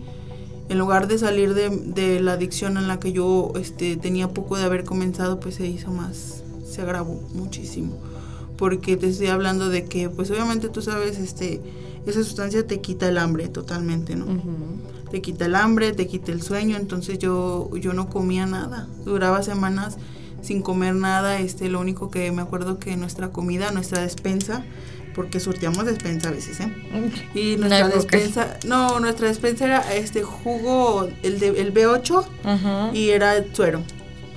en 0.68 0.78
lugar 0.78 1.08
de 1.08 1.18
salir 1.18 1.54
de, 1.54 1.70
de 1.70 2.20
la 2.20 2.32
adicción 2.32 2.76
en 2.76 2.88
la 2.88 2.98
que 2.98 3.12
yo 3.12 3.52
este, 3.56 3.96
tenía 3.96 4.28
poco 4.28 4.56
de 4.56 4.64
haber 4.64 4.84
comenzado, 4.84 5.38
pues 5.38 5.56
se 5.56 5.66
hizo 5.66 5.90
más, 5.90 6.42
se 6.68 6.82
agravó 6.82 7.22
muchísimo. 7.34 7.96
Porque 8.56 8.96
te 8.96 9.08
estoy 9.08 9.28
hablando 9.28 9.68
de 9.68 9.84
que, 9.84 10.08
pues 10.08 10.30
obviamente 10.30 10.68
tú 10.68 10.82
sabes, 10.82 11.18
este, 11.18 11.60
esa 12.06 12.22
sustancia 12.24 12.66
te 12.66 12.80
quita 12.80 13.08
el 13.08 13.18
hambre 13.18 13.48
totalmente, 13.48 14.16
¿no? 14.16 14.26
Te 15.10 15.20
quita 15.20 15.46
el 15.46 15.54
hambre, 15.54 15.92
te 15.92 16.06
quita 16.06 16.32
el 16.32 16.42
sueño, 16.42 16.76
entonces 16.76 17.18
yo, 17.18 17.70
yo 17.76 17.92
no 17.92 18.08
comía 18.08 18.46
nada. 18.46 18.88
Duraba 19.04 19.42
semanas 19.42 19.98
sin 20.42 20.62
comer 20.62 20.94
nada, 20.94 21.38
este, 21.40 21.68
lo 21.68 21.80
único 21.80 22.10
que 22.10 22.30
me 22.32 22.42
acuerdo 22.42 22.78
que 22.78 22.96
nuestra 22.96 23.30
comida, 23.30 23.72
nuestra 23.72 24.00
despensa, 24.00 24.64
porque 25.16 25.40
surtíamos 25.40 25.84
despensa 25.86 26.28
a 26.28 26.32
veces, 26.32 26.60
¿eh? 26.60 26.68
Y 27.34 27.56
nuestra 27.56 27.88
No, 27.88 27.94
despensa, 27.94 28.58
no, 28.66 29.00
nuestra 29.00 29.26
despensa 29.28 29.64
era 29.64 29.94
este 29.94 30.22
jugo, 30.22 31.08
el 31.24 31.40
de 31.40 31.48
el 31.60 31.72
B8 31.74 32.24
Ajá. 32.44 32.90
y 32.92 33.08
era 33.10 33.42
suero 33.52 33.82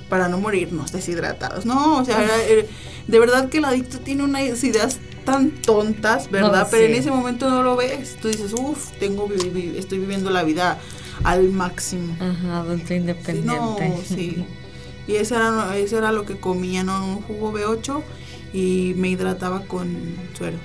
para 0.08 0.28
no 0.28 0.38
morirnos 0.40 0.90
deshidratados. 0.90 1.66
No, 1.66 1.98
o 1.98 2.04
sea, 2.04 2.24
era- 2.24 2.42
era- 2.44 2.66
de 3.06 3.18
verdad 3.20 3.48
que 3.50 3.58
el 3.58 3.64
adicto 3.66 4.00
tiene 4.00 4.24
unas 4.24 4.64
ideas 4.64 4.98
tan 5.24 5.50
tontas, 5.50 6.30
¿verdad? 6.30 6.62
No, 6.64 6.68
Pero 6.70 6.86
en 6.86 6.94
ese 6.94 7.10
momento 7.10 7.48
no 7.50 7.62
lo 7.62 7.76
ves. 7.76 8.16
Tú 8.20 8.28
dices, 8.28 8.52
uff, 8.54 8.90
tengo 8.98 9.28
estoy 9.76 9.98
viviendo 9.98 10.30
la 10.30 10.42
vida 10.42 10.78
al 11.24 11.50
máximo. 11.50 12.16
Ajá, 12.18 12.60
adulto 12.60 12.88
Sí, 12.88 12.94
independiente. 12.94 13.88
no, 13.88 13.98
sí. 14.02 14.44
Y 15.06 15.16
eso 15.16 15.36
era, 15.36 15.76
eso 15.76 15.98
era 15.98 16.10
lo 16.10 16.24
que 16.24 16.36
comía, 16.40 16.82
¿no? 16.84 17.04
Un 17.06 17.22
jugo 17.22 17.52
B8 17.52 18.02
y 18.54 18.94
me 18.96 19.08
hidrataba 19.10 19.60
con 19.66 19.88
suero. 20.36 20.56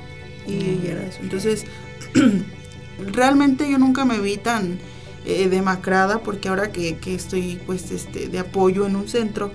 Y, 0.47 0.87
era 0.87 1.05
eso. 1.05 1.19
Entonces, 1.21 1.65
realmente 3.13 3.69
yo 3.69 3.77
nunca 3.77 4.05
me 4.05 4.19
vi 4.19 4.37
tan 4.37 4.79
eh, 5.25 5.49
demacrada 5.49 6.19
porque 6.19 6.49
ahora 6.49 6.71
que, 6.71 6.97
que 6.97 7.15
estoy 7.15 7.59
pues 7.65 7.91
este 7.91 8.27
de 8.27 8.39
apoyo 8.39 8.85
en 8.85 8.95
un 8.95 9.07
centro, 9.07 9.51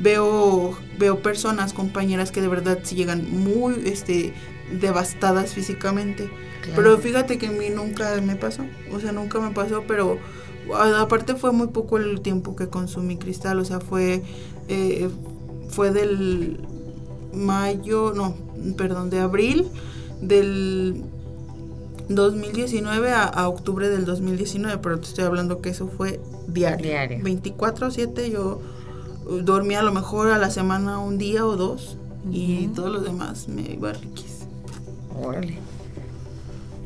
veo, 0.00 0.76
veo 0.98 1.20
personas, 1.20 1.72
compañeras 1.72 2.32
que 2.32 2.40
de 2.40 2.48
verdad 2.48 2.78
sí 2.82 2.94
llegan 2.94 3.30
muy 3.30 3.82
este 3.84 4.32
devastadas 4.80 5.52
físicamente. 5.54 6.30
Claro. 6.62 6.76
Pero 6.76 6.98
fíjate 6.98 7.38
que 7.38 7.48
a 7.48 7.52
mí 7.52 7.70
nunca 7.70 8.20
me 8.22 8.36
pasó, 8.36 8.64
o 8.92 9.00
sea, 9.00 9.12
nunca 9.12 9.40
me 9.40 9.50
pasó, 9.50 9.84
pero 9.86 10.18
aparte 10.74 11.34
fue 11.34 11.52
muy 11.52 11.68
poco 11.68 11.98
el 11.98 12.20
tiempo 12.20 12.54
que 12.54 12.68
consumí 12.68 13.16
cristal, 13.16 13.58
o 13.58 13.64
sea, 13.64 13.80
fue 13.80 14.22
eh, 14.68 15.08
fue 15.68 15.90
del 15.90 16.60
mayo, 17.32 18.12
no, 18.14 18.36
perdón, 18.76 19.10
de 19.10 19.20
abril 19.20 19.66
del 20.20 21.02
2019 22.08 23.12
a, 23.12 23.24
a 23.24 23.48
octubre 23.48 23.88
del 23.88 24.04
2019, 24.04 24.78
pero 24.78 24.98
te 24.98 25.06
estoy 25.06 25.24
hablando 25.24 25.60
que 25.60 25.70
eso 25.70 25.88
fue 25.88 26.20
diario. 26.48 26.86
Diario. 26.86 27.18
24/7 27.20 28.30
yo 28.30 28.60
uh, 29.26 29.36
dormía 29.38 29.80
a 29.80 29.82
lo 29.82 29.92
mejor 29.92 30.30
a 30.30 30.38
la 30.38 30.50
semana 30.50 30.98
un 30.98 31.18
día 31.18 31.46
o 31.46 31.56
dos 31.56 31.96
y 32.30 32.68
todos 32.68 32.90
los 32.90 33.04
demás 33.04 33.48
me 33.48 33.62
iba 33.62 33.92
riquis. 33.92 34.40
Órale. 35.22 35.58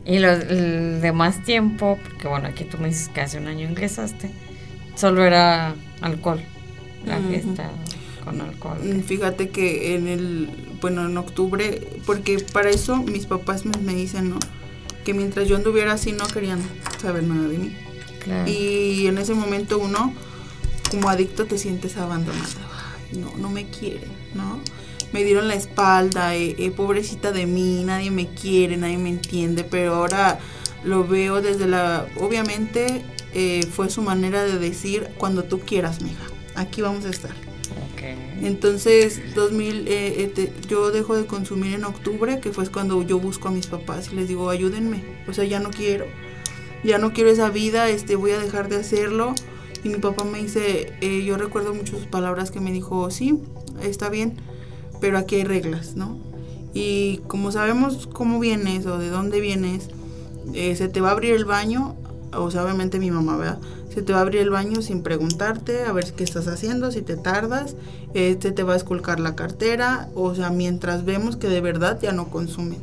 Y 0.06 0.18
lo, 0.18 0.30
el 0.32 1.00
demás 1.00 1.42
tiempo, 1.44 1.98
porque 2.02 2.28
bueno, 2.28 2.48
aquí 2.48 2.64
tú 2.64 2.76
me 2.76 2.88
dices 2.88 3.08
que 3.08 3.22
hace 3.22 3.38
un 3.38 3.46
año 3.46 3.66
ingresaste, 3.66 4.30
solo 4.96 5.24
era 5.24 5.74
alcohol, 6.02 6.40
la 7.06 7.18
fiesta 7.20 7.70
con 8.24 8.40
alcohol. 8.40 8.78
Mm, 8.82 9.00
Fíjate 9.00 9.50
que 9.50 9.94
en 9.94 10.08
el, 10.08 10.76
bueno, 10.80 11.06
en 11.06 11.16
octubre, 11.16 11.87
porque 12.06 12.38
para 12.52 12.70
eso 12.70 12.96
mis 12.96 13.26
papás 13.26 13.64
me, 13.64 13.76
me 13.78 13.94
dicen, 13.94 14.30
¿no? 14.30 14.38
Que 15.04 15.14
mientras 15.14 15.48
yo 15.48 15.56
anduviera 15.56 15.92
así 15.92 16.12
no 16.12 16.26
querían 16.26 16.60
saber 17.00 17.24
nada 17.24 17.48
de 17.48 17.58
mí. 17.58 17.76
Claro. 18.20 18.50
Y 18.50 19.06
en 19.06 19.18
ese 19.18 19.34
momento 19.34 19.78
uno, 19.78 20.14
como 20.90 21.08
adicto, 21.08 21.44
te 21.44 21.58
sientes 21.58 21.96
abandonado. 21.96 22.48
Ay, 23.12 23.18
no, 23.18 23.37
no 23.37 23.50
me 23.50 23.66
quieren, 23.66 24.10
¿no? 24.34 24.60
Me 25.12 25.22
dieron 25.22 25.46
la 25.46 25.54
espalda, 25.54 26.34
eh, 26.34 26.56
eh, 26.58 26.70
pobrecita 26.70 27.30
de 27.30 27.46
mí, 27.46 27.84
nadie 27.84 28.10
me 28.10 28.28
quiere, 28.30 28.76
nadie 28.76 28.98
me 28.98 29.10
entiende, 29.10 29.62
pero 29.62 29.94
ahora 29.94 30.40
lo 30.82 31.06
veo 31.06 31.40
desde 31.40 31.68
la... 31.68 32.06
Obviamente 32.16 33.04
eh, 33.32 33.64
fue 33.70 33.90
su 33.90 34.02
manera 34.02 34.42
de 34.42 34.58
decir, 34.58 35.08
cuando 35.16 35.44
tú 35.44 35.60
quieras, 35.60 36.02
mija, 36.02 36.24
aquí 36.56 36.82
vamos 36.82 37.04
a 37.04 37.10
estar. 37.10 37.30
Entonces, 38.42 39.34
2000, 39.34 39.88
eh, 39.88 40.32
eh, 40.36 40.52
yo 40.68 40.90
dejo 40.90 41.16
de 41.16 41.26
consumir 41.26 41.74
en 41.74 41.84
octubre, 41.84 42.40
que 42.40 42.52
fue 42.52 42.66
cuando 42.68 43.02
yo 43.02 43.18
busco 43.18 43.48
a 43.48 43.50
mis 43.50 43.66
papás 43.66 44.10
y 44.12 44.16
les 44.16 44.28
digo, 44.28 44.50
ayúdenme. 44.50 45.02
O 45.28 45.32
sea, 45.32 45.44
ya 45.44 45.60
no 45.60 45.70
quiero. 45.70 46.06
Ya 46.82 46.98
no 46.98 47.12
quiero 47.12 47.30
esa 47.30 47.48
vida, 47.50 47.88
este, 47.88 48.16
voy 48.16 48.32
a 48.32 48.38
dejar 48.38 48.68
de 48.68 48.76
hacerlo. 48.76 49.34
Y 49.84 49.88
mi 49.90 49.98
papá 49.98 50.24
me 50.24 50.42
dice, 50.42 50.92
eh, 51.00 51.24
yo 51.24 51.36
recuerdo 51.36 51.74
mucho 51.74 51.96
sus 51.96 52.06
palabras 52.06 52.50
que 52.50 52.60
me 52.60 52.72
dijo, 52.72 53.10
sí, 53.10 53.38
está 53.82 54.08
bien, 54.08 54.36
pero 55.00 55.18
aquí 55.18 55.36
hay 55.36 55.44
reglas, 55.44 55.94
¿no? 55.94 56.18
Y 56.72 57.18
como 57.28 57.52
sabemos 57.52 58.08
cómo 58.12 58.40
vienes 58.40 58.86
o 58.86 58.98
de 58.98 59.08
dónde 59.08 59.40
vienes, 59.40 59.90
eh, 60.54 60.74
se 60.74 60.88
te 60.88 61.00
va 61.00 61.10
a 61.10 61.12
abrir 61.12 61.34
el 61.34 61.44
baño, 61.44 61.96
o 62.32 62.50
sea, 62.50 62.64
obviamente 62.64 62.98
mi 62.98 63.10
mamá, 63.10 63.36
¿verdad? 63.36 63.60
Se 63.94 64.02
te 64.02 64.12
va 64.12 64.18
a 64.18 64.22
abrir 64.22 64.40
el 64.40 64.50
baño 64.50 64.83
sin 64.83 65.02
preguntarte, 65.02 65.85
a 65.85 65.92
ver 65.92 66.12
qué 66.14 66.24
estás 66.24 66.48
haciendo, 66.48 66.90
si 66.90 67.00
te 67.00 67.16
tardas, 67.16 67.76
este 68.12 68.50
te 68.50 68.64
va 68.64 68.72
a 68.72 68.76
esculcar 68.76 69.20
la 69.20 69.37
cartera, 69.37 70.09
o 70.16 70.35
sea, 70.35 70.50
mientras 70.50 71.04
vemos 71.04 71.37
que 71.37 71.48
de 71.48 71.61
verdad 71.61 72.00
ya 72.02 72.11
no 72.11 72.28
consumes. 72.28 72.80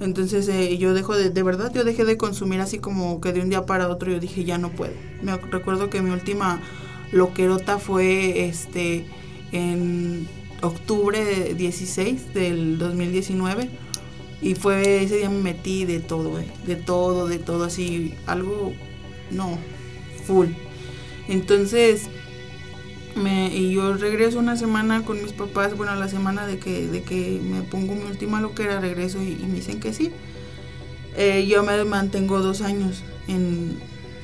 Entonces 0.00 0.48
eh, 0.48 0.76
yo 0.78 0.94
dejo 0.94 1.16
de, 1.16 1.30
de 1.30 1.42
verdad, 1.44 1.72
yo 1.72 1.84
dejé 1.84 2.04
de 2.04 2.16
consumir 2.16 2.60
así 2.60 2.78
como 2.78 3.20
que 3.20 3.32
de 3.32 3.40
un 3.40 3.50
día 3.50 3.66
para 3.66 3.88
otro 3.88 4.10
yo 4.10 4.18
dije 4.18 4.42
ya 4.42 4.58
no 4.58 4.70
puedo. 4.70 4.94
Me 5.22 5.36
recuerdo 5.36 5.90
que 5.90 6.02
mi 6.02 6.10
última 6.10 6.60
loquerota 7.12 7.78
fue 7.78 8.46
este 8.46 9.06
en 9.52 10.26
octubre 10.60 11.24
de 11.24 11.54
16 11.54 12.34
del 12.34 12.78
2019 12.78 13.70
y 14.40 14.56
fue 14.56 15.04
ese 15.04 15.18
día 15.18 15.30
me 15.30 15.40
metí 15.40 15.84
de 15.84 16.00
todo, 16.00 16.40
eh, 16.40 16.48
de 16.66 16.74
todo, 16.74 17.28
de 17.28 17.38
todo 17.38 17.62
así, 17.62 18.14
algo 18.26 18.72
no, 19.30 19.56
full. 20.26 20.48
Entonces 21.28 22.08
me, 23.16 23.54
y 23.54 23.72
yo 23.72 23.94
regreso 23.94 24.38
una 24.38 24.56
semana 24.56 25.04
con 25.04 25.22
mis 25.22 25.32
papás, 25.32 25.76
bueno, 25.76 25.94
la 25.96 26.08
semana 26.08 26.46
de 26.46 26.58
que, 26.58 26.88
de 26.88 27.02
que 27.02 27.40
me 27.42 27.62
pongo 27.62 27.94
mi 27.94 28.04
última 28.04 28.40
loquera, 28.40 28.80
regreso 28.80 29.22
y, 29.22 29.36
me 29.46 29.56
dicen 29.56 29.80
que 29.80 29.92
sí. 29.92 30.10
Eh, 31.16 31.46
yo 31.46 31.62
me 31.62 31.84
mantengo 31.84 32.40
dos 32.40 32.62
años 32.62 33.02
en 33.28 33.78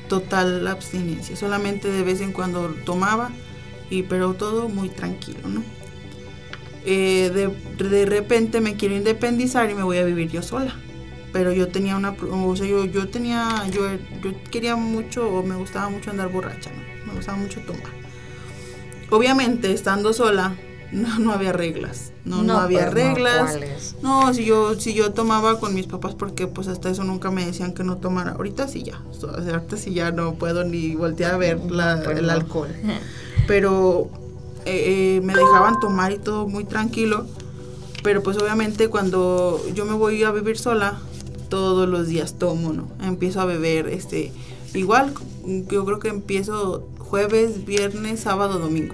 total 0.07 0.67
abstinencia, 0.67 1.35
solamente 1.35 1.87
de 1.89 2.03
vez 2.03 2.21
en 2.21 2.31
cuando 2.31 2.75
tomaba, 2.83 3.29
y, 3.89 4.03
pero 4.03 4.33
todo 4.33 4.69
muy 4.69 4.89
tranquilo, 4.89 5.47
¿no? 5.47 5.63
Eh, 6.85 7.29
de, 7.33 7.89
de 7.89 8.05
repente 8.05 8.61
me 8.61 8.75
quiero 8.75 8.95
independizar 8.95 9.69
y 9.69 9.75
me 9.75 9.83
voy 9.83 9.97
a 9.97 10.03
vivir 10.03 10.31
yo 10.31 10.41
sola. 10.41 10.75
Pero 11.31 11.53
yo 11.53 11.67
tenía 11.67 11.95
una, 11.95 12.11
o 12.31 12.55
sea, 12.55 12.65
yo, 12.65 12.85
yo 12.85 13.07
tenía, 13.09 13.65
yo, 13.71 13.81
yo 14.23 14.31
quería 14.49 14.75
mucho, 14.75 15.29
o 15.29 15.43
me 15.43 15.55
gustaba 15.55 15.89
mucho 15.89 16.09
andar 16.09 16.31
borracha, 16.31 16.71
¿no? 16.71 17.07
Me 17.07 17.15
gustaba 17.15 17.37
mucho 17.37 17.59
tomar. 17.61 17.83
Obviamente, 19.11 19.71
estando 19.71 20.13
sola, 20.13 20.55
no, 20.91 21.19
no 21.19 21.31
había 21.31 21.51
reglas, 21.53 22.11
no, 22.25 22.43
no, 22.43 22.59
había 22.59 22.89
pues, 22.89 22.93
reglas. 22.93 23.95
No, 24.01 24.33
si 24.33 24.45
yo, 24.45 24.79
si 24.79 24.93
yo 24.93 25.11
tomaba 25.13 25.59
con 25.59 25.73
mis 25.73 25.85
papás, 25.85 26.15
porque 26.15 26.47
pues 26.47 26.67
hasta 26.67 26.89
eso 26.89 27.03
nunca 27.03 27.31
me 27.31 27.45
decían 27.45 27.73
que 27.73 27.83
no 27.83 27.97
tomara. 27.97 28.31
Ahorita 28.31 28.67
sí 28.67 28.83
ya, 28.83 29.01
ahorita 29.21 29.77
sí 29.77 29.93
ya 29.93 30.11
no 30.11 30.33
puedo 30.35 30.63
ni 30.63 30.95
voltear 30.95 31.33
a 31.33 31.37
ver 31.37 31.59
la- 31.69 32.01
Pues 32.03 32.17
el 32.17 32.29
alcohol. 32.29 32.69
Pero 33.47 34.09
eh, 34.65 35.17
eh, 35.17 35.21
me 35.23 35.33
dejaban 35.33 35.79
tomar 35.79 36.11
y 36.11 36.17
todo 36.17 36.47
muy 36.47 36.63
tranquilo. 36.65 37.25
Pero 38.03 38.23
pues 38.23 38.37
obviamente 38.37 38.87
cuando 38.87 39.61
yo 39.73 39.85
me 39.85 39.93
voy 39.93 40.23
a 40.23 40.31
vivir 40.31 40.57
sola, 40.57 40.99
todos 41.49 41.87
los 41.89 42.07
días 42.07 42.35
tomo, 42.37 42.73
¿no? 42.73 42.87
Empiezo 43.03 43.41
a 43.41 43.45
beber, 43.45 43.87
este, 43.87 44.31
igual, 44.73 45.13
yo 45.69 45.85
creo 45.85 45.99
que 45.99 46.09
empiezo 46.09 46.87
jueves, 46.97 47.65
viernes, 47.65 48.19
sábado, 48.21 48.59
domingo. 48.59 48.93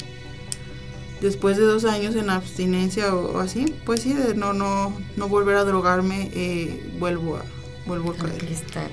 Después 1.22 1.58
de 1.58 1.64
dos 1.64 1.86
años 1.86 2.16
en 2.16 2.30
abstinencia 2.30 3.14
o, 3.14 3.40
así, 3.40 3.74
pues 3.86 4.02
sí, 4.02 4.14
de 4.14 4.36
no, 4.36 4.54
no, 4.54 4.94
no 5.16 5.28
volver 5.28 5.58
a 5.58 5.64
drogarme, 5.64 6.30
eh, 6.34 6.92
vuelvo 7.00 7.38
a, 7.38 7.44
vuelvo 7.88 8.12
a 8.12 8.16
caer. 8.18 8.38
cristal. 8.38 8.92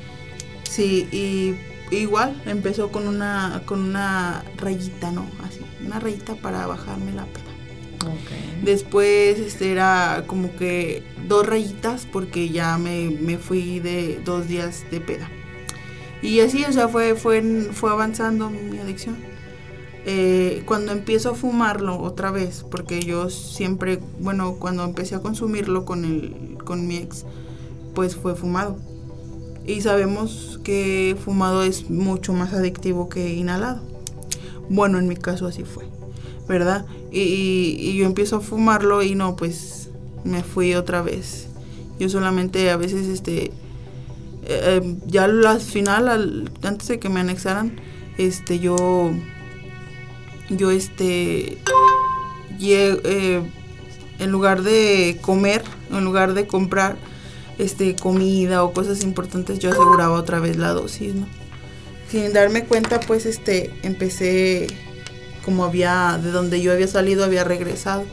Sí, 0.68 1.06
y 1.12 1.94
igual 1.94 2.40
empezó 2.46 2.90
con 2.90 3.06
una, 3.06 3.62
con 3.66 3.80
una 3.80 4.44
rayita, 4.56 5.10
¿no? 5.10 5.26
Así, 5.46 5.60
una 5.84 6.00
rayita 6.00 6.34
para 6.36 6.66
bajarme 6.66 7.12
la 7.12 7.26
pena. 7.26 7.50
Ok. 8.06 8.62
Después 8.64 9.38
este 9.38 9.72
era 9.72 10.24
como 10.26 10.54
que 10.56 11.02
dos 11.28 11.46
rayitas 11.46 12.06
porque 12.10 12.48
ya 12.48 12.78
me, 12.78 13.10
me 13.10 13.38
fui 13.38 13.80
de 13.80 14.20
dos 14.24 14.48
días 14.48 14.84
de 14.90 15.00
peda. 15.00 15.30
Y 16.22 16.40
así, 16.40 16.64
o 16.64 16.72
sea, 16.72 16.88
fue, 16.88 17.14
fue, 17.14 17.42
fue 17.72 17.90
avanzando 17.90 18.48
mi 18.48 18.78
adicción. 18.78 19.33
Eh, 20.06 20.62
cuando 20.66 20.92
empiezo 20.92 21.30
a 21.30 21.34
fumarlo 21.34 22.00
otra 22.00 22.30
vez, 22.30 22.64
porque 22.70 23.00
yo 23.00 23.30
siempre, 23.30 24.00
bueno, 24.20 24.56
cuando 24.58 24.84
empecé 24.84 25.14
a 25.14 25.20
consumirlo 25.20 25.84
con, 25.86 26.04
el, 26.04 26.58
con 26.64 26.86
mi 26.86 26.96
ex, 26.96 27.24
pues 27.94 28.16
fue 28.16 28.34
fumado. 28.34 28.76
y 29.66 29.80
sabemos 29.80 30.60
que 30.62 31.16
fumado 31.24 31.62
es 31.62 31.88
mucho 31.88 32.34
más 32.34 32.52
adictivo 32.52 33.08
que 33.08 33.34
inhalado. 33.34 33.80
Bueno, 34.68 34.98
en 34.98 35.08
mi 35.08 35.16
caso 35.16 35.46
así 35.46 35.64
fue, 35.64 35.84
¿verdad? 36.48 36.86
Y, 37.12 37.96
yo 37.96 38.06
empiezo 38.06 38.36
a 38.36 38.40
fumarlo 38.40 39.02
y 39.02 39.14
no, 39.14 39.36
pues 39.36 39.90
me 40.24 40.42
fui 40.42 40.74
otra 40.74 41.02
vez. 41.02 41.48
Yo 41.98 42.08
solamente 42.08 42.70
a 42.70 42.76
veces, 42.76 43.06
este, 43.06 43.44
eh, 43.46 43.52
eh, 44.42 44.96
ya 45.06 45.24
al 45.24 45.60
final, 45.60 46.08
al, 46.08 46.50
antes 46.62 46.88
de 46.88 46.98
que 46.98 47.08
me 47.08 47.20
anexaran, 47.20 47.76
este, 48.18 48.58
yo, 48.58 49.12
yo, 50.48 50.70
este, 50.70 51.58
eh, 52.60 53.42
en 54.18 54.30
lugar 54.30 54.62
de 54.62 55.18
comer, 55.20 55.62
en 55.90 56.04
lugar 56.04 56.34
de 56.34 56.46
comprar, 56.46 56.96
este, 57.58 57.94
comida 57.96 58.64
o 58.64 58.72
cosas 58.72 59.02
importantes, 59.02 59.58
yo 59.58 59.70
aseguraba 59.70 60.14
otra 60.18 60.40
vez 60.40 60.56
la 60.56 60.70
dosis, 60.70 61.14
¿no? 61.14 61.26
Sin 62.10 62.32
darme 62.32 62.64
cuenta, 62.64 63.00
pues, 63.00 63.26
este, 63.26 63.72
empecé, 63.82 64.66
como 65.44 65.64
había, 65.64 66.18
de 66.22 66.30
donde 66.30 66.60
yo 66.60 66.72
había 66.72 66.88
salido, 66.88 67.24
había 67.24 67.44
regresado. 67.44 68.04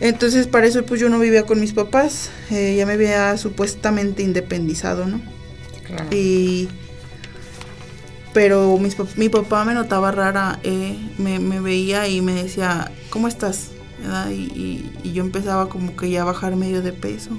Entonces, 0.00 0.46
para 0.48 0.66
eso, 0.66 0.84
pues, 0.84 1.00
yo 1.00 1.08
no 1.08 1.18
vivía 1.18 1.44
con 1.44 1.60
mis 1.60 1.72
papás, 1.72 2.30
eh, 2.50 2.74
ya 2.76 2.86
me 2.86 2.94
había 2.94 3.36
supuestamente 3.36 4.22
independizado, 4.22 5.06
¿no? 5.06 5.20
Y 6.10 6.68
pero 8.32 8.78
mis, 8.78 8.96
mi 9.16 9.28
papá 9.28 9.64
me 9.64 9.74
notaba 9.74 10.10
rara, 10.10 10.58
eh, 10.62 10.96
me, 11.18 11.38
me, 11.38 11.60
veía 11.60 12.08
y 12.08 12.20
me 12.20 12.32
decía, 12.32 12.90
¿cómo 13.10 13.28
estás? 13.28 13.70
Y, 14.30 14.90
y, 15.04 15.12
yo 15.12 15.22
empezaba 15.22 15.68
como 15.68 15.94
que 15.94 16.10
ya 16.10 16.22
a 16.22 16.24
bajar 16.24 16.56
medio 16.56 16.82
de 16.82 16.92
peso, 16.92 17.30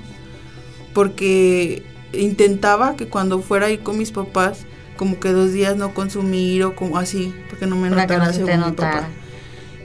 porque 0.94 1.84
intentaba 2.14 2.96
que 2.96 3.08
cuando 3.08 3.42
fuera 3.42 3.66
a 3.66 3.70
ir 3.72 3.82
con 3.82 3.98
mis 3.98 4.12
papás, 4.12 4.66
como 4.96 5.20
que 5.20 5.32
dos 5.32 5.52
días 5.52 5.76
no 5.76 5.94
consumir 5.94 6.64
o 6.64 6.76
como 6.76 6.98
así, 6.98 7.34
porque 7.50 7.66
no 7.66 7.76
me 7.76 7.90
notara 7.90 8.32
según 8.32 8.58
mi 8.66 8.72
papá. 8.72 9.10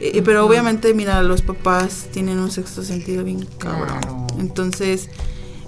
Eh, 0.01 0.23
pero 0.25 0.47
obviamente, 0.47 0.95
mira, 0.95 1.23
los 1.23 1.43
papás 1.43 2.09
tienen 2.13 2.39
un 2.39 2.53
sexto 2.53 2.83
sentido 2.83 3.25
bien 3.25 3.47
cabrón. 3.59 4.27
Entonces, 4.39 5.11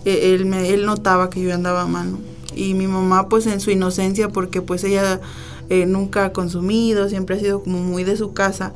eh, 0.04 0.34
él, 0.34 0.46
me, 0.46 0.70
él 0.70 0.86
notaba 0.86 1.30
que 1.30 1.40
yo 1.40 1.52
andaba 1.52 1.86
mal, 1.86 2.12
¿no? 2.12 2.29
Y 2.54 2.74
mi 2.74 2.86
mamá 2.86 3.28
pues 3.28 3.46
en 3.46 3.60
su 3.60 3.70
inocencia 3.70 4.28
porque 4.28 4.62
pues 4.62 4.84
ella 4.84 5.20
eh, 5.68 5.86
nunca 5.86 6.26
ha 6.26 6.32
consumido, 6.32 7.08
siempre 7.08 7.36
ha 7.36 7.38
sido 7.38 7.62
como 7.62 7.78
muy 7.80 8.04
de 8.04 8.16
su 8.16 8.32
casa, 8.32 8.72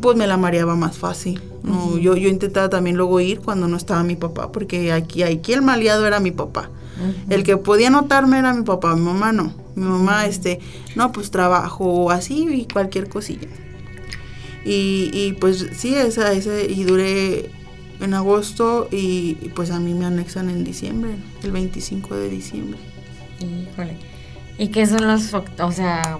pues 0.00 0.16
me 0.16 0.26
la 0.26 0.36
mareaba 0.36 0.76
más 0.76 0.98
fácil. 0.98 1.42
No, 1.62 1.98
yo, 1.98 2.16
yo 2.16 2.28
intentaba 2.28 2.68
también 2.68 2.96
luego 2.96 3.18
ir 3.20 3.40
cuando 3.40 3.66
no 3.66 3.76
estaba 3.76 4.02
mi 4.04 4.16
papá, 4.16 4.52
porque 4.52 4.92
aquí, 4.92 5.22
aquí 5.22 5.52
el 5.52 5.62
maleado 5.62 6.06
era 6.06 6.20
mi 6.20 6.30
papá. 6.30 6.70
El 7.28 7.44
que 7.44 7.58
podía 7.58 7.90
notarme 7.90 8.38
era 8.38 8.54
mi 8.54 8.62
papá, 8.62 8.94
mi 8.94 9.02
mamá 9.02 9.32
no. 9.32 9.52
Mi 9.74 9.84
mamá, 9.84 10.24
este, 10.26 10.60
no, 10.94 11.12
pues 11.12 11.30
trabajo 11.30 12.10
así 12.10 12.46
y 12.48 12.66
cualquier 12.66 13.08
cosilla. 13.08 13.48
Y, 14.64 15.10
y 15.12 15.32
pues 15.38 15.66
sí, 15.76 15.94
esa, 15.94 16.32
ese, 16.32 16.66
y 16.70 16.84
duré 16.84 17.50
en 18.00 18.14
agosto 18.14 18.88
y, 18.90 19.34
pues 19.54 19.70
a 19.70 19.78
mí 19.78 19.94
me 19.94 20.06
anexan 20.06 20.50
en 20.50 20.64
diciembre, 20.64 21.12
el 21.42 21.52
25 21.52 22.14
de 22.16 22.28
diciembre. 22.28 22.78
Híjole. 23.40 23.96
¿Y 24.58 24.68
qué 24.68 24.86
son 24.86 25.06
los, 25.06 25.34
o 25.34 25.72
sea, 25.72 26.18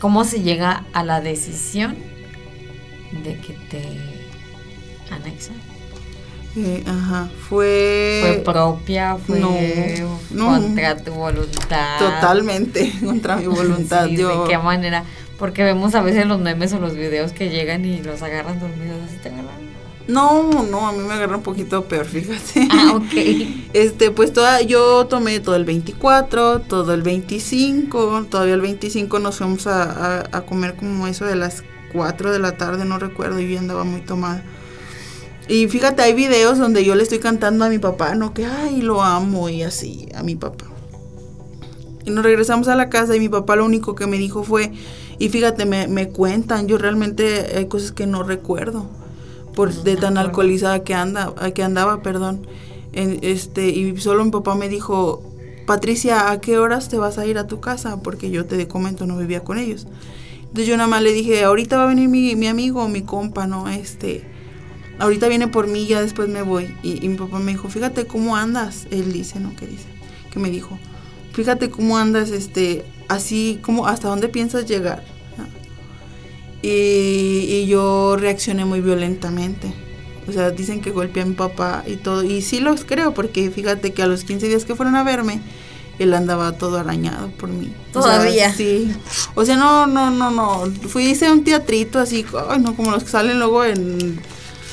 cómo 0.00 0.24
se 0.24 0.42
llega 0.42 0.84
a 0.92 1.04
la 1.04 1.20
decisión 1.20 1.96
de 3.24 3.38
que 3.38 3.54
te 3.70 3.82
anexan? 5.10 5.56
Eh, 6.54 6.84
ajá, 6.86 7.30
fue... 7.48 8.20
¿Fue 8.22 8.42
propia? 8.44 9.16
¿Fue 9.16 9.40
contra 10.36 10.96
tu 10.96 11.12
voluntad? 11.12 11.98
Totalmente, 11.98 12.92
contra 13.04 13.36
mi 13.36 13.46
voluntad. 13.46 14.08
¿De 14.08 14.28
qué 14.48 14.58
manera? 14.58 15.04
Porque 15.38 15.64
vemos 15.64 15.94
a 15.94 16.02
veces 16.02 16.26
los 16.26 16.40
memes 16.40 16.72
o 16.74 16.78
los 16.78 16.94
videos 16.94 17.32
que 17.32 17.48
llegan 17.48 17.84
y 17.84 18.02
los 18.02 18.22
agarran 18.22 18.60
dormidos 18.60 18.98
así 19.08 19.16
te 19.16 19.30
agarran 19.30 19.71
no, 20.08 20.64
no, 20.64 20.88
a 20.88 20.92
mí 20.92 20.98
me 20.98 21.14
agarra 21.14 21.36
un 21.36 21.42
poquito 21.42 21.84
peor, 21.84 22.06
fíjate. 22.06 22.68
Ah, 22.70 22.94
ok. 22.96 23.12
Este, 23.72 24.10
pues 24.10 24.32
toda, 24.32 24.60
yo 24.60 25.06
tomé 25.06 25.40
todo 25.40 25.56
el 25.56 25.64
24, 25.64 26.60
todo 26.60 26.92
el 26.92 27.02
25, 27.02 28.26
todavía 28.28 28.52
el 28.52 28.60
25 28.60 29.18
nos 29.18 29.38
fuimos 29.38 29.66
a, 29.66 30.44
comer 30.46 30.76
como 30.76 31.06
eso 31.06 31.24
de 31.24 31.36
las 31.36 31.64
4 31.94 32.32
de 32.32 32.38
la 32.38 32.58
tarde, 32.58 32.84
no 32.84 32.98
recuerdo, 32.98 33.40
y 33.40 33.50
yo 33.50 33.58
andaba 33.58 33.84
muy 33.84 34.02
tomada. 34.02 34.44
Y 35.48 35.68
fíjate, 35.68 36.02
hay 36.02 36.12
videos 36.12 36.58
donde 36.58 36.84
yo 36.84 36.94
le 36.94 37.02
estoy 37.02 37.18
cantando 37.18 37.64
a 37.64 37.70
mi 37.70 37.78
papá, 37.78 38.14
¿no? 38.14 38.34
Que, 38.34 38.44
ay, 38.44 38.82
lo 38.82 39.02
amo 39.02 39.48
y 39.48 39.62
así, 39.62 40.08
a 40.14 40.22
mi 40.22 40.34
papá. 40.34 40.66
Y 42.04 42.10
nos 42.10 42.24
regresamos 42.24 42.68
a 42.68 42.74
la 42.74 42.90
casa 42.90 43.16
y 43.16 43.20
mi 43.20 43.30
papá 43.30 43.56
lo 43.56 43.64
único 43.64 43.94
que 43.94 44.06
me 44.06 44.18
dijo 44.18 44.44
fue, 44.44 44.72
y 45.18 45.30
fíjate, 45.30 45.64
me, 45.64 45.88
me 45.88 46.10
cuentan, 46.10 46.66
yo 46.68 46.76
realmente 46.76 47.56
hay 47.56 47.68
cosas 47.68 47.92
que 47.92 48.06
no 48.06 48.22
recuerdo 48.22 49.01
por 49.54 49.72
de 49.72 49.96
tan 49.96 50.18
alcoholizada 50.18 50.82
que 50.84 50.94
anda, 50.94 51.32
que 51.54 51.62
andaba, 51.62 52.02
perdón. 52.02 52.46
este, 52.92 53.68
y 53.70 53.96
solo 53.98 54.24
mi 54.24 54.30
papá 54.30 54.54
me 54.54 54.68
dijo, 54.68 55.22
Patricia, 55.66 56.30
¿a 56.30 56.40
qué 56.40 56.58
horas 56.58 56.88
te 56.88 56.96
vas 56.96 57.18
a 57.18 57.26
ir 57.26 57.38
a 57.38 57.46
tu 57.46 57.60
casa? 57.60 58.02
Porque 58.02 58.30
yo 58.30 58.46
te 58.46 58.66
comento, 58.68 59.06
no 59.06 59.16
vivía 59.16 59.40
con 59.44 59.58
ellos. 59.58 59.86
Entonces 60.40 60.66
yo 60.66 60.76
nada 60.76 60.88
más 60.88 61.02
le 61.02 61.12
dije, 61.12 61.44
ahorita 61.44 61.78
va 61.78 61.84
a 61.84 61.86
venir 61.86 62.08
mi, 62.08 62.36
mi 62.36 62.46
amigo, 62.46 62.86
mi 62.88 63.02
compa, 63.02 63.46
¿no? 63.46 63.68
Este, 63.68 64.22
ahorita 64.98 65.28
viene 65.28 65.48
por 65.48 65.66
mí, 65.66 65.86
ya 65.86 66.02
después 66.02 66.28
me 66.28 66.42
voy. 66.42 66.74
Y, 66.82 67.04
y, 67.04 67.08
mi 67.08 67.16
papá 67.16 67.38
me 67.38 67.52
dijo, 67.52 67.68
fíjate 67.68 68.06
cómo 68.06 68.36
andas. 68.36 68.86
Él 68.90 69.12
dice, 69.12 69.40
¿no? 69.40 69.54
¿Qué 69.56 69.66
dice? 69.66 69.86
Que 70.30 70.38
me 70.38 70.50
dijo, 70.50 70.78
fíjate 71.32 71.70
cómo 71.70 71.96
andas, 71.96 72.30
este, 72.30 72.84
así, 73.08 73.60
como, 73.62 73.86
¿hasta 73.86 74.08
dónde 74.08 74.28
piensas 74.28 74.66
llegar? 74.66 75.02
Y, 76.62 77.66
yo 77.66 78.16
reaccioné 78.16 78.64
muy 78.64 78.80
violentamente. 78.80 79.72
O 80.28 80.32
sea, 80.32 80.50
dicen 80.50 80.80
que 80.80 80.90
golpeé 80.90 81.22
a 81.22 81.26
mi 81.26 81.34
papá 81.34 81.82
y 81.86 81.96
todo. 81.96 82.22
Y 82.22 82.42
sí 82.42 82.60
los 82.60 82.84
creo, 82.84 83.12
porque 83.12 83.50
fíjate 83.50 83.92
que 83.92 84.02
a 84.02 84.06
los 84.06 84.24
15 84.24 84.48
días 84.48 84.64
que 84.64 84.76
fueron 84.76 84.94
a 84.94 85.02
verme, 85.02 85.40
él 85.98 86.14
andaba 86.14 86.52
todo 86.52 86.78
arañado 86.78 87.30
por 87.32 87.48
mí. 87.48 87.74
Todavía. 87.92 88.54
sí. 88.54 88.94
O 89.34 89.44
sea, 89.44 89.56
no, 89.56 89.86
no, 89.86 90.10
no, 90.10 90.30
no. 90.30 90.64
Fui, 90.88 91.06
hice 91.06 91.30
un 91.30 91.42
teatrito 91.42 91.98
así, 91.98 92.24
ay, 92.48 92.60
no, 92.60 92.76
como 92.76 92.92
los 92.92 93.04
que 93.04 93.10
salen 93.10 93.38
luego 93.38 93.64
en. 93.64 94.20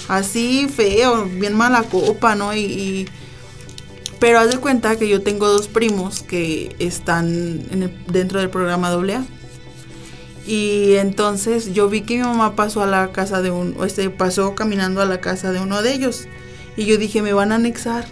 Así 0.07 0.67
feo, 0.67 1.25
bien 1.25 1.55
mala 1.55 1.83
copa, 1.83 2.35
¿no? 2.35 2.55
Y. 2.55 3.07
pero 4.19 4.39
haz 4.39 4.49
de 4.49 4.57
cuenta 4.57 4.97
que 4.97 5.07
yo 5.07 5.21
tengo 5.21 5.47
dos 5.47 5.67
primos 5.67 6.23
que 6.23 6.75
están 6.79 7.63
dentro 8.07 8.39
del 8.39 8.49
programa 8.49 8.89
AA. 8.89 9.23
Y 10.45 10.95
entonces 10.95 11.73
yo 11.73 11.89
vi 11.89 12.01
que 12.01 12.17
mi 12.17 12.23
mamá 12.23 12.55
pasó 12.55 12.81
a 12.81 12.87
la 12.87 13.11
casa 13.11 13.41
de 13.41 13.51
un, 13.51 13.75
este, 13.85 14.09
pasó 14.09 14.55
caminando 14.55 15.01
a 15.01 15.05
la 15.05 15.21
casa 15.21 15.51
de 15.51 15.59
uno 15.59 15.81
de 15.81 15.93
ellos. 15.93 16.27
Y 16.77 16.85
yo 16.85 16.97
dije, 16.97 17.21
me 17.21 17.33
van 17.33 17.51
a 17.51 17.55
anexar, 17.55 18.05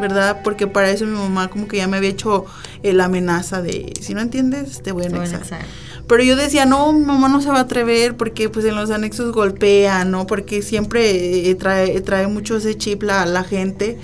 ¿verdad? 0.00 0.40
Porque 0.42 0.66
para 0.66 0.90
eso 0.90 1.06
mi 1.06 1.16
mamá 1.16 1.48
como 1.48 1.68
que 1.68 1.78
ya 1.78 1.88
me 1.88 1.96
había 1.98 2.10
hecho 2.10 2.44
eh, 2.82 2.92
la 2.92 3.04
amenaza 3.04 3.62
de, 3.62 3.92
si 4.00 4.14
no 4.14 4.20
entiendes, 4.20 4.82
te 4.82 4.92
voy 4.92 5.04
a 5.04 5.06
anexar. 5.06 5.64
Pero 6.10 6.24
yo 6.24 6.34
decía, 6.34 6.66
no, 6.66 6.92
mi 6.92 7.04
mamá 7.04 7.28
no 7.28 7.40
se 7.40 7.50
va 7.50 7.58
a 7.58 7.60
atrever 7.60 8.16
porque 8.16 8.48
pues 8.48 8.64
en 8.64 8.74
los 8.74 8.90
anexos 8.90 9.32
golpea, 9.32 10.04
¿no? 10.04 10.26
Porque 10.26 10.60
siempre 10.60 11.48
eh, 11.48 11.54
trae, 11.54 12.00
trae 12.00 12.26
mucho 12.26 12.56
ese 12.56 12.76
chip 12.76 13.04
la, 13.04 13.24
la 13.26 13.44
gente. 13.44 13.96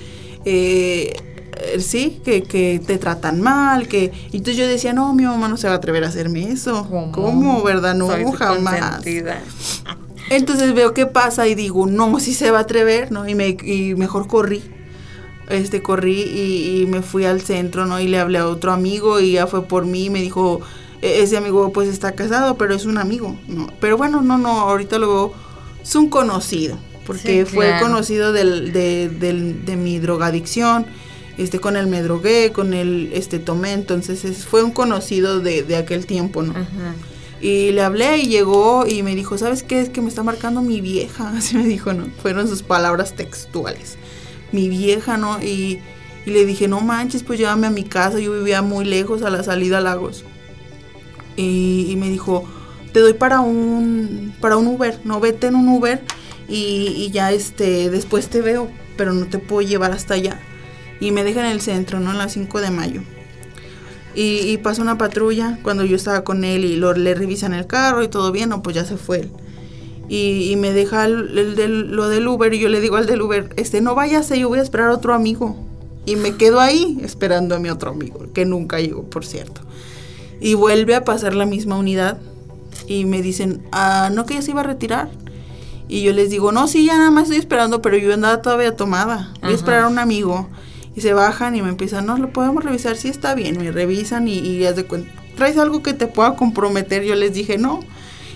Eh, 0.44 1.12
eh, 1.16 1.35
sí, 1.78 2.20
que, 2.24 2.42
que, 2.42 2.80
te 2.84 2.98
tratan 2.98 3.40
mal, 3.40 3.88
que... 3.88 4.12
Y 4.32 4.38
entonces 4.38 4.56
yo 4.56 4.66
decía, 4.66 4.92
no, 4.92 5.12
mi 5.14 5.24
mamá 5.24 5.48
no 5.48 5.56
se 5.56 5.66
va 5.68 5.74
a 5.74 5.76
atrever 5.76 6.04
a 6.04 6.08
hacerme 6.08 6.50
eso. 6.50 6.86
¿Cómo? 7.12 7.62
¿Verdad? 7.62 7.94
No, 7.94 8.08
jamás. 8.32 9.02
Entonces 10.28 10.74
veo 10.74 10.92
qué 10.92 11.06
pasa 11.06 11.46
y 11.46 11.54
digo, 11.54 11.86
no, 11.86 12.18
sí 12.18 12.34
se 12.34 12.50
va 12.50 12.58
a 12.58 12.62
atrever, 12.62 13.12
¿no? 13.12 13.28
Y, 13.28 13.34
me, 13.34 13.56
y 13.62 13.94
mejor 13.94 14.26
corrí. 14.26 14.62
Este, 15.48 15.80
corrí 15.80 16.22
y, 16.22 16.86
me 16.86 17.02
fui 17.02 17.24
al 17.24 17.40
centro, 17.40 17.86
¿no? 17.86 18.00
Y 18.00 18.08
le 18.08 18.18
hablé 18.18 18.38
a 18.38 18.48
otro 18.48 18.72
amigo 18.72 19.20
y 19.20 19.32
ya 19.32 19.46
fue 19.46 19.62
por 19.62 19.86
mí 19.86 20.06
y 20.06 20.10
me 20.10 20.20
dijo, 20.20 20.60
e, 21.02 21.22
ese 21.22 21.36
amigo 21.36 21.72
pues 21.72 21.88
está 21.88 22.12
casado, 22.12 22.56
pero 22.56 22.74
es 22.74 22.84
un 22.84 22.98
amigo, 22.98 23.36
¿no? 23.46 23.68
Pero 23.80 23.96
bueno, 23.96 24.22
no, 24.22 24.38
no, 24.38 24.62
ahorita 24.62 24.98
lo 24.98 25.08
veo, 25.08 25.32
es 25.80 25.94
un 25.94 26.08
conocido, 26.08 26.76
porque 27.06 27.46
fue 27.46 27.78
conocido 27.80 28.32
del, 28.32 28.72
de, 28.72 29.08
del, 29.08 29.64
de 29.64 29.76
mi 29.76 30.00
drogadicción 30.00 30.86
este 31.38 31.58
con 31.58 31.76
él 31.76 31.86
me 31.86 32.02
drogué, 32.02 32.52
con 32.52 32.72
él 32.72 33.10
este 33.12 33.38
tomé, 33.38 33.72
entonces 33.72 34.46
fue 34.46 34.62
un 34.62 34.70
conocido 34.70 35.40
de, 35.40 35.62
de 35.62 35.76
aquel 35.76 36.06
tiempo, 36.06 36.42
¿no? 36.42 36.54
Y 37.40 37.72
le 37.72 37.82
hablé 37.82 38.18
y 38.18 38.28
llegó 38.28 38.86
y 38.86 39.02
me 39.02 39.14
dijo, 39.14 39.36
¿sabes 39.36 39.62
qué? 39.62 39.80
Es 39.80 39.90
que 39.90 40.00
me 40.00 40.08
está 40.08 40.22
marcando 40.22 40.62
mi 40.62 40.80
vieja, 40.80 41.30
así 41.36 41.56
me 41.56 41.66
dijo, 41.66 41.92
¿no? 41.92 42.06
Fueron 42.22 42.48
sus 42.48 42.62
palabras 42.62 43.14
textuales. 43.14 43.98
Mi 44.52 44.68
vieja, 44.68 45.18
¿no? 45.18 45.42
Y, 45.42 45.80
y 46.24 46.30
le 46.30 46.46
dije, 46.46 46.68
no 46.68 46.80
manches, 46.80 47.22
pues 47.22 47.38
llévame 47.38 47.66
a 47.66 47.70
mi 47.70 47.84
casa, 47.84 48.18
yo 48.18 48.32
vivía 48.32 48.62
muy 48.62 48.84
lejos 48.84 49.22
a 49.22 49.30
la 49.30 49.42
salida 49.42 49.78
a 49.78 49.82
Lagos. 49.82 50.24
Y, 51.36 51.88
y 51.90 51.96
me 51.96 52.08
dijo, 52.08 52.44
te 52.94 53.00
doy 53.00 53.12
para 53.12 53.40
un, 53.40 54.34
para 54.40 54.56
un 54.56 54.66
Uber, 54.68 54.98
no 55.04 55.20
vete 55.20 55.48
en 55.48 55.56
un 55.56 55.68
Uber 55.68 56.00
y, 56.48 56.94
y 56.96 57.10
ya 57.10 57.30
este, 57.32 57.90
después 57.90 58.28
te 58.28 58.40
veo, 58.40 58.70
pero 58.96 59.12
no 59.12 59.26
te 59.26 59.38
puedo 59.38 59.60
llevar 59.68 59.92
hasta 59.92 60.14
allá 60.14 60.40
y 61.00 61.10
me 61.12 61.24
deja 61.24 61.40
en 61.40 61.46
el 61.52 61.60
centro, 61.60 62.00
¿no? 62.00 62.10
En 62.12 62.18
las 62.18 62.32
5 62.32 62.60
de 62.60 62.70
mayo. 62.70 63.02
Y, 64.14 64.38
y 64.50 64.56
pasa 64.58 64.80
una 64.80 64.96
patrulla 64.96 65.58
cuando 65.62 65.84
yo 65.84 65.96
estaba 65.96 66.24
con 66.24 66.42
él 66.44 66.64
y 66.64 66.76
lo, 66.76 66.94
le 66.94 67.14
revisan 67.14 67.52
el 67.52 67.66
carro 67.66 68.02
y 68.02 68.08
todo 68.08 68.32
bien, 68.32 68.48
no, 68.48 68.62
pues 68.62 68.74
ya 68.74 68.84
se 68.84 68.96
fue 68.96 69.20
él. 69.20 69.30
Y, 70.08 70.50
y 70.52 70.56
me 70.56 70.72
deja 70.72 71.04
el, 71.04 71.36
el 71.36 71.56
del- 71.56 71.90
lo 71.90 72.08
del 72.08 72.26
Uber 72.26 72.52
y 72.54 72.58
yo 72.58 72.68
le 72.68 72.80
digo 72.80 72.96
al 72.96 73.06
del 73.06 73.20
Uber, 73.20 73.50
este, 73.56 73.80
no 73.80 73.94
váyase, 73.94 74.38
yo 74.38 74.48
voy 74.48 74.58
a 74.60 74.62
esperar 74.62 74.88
a 74.88 74.94
otro 74.94 75.12
amigo. 75.14 75.56
Y 76.06 76.16
me 76.16 76.36
quedo 76.36 76.60
ahí 76.60 76.98
esperando 77.02 77.56
a 77.56 77.58
mi 77.58 77.68
otro 77.68 77.90
amigo, 77.90 78.26
que 78.32 78.44
nunca 78.44 78.80
llegó, 78.80 79.02
por 79.02 79.26
cierto. 79.26 79.60
Y 80.40 80.54
vuelve 80.54 80.94
a 80.94 81.04
pasar 81.04 81.34
la 81.34 81.44
misma 81.46 81.76
unidad 81.76 82.18
y 82.86 83.04
me 83.06 83.20
dicen, 83.20 83.64
ah, 83.72 84.10
¿no 84.14 84.24
que 84.24 84.34
ya 84.34 84.42
se 84.42 84.52
iba 84.52 84.60
a 84.60 84.64
retirar? 84.64 85.10
Y 85.88 86.02
yo 86.02 86.12
les 86.12 86.30
digo, 86.30 86.52
no, 86.52 86.68
sí, 86.68 86.86
ya 86.86 86.96
nada 86.96 87.10
más 87.10 87.24
estoy 87.24 87.38
esperando, 87.38 87.82
pero 87.82 87.96
yo 87.98 88.14
andaba 88.14 88.40
todavía 88.40 88.76
tomada. 88.76 89.30
Voy 89.34 89.38
Ajá. 89.42 89.48
a 89.48 89.54
esperar 89.54 89.82
a 89.82 89.88
un 89.88 89.98
amigo. 89.98 90.48
Y 90.96 91.02
se 91.02 91.12
bajan 91.12 91.54
y 91.54 91.62
me 91.62 91.68
empiezan, 91.68 92.06
no, 92.06 92.16
lo 92.16 92.30
podemos 92.30 92.64
revisar, 92.64 92.96
sí 92.96 93.08
está 93.08 93.34
bien. 93.34 93.58
Me 93.58 93.70
revisan 93.70 94.26
y, 94.28 94.38
y 94.38 94.58
de 94.58 94.84
cuenta, 94.84 95.10
¿traes 95.36 95.58
algo 95.58 95.82
que 95.82 95.92
te 95.92 96.06
pueda 96.06 96.34
comprometer? 96.36 97.04
Yo 97.04 97.14
les 97.14 97.34
dije, 97.34 97.58
no. 97.58 97.80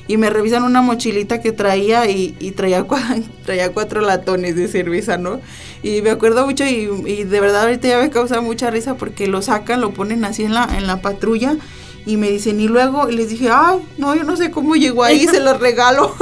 Y 0.07 0.17
me 0.17 0.29
revisan 0.29 0.65
una 0.65 0.83
mochilita 0.83 1.41
que 1.41 1.53
traía 1.53 2.09
y, 2.11 2.33
traía, 2.57 2.85
cua- 2.87 3.23
traía 3.45 3.73
cuatro 3.73 4.01
latones 4.03 4.57
de 4.57 4.69
cerveza, 4.69 5.17
¿no? 5.17 5.41
Y 5.83 6.03
me 6.03 6.11
acuerdo 6.11 6.45
mucho 6.45 6.65
y, 6.67 7.25
de 7.25 7.41
verdad 7.41 7.63
ahorita 7.63 7.89
ya 7.89 7.99
me 7.99 8.11
causa 8.11 8.41
mucha 8.43 8.71
risa 8.71 8.97
porque 8.97 9.27
lo 9.27 9.41
sacan, 9.41 9.81
lo 9.81 9.93
ponen 9.95 10.25
así 10.25 10.43
en 10.43 10.53
la, 10.53 10.69
en 10.77 10.87
la 10.87 11.01
patrulla 11.01 11.57
y 12.05 12.17
me 12.19 12.29
dicen, 12.31 12.61
y 12.61 12.69
luego 12.69 13.09
y 13.09 13.15
les 13.15 13.29
dije, 13.31 13.49
ay, 13.53 13.79
no, 13.99 14.15
yo 14.15 14.25
no 14.25 14.37
sé 14.37 14.51
cómo 14.51 14.75
llegó 14.75 15.05
ahí, 15.05 15.27
se 15.27 15.41
los 15.41 15.59
regalo. 15.61 16.15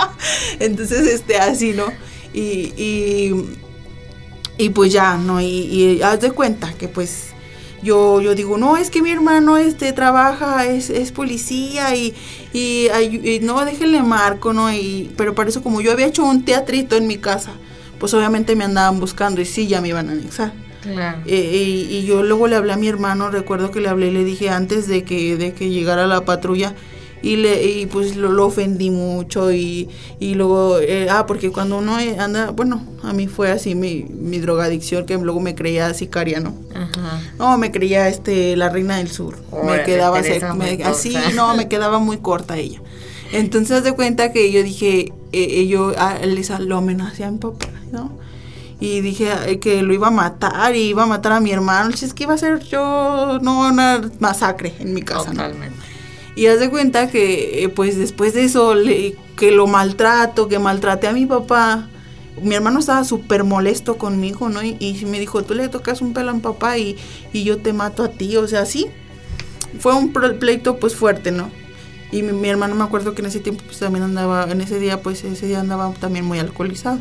Entonces, 0.58 1.06
este, 1.06 1.36
así, 1.36 1.72
¿no? 1.72 1.84
Y, 2.34 3.32
y 4.58 4.70
pues 4.70 4.92
ya, 4.92 5.16
¿no? 5.16 5.40
Y, 5.40 5.46
y 5.46 6.02
haz 6.02 6.20
de 6.20 6.30
cuenta 6.30 6.72
que 6.72 6.88
pues 6.88 7.28
yo, 7.82 8.20
yo 8.20 8.34
digo, 8.34 8.58
no, 8.58 8.76
es 8.76 8.90
que 8.90 9.02
mi 9.02 9.10
hermano 9.10 9.56
este 9.58 9.92
trabaja, 9.92 10.66
es, 10.66 10.90
es 10.90 11.12
policía 11.12 11.94
y, 11.94 12.14
y, 12.52 12.88
y 12.88 13.40
no, 13.42 13.64
déjenle 13.64 14.02
marco, 14.02 14.52
¿no? 14.52 14.72
Y, 14.72 15.12
pero 15.16 15.34
para 15.34 15.50
eso 15.50 15.62
como 15.62 15.80
yo 15.80 15.92
había 15.92 16.06
hecho 16.06 16.24
un 16.24 16.44
teatrito 16.44 16.96
en 16.96 17.06
mi 17.06 17.18
casa, 17.18 17.52
pues 17.98 18.12
obviamente 18.14 18.56
me 18.56 18.64
andaban 18.64 18.98
buscando 18.98 19.40
y 19.40 19.44
sí, 19.44 19.66
ya 19.66 19.80
me 19.80 19.88
iban 19.88 20.08
a 20.08 20.12
anexar. 20.12 20.52
Claro. 20.82 21.18
Eh, 21.26 21.86
y, 21.90 21.96
y 21.96 22.06
yo 22.06 22.22
luego 22.22 22.46
le 22.46 22.56
hablé 22.56 22.72
a 22.72 22.76
mi 22.76 22.88
hermano, 22.88 23.30
recuerdo 23.30 23.70
que 23.70 23.80
le 23.80 23.88
hablé 23.88 24.08
y 24.08 24.12
le 24.12 24.24
dije 24.24 24.50
antes 24.50 24.86
de 24.86 25.02
que, 25.04 25.36
de 25.36 25.52
que 25.52 25.68
llegara 25.68 26.06
la 26.06 26.24
patrulla 26.24 26.74
y 27.26 27.36
le 27.36 27.64
y 27.64 27.86
pues 27.86 28.16
lo, 28.16 28.30
lo 28.30 28.46
ofendí 28.46 28.90
mucho 28.90 29.50
y, 29.52 29.88
y 30.20 30.34
luego, 30.34 30.78
eh, 30.78 31.08
ah, 31.10 31.26
porque 31.26 31.50
cuando 31.50 31.78
uno 31.78 31.96
anda, 32.18 32.50
bueno, 32.50 32.84
a 33.02 33.12
mí 33.12 33.26
fue 33.26 33.50
así 33.50 33.74
mi, 33.74 34.04
mi 34.04 34.38
drogadicción 34.38 35.06
que 35.06 35.16
luego 35.18 35.40
me 35.40 35.54
creía 35.54 35.92
sicaria, 35.94 36.40
¿no? 36.40 36.54
Ajá. 36.74 37.20
No, 37.38 37.58
me 37.58 37.70
creía 37.72 38.08
este 38.08 38.54
la 38.56 38.68
reina 38.68 38.98
del 38.98 39.10
sur. 39.10 39.36
Órale, 39.50 39.78
me 39.78 39.84
quedaba 39.84 40.18
me- 40.54 40.84
así, 40.84 41.16
no, 41.34 41.54
me 41.56 41.68
quedaba 41.68 41.98
muy 41.98 42.18
corta 42.18 42.56
ella. 42.56 42.80
Entonces 43.32 43.82
de 43.82 43.92
cuenta 43.92 44.32
que 44.32 44.52
yo 44.52 44.62
dije, 44.62 45.12
eh, 45.32 45.60
eh, 45.60 45.66
yo 45.66 45.92
ah, 45.98 46.18
les 46.24 46.48
lo 46.60 46.76
amenacé 46.78 47.24
a 47.24 47.30
mi 47.30 47.38
papá, 47.38 47.66
¿no? 47.90 48.12
Y 48.78 49.00
dije 49.00 49.30
eh, 49.46 49.58
que 49.58 49.82
lo 49.82 49.94
iba 49.94 50.08
a 50.08 50.10
matar 50.10 50.76
y 50.76 50.80
iba 50.82 51.02
a 51.04 51.06
matar 51.06 51.32
a 51.32 51.40
mi 51.40 51.50
hermano. 51.50 51.90
Es 51.90 52.12
que 52.14 52.24
iba 52.24 52.34
a 52.34 52.38
ser 52.38 52.60
yo, 52.60 53.38
no, 53.42 53.68
una 53.68 54.00
masacre 54.20 54.74
en 54.78 54.94
mi 54.94 55.02
casa, 55.02 55.32
¿no? 55.32 55.42
Y 56.36 56.46
haz 56.46 56.60
de 56.60 56.70
cuenta 56.70 57.10
que, 57.10 57.64
eh, 57.64 57.68
pues 57.70 57.96
después 57.96 58.34
de 58.34 58.44
eso, 58.44 58.74
le- 58.74 59.16
que 59.36 59.50
lo 59.50 59.66
maltrato, 59.66 60.48
que 60.48 60.58
maltraté 60.58 61.08
a 61.08 61.12
mi 61.12 61.26
papá. 61.26 61.88
Mi 62.42 62.54
hermano 62.54 62.78
estaba 62.80 63.02
súper 63.04 63.42
molesto 63.44 63.96
conmigo, 63.96 64.48
¿no? 64.50 64.62
Y, 64.62 65.04
me 65.06 65.18
dijo, 65.18 65.42
tú 65.42 65.54
le 65.54 65.68
tocas 65.70 66.02
un 66.02 66.12
pelo 66.12 66.30
a 66.30 66.34
mi 66.34 66.40
papá 66.40 66.76
y, 66.78 66.96
y 67.32 67.42
yo 67.44 67.56
te 67.58 67.72
mato 67.72 68.04
a 68.04 68.10
ti. 68.10 68.36
O 68.36 68.46
sea, 68.46 68.66
sí. 68.66 68.86
Fue 69.80 69.94
un 69.94 70.12
pleito, 70.12 70.76
pues, 70.78 70.94
fuerte, 70.94 71.32
¿no? 71.32 71.50
Y 72.12 72.22
mi, 72.22 72.32
mi 72.32 72.48
hermano 72.48 72.74
me 72.74 72.84
acuerdo 72.84 73.14
que 73.14 73.22
en 73.22 73.26
ese 73.28 73.40
tiempo, 73.40 73.64
pues, 73.66 73.78
también 73.78 74.04
andaba, 74.04 74.50
en 74.50 74.60
ese 74.60 74.78
día, 74.78 75.02
pues, 75.02 75.24
ese 75.24 75.46
día 75.46 75.60
andaba 75.60 75.92
también 75.94 76.24
muy 76.26 76.38
alcoholizado. 76.38 76.98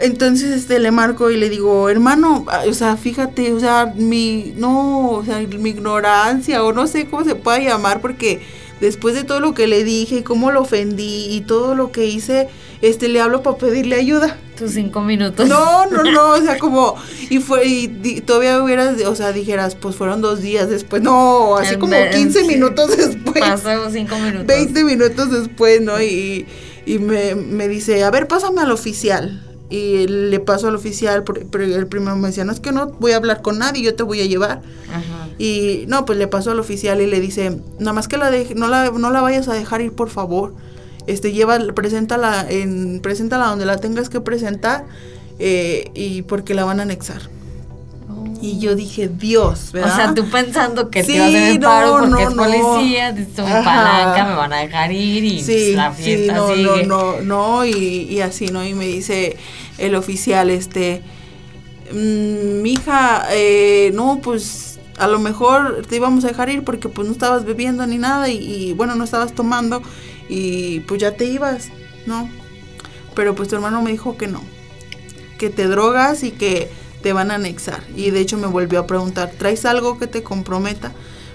Entonces, 0.00 0.50
este, 0.52 0.78
le 0.78 0.90
marco 0.90 1.30
y 1.30 1.36
le 1.36 1.48
digo, 1.48 1.88
hermano, 1.88 2.44
o 2.68 2.72
sea, 2.74 2.96
fíjate, 2.96 3.52
o 3.52 3.60
sea, 3.60 3.92
mi, 3.96 4.52
no, 4.56 5.10
o 5.10 5.24
sea, 5.24 5.38
mi 5.40 5.70
ignorancia, 5.70 6.62
o 6.64 6.72
no 6.72 6.86
sé 6.86 7.06
cómo 7.06 7.24
se 7.24 7.34
pueda 7.34 7.58
llamar, 7.58 8.00
porque 8.00 8.40
después 8.80 9.14
de 9.14 9.24
todo 9.24 9.40
lo 9.40 9.54
que 9.54 9.66
le 9.66 9.84
dije, 9.84 10.16
y 10.16 10.22
cómo 10.22 10.50
lo 10.52 10.62
ofendí, 10.62 11.26
y 11.34 11.40
todo 11.42 11.74
lo 11.74 11.92
que 11.92 12.06
hice, 12.06 12.48
este, 12.82 13.08
le 13.08 13.20
hablo 13.20 13.42
para 13.42 13.56
pedirle 13.56 13.96
ayuda. 13.96 14.36
Tus 14.58 14.72
cinco 14.72 15.00
minutos. 15.02 15.48
No, 15.48 15.86
no, 15.86 16.02
no, 16.04 16.30
o 16.32 16.40
sea, 16.42 16.58
como, 16.60 16.94
y 17.30 17.38
fue, 17.38 17.66
y 17.66 17.86
di- 17.86 18.20
todavía 18.20 18.62
hubieras, 18.62 19.00
o 19.02 19.14
sea, 19.14 19.32
dijeras, 19.32 19.74
pues 19.76 19.96
fueron 19.96 20.20
dos 20.20 20.40
días 20.42 20.68
después, 20.68 21.00
no, 21.02 21.56
así 21.56 21.76
como 21.76 21.92
ver- 21.92 22.10
15 22.14 22.40
sí. 22.42 22.46
minutos 22.46 22.94
después. 22.96 23.40
Pasó 23.40 23.90
cinco 23.90 24.16
minutos. 24.18 24.46
20 24.46 24.84
minutos 24.84 25.30
después, 25.30 25.80
¿no? 25.80 26.02
Y, 26.02 26.46
y 26.84 26.98
me, 26.98 27.34
me 27.34 27.68
dice, 27.68 28.04
a 28.04 28.10
ver, 28.10 28.28
pásame 28.28 28.60
al 28.60 28.70
oficial. 28.72 29.42
Y 29.68 30.06
le 30.06 30.38
paso 30.38 30.68
al 30.68 30.76
oficial, 30.76 31.24
pero 31.24 31.64
el 31.64 31.86
primero 31.88 32.14
me 32.16 32.28
decía, 32.28 32.44
no, 32.44 32.52
es 32.52 32.60
que 32.60 32.70
no 32.72 32.86
voy 33.00 33.12
a 33.12 33.16
hablar 33.16 33.42
con 33.42 33.58
nadie, 33.58 33.82
yo 33.82 33.94
te 33.96 34.04
voy 34.04 34.20
a 34.20 34.26
llevar. 34.26 34.62
Ajá. 34.88 35.28
Y 35.38 35.84
no, 35.88 36.04
pues 36.04 36.18
le 36.18 36.28
pasó 36.28 36.52
al 36.52 36.60
oficial 36.60 37.00
y 37.00 37.06
le 37.06 37.20
dice, 37.20 37.60
nada 37.80 37.92
más 37.92 38.06
que 38.06 38.16
la 38.16 38.30
deje- 38.30 38.54
no, 38.54 38.68
la, 38.68 38.90
no 38.90 39.10
la 39.10 39.20
vayas 39.22 39.48
a 39.48 39.54
dejar 39.54 39.80
ir, 39.80 39.92
por 39.92 40.08
favor. 40.08 40.54
Este, 41.08 41.32
lleva, 41.32 41.58
preséntala, 41.74 42.46
en, 42.48 43.00
preséntala 43.02 43.46
donde 43.46 43.64
la 43.66 43.78
tengas 43.78 44.08
que 44.08 44.20
presentar 44.20 44.84
eh, 45.38 45.90
y 45.94 46.22
porque 46.22 46.54
la 46.54 46.64
van 46.64 46.78
a 46.80 46.84
anexar. 46.84 47.22
Y 48.46 48.60
yo 48.60 48.74
dije, 48.76 49.08
Dios, 49.08 49.72
¿verdad? 49.72 49.92
O 49.92 49.96
sea, 49.96 50.14
tú 50.14 50.24
pensando 50.30 50.88
que 50.90 51.02
Sí, 51.02 51.12
te 51.12 51.18
vas 51.20 51.34
a 51.34 51.38
hacer 51.38 51.60
no, 51.60 51.68
paro 51.68 51.90
porque 51.98 52.10
no, 52.10 52.18
es 52.18 52.34
no. 52.34 52.42
policía, 52.44 53.12
mi 53.12 53.26
Ajá. 53.42 53.64
palanca, 53.64 54.24
me 54.24 54.34
van 54.34 54.52
a 54.52 54.56
dejar 54.58 54.92
ir 54.92 55.24
y 55.24 55.40
Sí, 55.40 55.52
pues, 55.52 55.74
la 55.74 55.92
sí, 55.92 56.02
fiesta 56.02 56.32
no, 56.34 56.54
sigue. 56.54 56.86
no, 56.86 57.16
no, 57.16 57.20
no, 57.22 57.64
y, 57.66 57.72
y 57.72 58.20
así, 58.20 58.46
¿no? 58.46 58.64
Y 58.64 58.74
me 58.74 58.86
dice 58.86 59.36
el 59.78 59.94
oficial, 59.96 60.50
este, 60.50 61.02
"Mm, 61.92 62.62
mija, 62.62 63.26
eh, 63.32 63.90
no, 63.94 64.20
pues 64.22 64.78
a 64.98 65.06
lo 65.08 65.18
mejor 65.18 65.82
te 65.88 65.96
íbamos 65.96 66.24
a 66.24 66.28
dejar 66.28 66.48
ir 66.48 66.64
porque 66.64 66.88
pues 66.88 67.06
no 67.06 67.12
estabas 67.12 67.44
bebiendo 67.44 67.86
ni 67.86 67.98
nada 67.98 68.28
y, 68.30 68.36
y, 68.38 68.72
bueno, 68.72 68.94
no 68.94 69.04
estabas 69.04 69.34
tomando 69.34 69.82
y 70.28 70.80
pues 70.80 71.00
ya 71.00 71.12
te 71.16 71.26
ibas, 71.26 71.68
¿no? 72.06 72.28
Pero 73.14 73.34
pues 73.34 73.48
tu 73.48 73.56
hermano 73.56 73.82
me 73.82 73.90
dijo 73.92 74.16
que 74.16 74.26
no, 74.26 74.42
que 75.38 75.50
te 75.50 75.66
drogas 75.68 76.22
y 76.22 76.30
que 76.32 76.70
te 77.06 77.12
van 77.12 77.30
a 77.30 77.36
anexar. 77.36 77.84
Y 77.94 78.10
de 78.10 78.18
hecho 78.18 78.36
me 78.36 78.48
volvió 78.48 78.80
a 78.80 78.86
preguntar, 78.88 79.30
¿traes 79.38 79.64
algo 79.64 79.96
que 79.96 80.08
te 80.08 80.24
comprometa? 80.24 80.90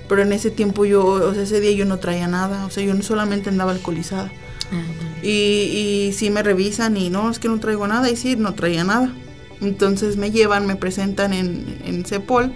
Pero 0.10 0.22
en 0.22 0.34
ese 0.34 0.52
tiempo 0.52 0.84
yo, 0.84 1.06
o 1.06 1.34
sea, 1.34 1.44
ese 1.44 1.62
día 1.62 1.72
yo 1.72 1.86
no 1.86 1.98
traía 1.98 2.28
nada, 2.28 2.66
o 2.66 2.70
sea, 2.70 2.84
yo 2.84 3.02
solamente 3.02 3.48
andaba 3.48 3.72
alcoholizada. 3.72 4.34
Ajá. 4.70 5.24
Y, 5.24 5.30
y 5.30 6.12
sí 6.12 6.30
me 6.30 6.44
revisan 6.44 6.98
y 6.98 7.10
no, 7.10 7.32
es 7.32 7.40
que 7.40 7.48
no 7.48 7.58
traigo 7.62 7.88
nada 7.88 8.10
y 8.10 8.18
sí, 8.18 8.36
no 8.36 8.54
traía 8.54 8.84
nada. 8.84 9.14
Entonces 9.62 10.18
me 10.18 10.32
llevan, 10.32 10.68
me 10.68 10.76
presentan 10.76 11.32
en, 11.32 11.82
en 11.86 12.04
Cepol 12.04 12.52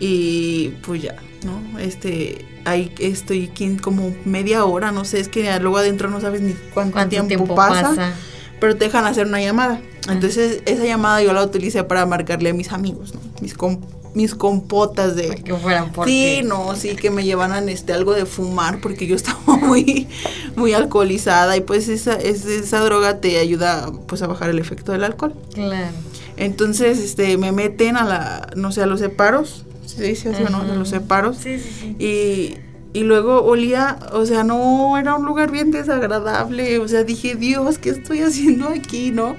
y 0.00 0.68
pues 0.86 1.02
ya, 1.02 1.16
¿no? 1.44 1.78
Este, 1.80 2.46
ahí 2.64 2.94
estoy 2.98 3.52
como 3.82 4.16
media 4.24 4.64
hora, 4.64 4.90
no 4.90 5.04
sé, 5.04 5.20
es 5.20 5.28
que 5.28 5.54
luego 5.60 5.76
adentro 5.76 6.08
no 6.08 6.18
sabes 6.22 6.40
ni 6.40 6.54
cuánto, 6.72 6.94
¿Cuánto 6.94 7.10
tiempo, 7.10 7.28
tiempo 7.28 7.54
pasa, 7.54 7.90
pasa? 7.90 8.14
Pero 8.62 8.76
te 8.76 8.84
dejan 8.84 9.04
hacer 9.06 9.26
una 9.26 9.40
llamada. 9.40 9.80
Entonces 10.08 10.62
esa 10.66 10.84
llamada 10.84 11.20
yo 11.20 11.32
la 11.32 11.42
utilicé 11.42 11.82
para 11.82 12.06
marcarle 12.06 12.50
a 12.50 12.54
mis 12.54 12.70
amigos, 12.70 13.12
¿no? 13.12 13.20
Mis, 13.40 13.54
com- 13.54 13.80
mis 14.14 14.36
compotas 14.36 15.16
de... 15.16 15.30
Que 15.42 15.52
fueran 15.54 15.90
por 15.90 16.06
Sí, 16.06 16.42
no, 16.44 16.76
sí, 16.76 16.94
que 16.94 17.10
me 17.10 17.24
llevaran 17.24 17.68
este 17.68 17.92
algo 17.92 18.14
de 18.14 18.24
fumar 18.24 18.80
porque 18.80 19.08
yo 19.08 19.16
estaba 19.22 19.56
muy, 19.56 20.06
muy 20.54 20.74
alcoholizada 20.74 21.56
y 21.56 21.60
pues 21.62 21.88
esa, 21.88 22.14
es- 22.14 22.44
esa 22.46 22.78
droga 22.80 23.18
te 23.20 23.38
ayuda 23.40 23.90
pues 24.06 24.22
a 24.22 24.28
bajar 24.28 24.48
el 24.50 24.60
efecto 24.60 24.92
del 24.92 25.02
alcohol. 25.02 25.34
Claro. 25.54 25.90
Entonces, 26.36 26.98
este, 27.00 27.36
me 27.36 27.50
meten 27.50 27.96
a 27.96 28.04
la, 28.04 28.50
no 28.54 28.70
sé, 28.70 28.82
a 28.82 28.86
los 28.86 29.00
separos, 29.00 29.64
¿se 29.86 30.04
dice 30.04 30.28
así 30.30 30.44
o 30.44 30.50
no? 30.50 30.58
A 30.62 30.64
los 30.76 30.88
separos. 30.88 31.36
Sí, 31.36 31.58
sí, 31.58 31.70
sí. 31.80 31.96
Y, 31.98 32.56
y 32.94 33.04
luego 33.04 33.42
olía, 33.44 33.98
o 34.12 34.26
sea, 34.26 34.44
no, 34.44 34.98
era 34.98 35.14
un 35.14 35.24
lugar 35.24 35.50
bien 35.50 35.70
desagradable, 35.70 36.78
o 36.78 36.88
sea, 36.88 37.04
dije, 37.04 37.34
Dios, 37.36 37.78
¿qué 37.78 37.90
estoy 37.90 38.20
haciendo 38.20 38.68
aquí, 38.68 39.10
no? 39.12 39.36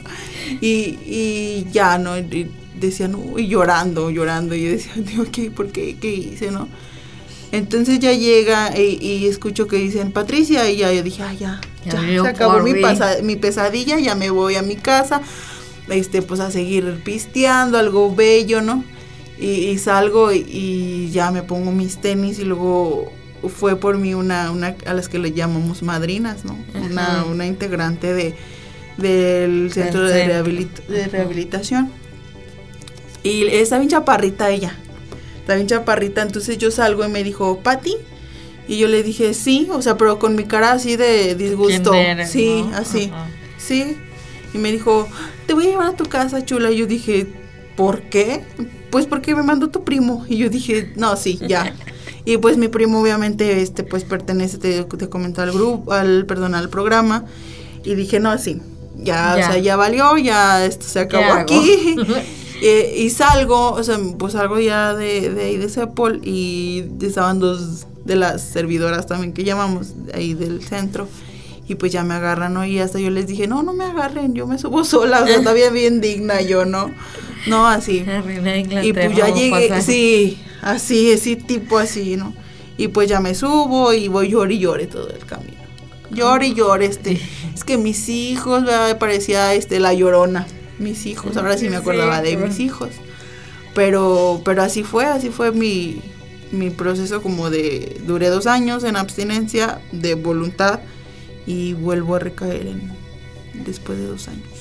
Y, 0.62 1.00
y 1.06 1.68
ya, 1.72 1.98
¿no? 2.00 2.18
Y 2.18 2.52
decía, 2.80 3.08
no, 3.08 3.38
y 3.38 3.48
llorando, 3.48 4.10
llorando, 4.10 4.56
y 4.56 4.64
yo 4.66 4.72
decía, 4.72 4.94
Dios, 4.98 5.30
¿qué, 5.32 5.52
¿por 5.52 5.72
qué, 5.72 5.98
qué 6.00 6.12
hice, 6.14 6.52
no? 6.52 6.68
Entonces 7.52 8.00
ya 8.00 8.14
llega 8.14 8.78
y, 8.78 8.98
y 9.02 9.28
escucho 9.28 9.68
que 9.68 9.78
dicen 9.78 10.12
Patricia 10.12 10.70
y 10.70 10.78
ya 10.78 10.92
yo 10.92 11.04
dije, 11.04 11.22
ah, 11.24 11.34
ya, 11.34 11.62
Ya 11.86 11.92
ya, 11.94 12.02
se 12.24 12.28
acabó 12.30 12.60
mi, 12.62 12.74
mí". 12.74 12.82
pasa- 12.82 13.18
mi 13.22 13.36
pesadilla, 13.36 14.00
ya 14.00 14.16
me 14.16 14.32
voy 14.32 14.56
a 14.56 14.64
mi 14.64 14.76
casa, 14.76 15.22
este, 15.90 16.22
pues 16.24 16.40
a 16.40 16.52
seguir 16.52 17.02
pisteando, 17.04 17.78
algo 17.78 18.14
bello, 18.16 18.62
¿no? 18.62 18.84
Y, 19.38 19.48
y 19.70 19.78
salgo 19.78 20.32
y, 20.32 20.46
y 20.48 21.12
ya 21.12 21.32
me 21.32 21.44
pongo 21.44 21.72
mis 21.72 22.02
tenis 22.02 22.40
y 22.40 22.46
luego 22.46 23.12
fue 23.50 23.76
por 23.76 23.98
mí 23.98 24.14
una, 24.14 24.52
una 24.52 24.76
a 24.86 24.94
las 24.94 25.10
que 25.10 25.20
le 25.20 25.32
llamamos 25.32 25.84
madrinas, 25.84 26.46
¿no? 26.46 26.58
Una, 26.76 27.26
una 27.26 27.46
integrante 27.46 28.14
de, 28.14 28.36
del 28.98 29.72
centro 29.74 30.08
de, 30.08 30.26
rehabilitación. 31.12 31.92
Y 33.24 33.48
está 33.48 33.78
bien 33.78 33.90
chaparrita 33.90 34.50
ella. 34.50 34.76
está 35.40 35.56
bien 35.56 35.68
chaparrita, 35.68 36.22
entonces 36.22 36.58
yo 36.58 36.72
salgo 36.72 37.06
y 37.06 37.10
me 37.10 37.24
dijo, 37.24 37.60
Pati, 37.60 37.96
y 38.68 38.78
yo 38.78 38.88
le 38.88 39.04
dije, 39.04 39.34
sí, 39.34 39.68
o 39.72 39.82
sea, 39.82 39.98
pero 39.98 40.20
con 40.20 40.36
mi 40.36 40.46
cara 40.46 40.72
así 40.72 40.96
de 40.96 41.36
disgusto. 41.36 41.92
¿Quién 41.92 42.06
eres, 42.06 42.30
sí, 42.30 42.66
no? 42.70 42.78
así, 42.78 43.12
Ajá. 43.14 43.28
sí. 43.58 43.98
Y 44.54 44.58
me 44.58 44.72
dijo, 44.72 45.08
te 45.48 45.54
voy 45.54 45.66
a 45.68 45.70
llevar 45.72 45.88
a 45.90 45.96
tu 45.96 46.06
casa, 46.06 46.46
chula. 46.46 46.72
Y 46.72 46.78
yo 46.78 46.86
dije, 46.86 47.28
¿por 47.76 48.04
qué? 48.04 48.44
Pues 48.90 49.06
porque 49.06 49.36
me 49.36 49.44
mandó 49.44 49.70
tu 49.70 49.84
primo. 49.84 50.26
Y 50.30 50.38
yo 50.38 50.50
dije, 50.50 50.94
no, 50.96 51.16
sí, 51.16 51.40
ya. 51.48 51.74
Y 52.26 52.38
pues 52.38 52.58
mi 52.58 52.68
primo 52.70 53.02
obviamente, 53.02 53.62
este, 53.62 53.84
pues 53.84 54.04
pertenece, 54.04 54.58
te, 54.58 54.84
te 54.84 55.10
comentó 55.10 55.42
al 55.42 55.52
grupo, 55.52 55.92
al, 55.92 56.26
perdón, 56.26 56.56
al 56.56 56.70
programa. 56.70 57.26
Y 57.84 57.96
dije, 57.96 58.20
no, 58.20 58.38
sí, 58.38 58.62
ya, 58.98 59.36
Ya. 59.38 59.48
o 59.48 59.52
sea, 59.52 59.58
ya 59.58 59.76
valió, 59.76 60.18
ya 60.18 60.66
esto 60.66 60.86
se 60.88 61.00
acabó 61.00 61.34
aquí. 61.34 61.96
Eh, 62.66 62.96
y 63.00 63.10
salgo, 63.10 63.72
o 63.74 63.84
sea, 63.84 64.00
pues 64.18 64.34
salgo 64.34 64.58
ya 64.58 64.94
de, 64.94 65.32
de 65.32 65.44
ahí 65.44 65.58
de 65.58 65.68
Cepol 65.68 66.22
y 66.24 66.86
estaban 67.02 67.40
dos 67.40 67.86
de 68.06 68.16
las 68.16 68.42
servidoras 68.42 69.06
también 69.06 69.34
que 69.34 69.44
llamamos 69.44 69.88
ahí 70.14 70.34
del 70.34 70.64
centro. 70.64 71.10
Y 71.68 71.76
pues 71.76 71.92
ya 71.92 72.06
me 72.06 72.14
agarran, 72.14 72.54
¿no? 72.54 72.64
Y 72.66 72.80
hasta 72.80 73.00
yo 73.00 73.10
les 73.10 73.28
dije, 73.28 73.48
no, 73.48 73.64
no 73.64 73.74
me 73.74 73.84
agarren, 73.84 74.34
yo 74.34 74.48
me 74.48 74.58
subo 74.58 74.86
sola, 74.86 75.24
o 75.24 75.28
sea, 75.28 75.38
todavía 75.42 75.72
bien 75.72 76.00
digna 76.00 76.40
yo, 76.42 76.64
¿no? 76.64 76.90
No, 77.48 77.68
así. 77.68 78.06
Y 78.84 78.94
pues 78.94 79.16
ya 79.16 79.30
llegué, 79.30 79.82
sí, 79.82 80.42
así, 80.62 81.14
así, 81.14 81.36
tipo 81.36 81.78
así, 81.78 82.16
¿no? 82.16 82.34
Y 82.78 82.88
pues 82.88 83.10
ya 83.10 83.20
me 83.20 83.36
subo 83.36 83.94
y 83.94 84.08
voy 84.08 84.30
llore 84.30 84.56
y 84.56 84.60
llore 84.60 84.88
todo 84.88 85.10
el 85.10 85.26
camino. 85.26 85.62
Llore 86.10 86.48
y 86.48 86.54
llore, 86.54 86.86
este. 86.86 87.20
Es 87.54 87.64
que 87.64 87.78
mis 87.78 88.10
hijos, 88.10 88.64
me 88.64 88.96
parecía 88.96 89.54
este 89.54 89.80
la 89.80 89.94
llorona. 89.94 90.48
Mis 90.80 91.06
hijos, 91.06 91.38
ahora 91.38 91.58
sí 91.58 91.70
me 91.70 91.78
acordaba 91.78 92.22
de 92.22 92.36
mis 92.38 92.60
hijos. 92.60 92.90
Pero, 93.76 94.42
pero 94.44 94.62
así 94.62 94.84
fue, 94.84 95.06
así 95.06 95.30
fue 95.30 95.52
mi, 95.52 96.02
mi 96.52 96.70
proceso 96.70 97.22
como 97.22 97.50
de, 97.50 98.02
duré 98.06 98.30
dos 98.30 98.48
años 98.48 98.84
en 98.84 98.96
abstinencia 98.96 99.82
de 99.92 100.14
voluntad 100.16 100.80
y 101.46 101.74
vuelvo 101.74 102.16
a 102.16 102.20
recaer 102.20 102.68
en, 102.68 102.92
después 103.66 103.98
de 103.98 104.06
dos 104.06 104.28
años. 104.28 104.53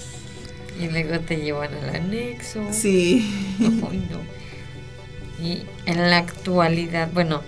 Y 0.82 0.88
luego 0.88 1.20
te 1.20 1.36
llevan 1.36 1.72
al 1.74 1.94
anexo. 1.94 2.60
Sí. 2.72 3.32
Ay, 3.60 4.08
no. 4.10 5.44
Y 5.44 5.62
en 5.86 6.10
la 6.10 6.18
actualidad, 6.18 7.08
bueno, 7.12 7.40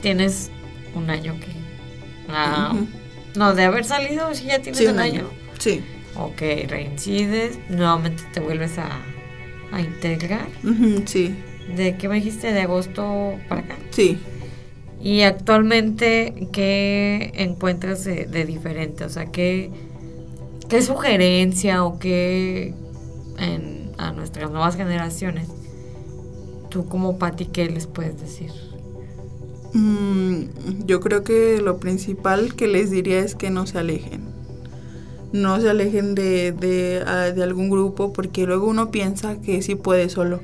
tienes 0.00 0.50
un 0.94 1.10
año 1.10 1.34
que. 1.40 1.46
Ah. 2.28 2.76
No, 3.34 3.54
de 3.54 3.64
haber 3.64 3.84
salido, 3.84 4.32
sí, 4.32 4.44
ya 4.46 4.60
tienes 4.60 4.78
Sí, 4.78 4.86
un, 4.86 5.00
año. 5.00 5.28
Sí. 5.58 5.82
Ok, 6.14 6.40
reincides, 6.68 7.58
nuevamente 7.68 8.22
te 8.32 8.40
vuelves 8.40 8.78
a, 8.78 8.88
a 9.72 9.80
integrar. 9.80 10.46
Ujú, 10.62 11.02
sí. 11.06 11.34
¿De 11.74 11.96
qué 11.96 12.08
me 12.08 12.16
dijiste? 12.16 12.52
¿De 12.52 12.60
agosto 12.62 13.34
para 13.48 13.62
acá? 13.62 13.76
Sí. 13.90 14.18
Y 15.00 15.22
actualmente, 15.22 16.48
¿qué 16.52 17.32
encuentras 17.34 18.04
de, 18.04 18.26
de 18.26 18.44
diferente? 18.44 19.04
O 19.04 19.08
sea, 19.08 19.26
¿qué, 19.26 19.70
qué 20.68 20.82
sugerencia 20.82 21.84
o 21.84 21.98
qué 21.98 22.74
en, 23.38 23.92
a 23.98 24.12
nuestras 24.12 24.50
nuevas 24.50 24.76
generaciones, 24.76 25.48
tú 26.70 26.86
como 26.88 27.18
Patti, 27.18 27.46
qué 27.46 27.68
les 27.68 27.86
puedes 27.86 28.20
decir? 28.20 28.50
Mm, 29.72 30.86
yo 30.86 31.00
creo 31.00 31.24
que 31.24 31.60
lo 31.60 31.78
principal 31.78 32.54
que 32.54 32.68
les 32.68 32.90
diría 32.90 33.20
es 33.20 33.34
que 33.34 33.50
no 33.50 33.66
se 33.66 33.78
alejen. 33.78 34.28
No 35.32 35.60
se 35.60 35.68
alejen 35.68 36.14
de, 36.14 36.52
de, 36.52 37.02
ah, 37.06 37.30
de 37.30 37.42
algún 37.42 37.68
grupo 37.68 38.12
porque 38.12 38.46
luego 38.46 38.66
uno 38.66 38.90
piensa 38.90 39.40
que 39.40 39.60
sí 39.62 39.74
puede 39.74 40.08
solo. 40.08 40.40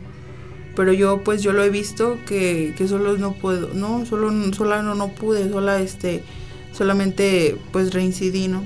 Pero 0.76 0.92
yo 0.92 1.22
pues 1.22 1.42
yo 1.42 1.52
lo 1.52 1.62
he 1.62 1.70
visto 1.70 2.18
que, 2.26 2.74
que 2.76 2.88
solo 2.88 3.16
no 3.16 3.32
puedo, 3.32 3.72
no, 3.74 4.04
solo 4.04 4.30
sola 4.52 4.82
no, 4.82 4.94
no 4.94 5.08
pude, 5.08 5.48
sola 5.48 5.80
este, 5.80 6.22
solamente 6.72 7.56
pues 7.72 7.94
reincidí, 7.94 8.48
¿no? 8.48 8.64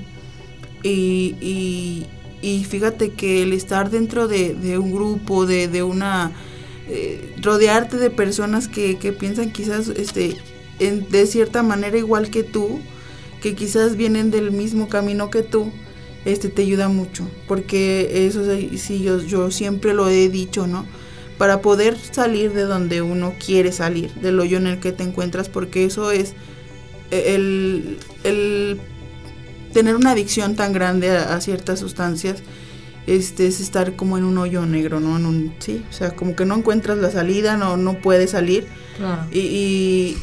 Y, 0.83 2.05
y, 2.41 2.63
fíjate 2.63 3.11
que 3.11 3.43
el 3.43 3.53
estar 3.53 3.89
dentro 3.89 4.27
de, 4.27 4.77
un 4.77 4.93
grupo, 4.93 5.45
de, 5.45 5.83
una 5.83 6.31
eh, 6.87 7.35
rodearte 7.41 7.97
de 7.97 8.09
personas 8.09 8.67
que, 8.67 8.95
piensan 9.19 9.51
quizás 9.51 9.89
este 9.89 10.37
de 10.79 11.27
cierta 11.27 11.61
manera 11.61 11.97
igual 11.97 12.29
que 12.29 12.43
tú, 12.43 12.79
que 13.41 13.53
quizás 13.53 13.97
vienen 13.97 14.31
del 14.31 14.51
mismo 14.51 14.87
camino 14.87 15.29
que 15.29 15.43
tú, 15.43 15.71
este 16.23 16.47
te 16.49 16.61
ayuda 16.61 16.87
mucho, 16.87 17.29
porque 17.47 18.25
eso 18.27 18.45
sí, 18.77 19.01
yo, 19.03 19.21
yo 19.21 19.51
siempre 19.51 19.93
lo 19.93 20.07
he 20.07 20.29
dicho, 20.29 20.67
¿no? 20.67 20.85
Para 21.37 21.61
poder 21.61 21.97
salir 21.97 22.53
de 22.53 22.63
donde 22.63 23.01
uno 23.01 23.33
quiere 23.45 23.73
salir, 23.73 24.13
del 24.15 24.39
hoyo 24.39 24.57
en 24.57 24.67
el 24.67 24.79
que 24.79 24.93
te 24.93 25.03
encuentras, 25.03 25.49
porque 25.49 25.83
eso 25.83 26.11
es 26.11 26.33
eh, 27.11 27.35
el, 27.35 27.97
el 28.23 28.79
tener 29.73 29.95
una 29.95 30.11
adicción 30.11 30.55
tan 30.55 30.73
grande 30.73 31.11
a, 31.11 31.35
a 31.35 31.41
ciertas 31.41 31.79
sustancias, 31.79 32.41
este 33.07 33.47
es 33.47 33.59
estar 33.59 33.95
como 33.95 34.17
en 34.17 34.23
un 34.23 34.37
hoyo 34.37 34.65
negro, 34.65 34.99
¿no? 34.99 35.17
En 35.17 35.25
un, 35.25 35.53
sí, 35.59 35.83
o 35.89 35.93
sea, 35.93 36.15
como 36.15 36.35
que 36.35 36.45
no 36.45 36.55
encuentras 36.55 36.97
la 36.97 37.09
salida, 37.09 37.57
no, 37.57 37.77
no 37.77 37.99
puedes 38.01 38.31
salir. 38.31 38.67
Claro. 38.97 39.23
Y, 39.31 39.39
y 39.39 40.17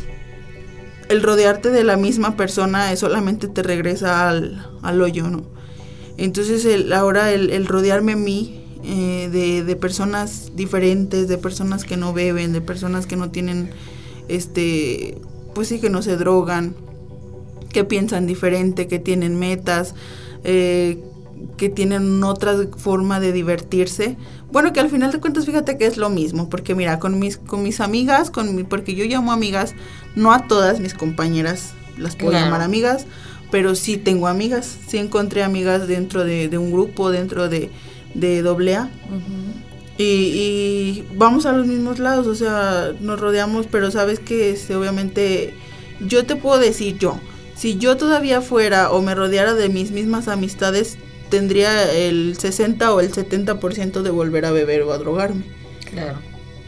el 1.08 1.22
rodearte 1.22 1.70
de 1.70 1.84
la 1.84 1.96
misma 1.96 2.36
persona 2.36 2.92
eh, 2.92 2.96
solamente 2.96 3.48
te 3.48 3.62
regresa 3.62 4.28
al, 4.28 4.70
al 4.82 5.00
hoyo, 5.00 5.28
¿no? 5.28 5.44
Entonces 6.16 6.64
el, 6.64 6.92
ahora 6.92 7.32
el, 7.32 7.50
el 7.50 7.66
rodearme 7.66 8.12
a 8.12 8.16
mí 8.16 8.60
eh, 8.84 9.28
de, 9.32 9.64
de 9.64 9.76
personas 9.76 10.52
diferentes, 10.54 11.28
de 11.28 11.38
personas 11.38 11.84
que 11.84 11.96
no 11.96 12.12
beben, 12.12 12.52
de 12.52 12.60
personas 12.60 13.06
que 13.06 13.16
no 13.16 13.30
tienen, 13.30 13.70
este, 14.28 15.18
pues 15.54 15.68
sí, 15.68 15.80
que 15.80 15.90
no 15.90 16.02
se 16.02 16.16
drogan, 16.16 16.74
que 17.76 17.84
piensan 17.84 18.26
diferente, 18.26 18.88
que 18.88 18.98
tienen 18.98 19.38
metas, 19.38 19.94
eh, 20.44 20.98
que 21.58 21.68
tienen 21.68 22.24
otra 22.24 22.54
forma 22.78 23.20
de 23.20 23.32
divertirse. 23.32 24.16
Bueno, 24.50 24.72
que 24.72 24.80
al 24.80 24.88
final 24.88 25.12
de 25.12 25.20
cuentas 25.20 25.44
fíjate 25.44 25.76
que 25.76 25.84
es 25.84 25.98
lo 25.98 26.08
mismo, 26.08 26.48
porque 26.48 26.74
mira, 26.74 26.98
con 26.98 27.18
mis, 27.18 27.36
con 27.36 27.62
mis 27.62 27.80
amigas, 27.80 28.30
con 28.30 28.54
mi, 28.56 28.64
porque 28.64 28.94
yo 28.94 29.04
llamo 29.04 29.30
amigas, 29.30 29.74
no 30.14 30.32
a 30.32 30.48
todas 30.48 30.80
mis 30.80 30.94
compañeras 30.94 31.74
las 31.98 32.16
puedo 32.16 32.30
Claro. 32.30 32.46
llamar 32.46 32.62
amigas, 32.62 33.04
pero 33.50 33.74
sí 33.74 33.98
tengo 33.98 34.26
amigas, 34.26 34.74
sí 34.88 34.96
encontré 34.96 35.42
amigas 35.42 35.86
dentro 35.86 36.24
de, 36.24 36.48
de 36.48 36.56
un 36.56 36.72
grupo, 36.72 37.10
dentro 37.10 37.50
de, 37.50 37.70
de. 38.14 38.40
Ujú. 38.40 38.88
Y, 39.98 40.02
y 40.02 41.04
vamos 41.14 41.44
a 41.44 41.52
los 41.52 41.66
mismos 41.66 41.98
lados, 41.98 42.26
o 42.26 42.34
sea, 42.34 42.92
nos 43.00 43.20
rodeamos, 43.20 43.66
pero 43.70 43.90
sabes 43.90 44.18
que 44.18 44.48
este, 44.50 44.74
obviamente 44.76 45.52
yo 46.00 46.24
te 46.24 46.36
puedo 46.36 46.58
decir 46.58 46.96
yo, 46.98 47.18
si 47.56 47.78
yo 47.78 47.96
todavía 47.96 48.42
fuera 48.42 48.90
o 48.90 49.00
me 49.00 49.14
rodeara 49.14 49.54
de 49.54 49.68
mis 49.68 49.90
mismas 49.90 50.28
amistades, 50.28 50.98
tendría 51.30 51.90
el 51.92 52.36
60 52.38 52.92
o 52.92 53.00
el 53.00 53.10
70% 53.12 54.02
de 54.02 54.10
volver 54.10 54.44
a 54.44 54.50
beber 54.50 54.82
o 54.82 54.92
a 54.92 54.98
drogarme. 54.98 55.44
Claro. 55.90 56.18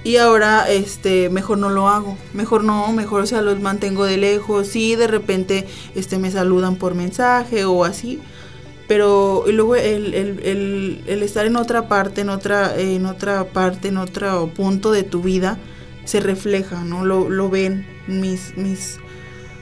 Y 0.05 0.17
ahora, 0.17 0.71
este, 0.71 1.29
mejor 1.29 1.59
no 1.59 1.69
lo 1.69 1.89
hago. 1.89 2.17
Mejor 2.33 2.65
no, 2.65 2.91
mejor, 2.93 3.23
o 3.23 3.27
sea, 3.27 3.43
los 3.43 3.61
mantengo 3.61 4.05
de 4.05 4.17
lejos. 4.17 4.69
Sí, 4.69 4.97
de 4.97 5.07
repente, 5.07 5.67
este, 5.95 6.19
me 6.19 6.31
saludan 6.31 6.77
por 6.77 6.95
mensaje 6.95 7.65
o 7.67 7.85
así. 7.85 8.21
Pero, 8.87 9.45
y 9.47 9.53
luego 9.53 9.77
el, 9.77 10.15
el, 10.15 10.41
el, 10.43 11.03
el 11.07 11.23
estar 11.23 11.45
en 11.45 11.57
otra 11.57 11.89
parte, 11.89 12.23
en 12.23 12.31
otra, 12.31 12.79
en 12.79 13.05
otra 13.05 13.45
parte, 13.45 13.89
en 13.89 13.99
otro 13.99 14.51
punto 14.57 14.93
de 14.93 15.03
tu 15.03 15.21
vida, 15.21 15.59
se 16.07 16.21
refleja, 16.21 16.85
¿no? 16.85 17.05
Lo, 17.05 17.29
lo 17.29 17.51
ven 17.51 17.87
mis, 18.07 18.57
mis 18.57 18.99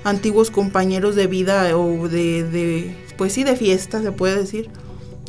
antiguos 0.06 0.52
compañeros 0.52 1.16
de 1.16 1.26
vida 1.26 1.76
o 1.76 2.08
de, 2.08 2.44
de, 2.44 2.96
pues 3.18 3.32
sí, 3.32 3.42
de 3.42 3.56
fiesta, 3.56 4.00
se 4.00 4.12
puede 4.12 4.36
decir 4.36 4.70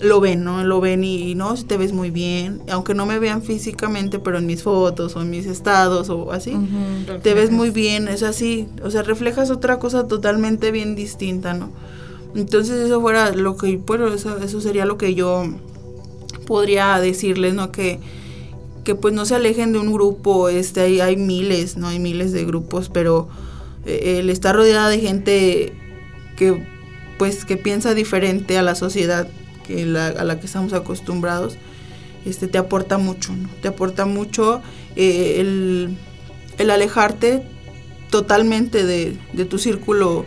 lo 0.02 0.20
ven, 0.20 0.44
¿no? 0.44 0.64
Lo 0.64 0.80
ven 0.80 1.04
y, 1.04 1.32
y 1.32 1.34
no, 1.36 1.58
si 1.58 1.64
te 1.64 1.76
ves 1.76 1.92
muy 1.92 2.12
bien, 2.12 2.62
aunque 2.72 2.94
no 2.94 3.08
me 3.08 3.18
vean 3.18 3.42
físicamente, 3.42 4.20
pero 4.20 4.38
en 4.38 4.46
mis 4.46 4.62
fotos 4.62 5.16
o 5.16 5.22
en 5.22 5.32
mis 5.32 5.48
estados 5.48 6.10
o 6.10 6.32
así, 6.32 6.54
te 7.24 7.34
ves 7.34 7.50
muy 7.50 7.72
bien, 7.72 8.08
es 8.08 8.22
así, 8.22 8.68
o 8.84 8.92
sea, 8.92 9.02
reflejas 9.02 9.50
otra 9.50 9.80
cosa 9.80 10.08
totalmente 10.08 10.70
bien 10.70 10.96
distinta, 10.96 11.56
¿no? 11.56 11.72
Entonces 12.36 12.86
eso 12.86 13.02
fuera 13.02 13.32
lo 13.32 13.58
que, 13.58 13.78
bueno, 13.78 14.08
eso, 14.10 14.38
eso 14.38 14.62
sería 14.62 14.86
lo 14.86 15.00
que 15.00 15.16
yo 15.16 15.46
podría 16.46 17.00
decirles, 17.00 17.56
¿no? 17.56 17.72
Que, 17.72 18.00
que 18.84 18.94
pues 18.94 19.16
no 19.16 19.26
se 19.26 19.34
alejen 19.34 19.74
de 19.74 19.80
un 19.80 19.92
grupo, 19.92 20.50
este, 20.50 20.82
hay, 20.82 21.00
hay 21.00 21.18
miles, 21.18 21.76
¿no? 21.76 21.88
Hay 21.88 21.98
miles 22.00 22.34
de 22.34 22.46
grupos, 22.46 22.90
pero 22.90 23.28
el 23.88 24.30
estar 24.30 24.56
rodeada 24.56 24.90
de 24.90 25.00
gente 25.00 25.74
que 26.36 26.62
pues 27.18 27.46
que 27.46 27.58
piensa 27.58 27.94
diferente 27.96 28.58
a 28.58 28.62
la 28.64 28.76
sociedad 28.76 29.28
que 29.66 29.86
la- 29.86 30.08
a 30.08 30.24
la 30.24 30.40
que 30.40 30.46
estamos 30.46 30.74
acostumbrados, 30.74 31.58
este 32.26 32.48
te 32.48 32.58
aporta 32.58 32.98
mucho, 32.98 33.34
¿no? 33.36 33.50
Te 33.62 33.70
aporta 33.70 34.06
mucho 34.06 34.62
eh, 34.96 35.38
el, 35.40 35.98
el 36.58 36.70
alejarte 36.70 37.44
totalmente 38.10 38.86
de, 38.86 39.18
de 39.34 39.46
tu 39.46 39.58
círculo 39.60 40.26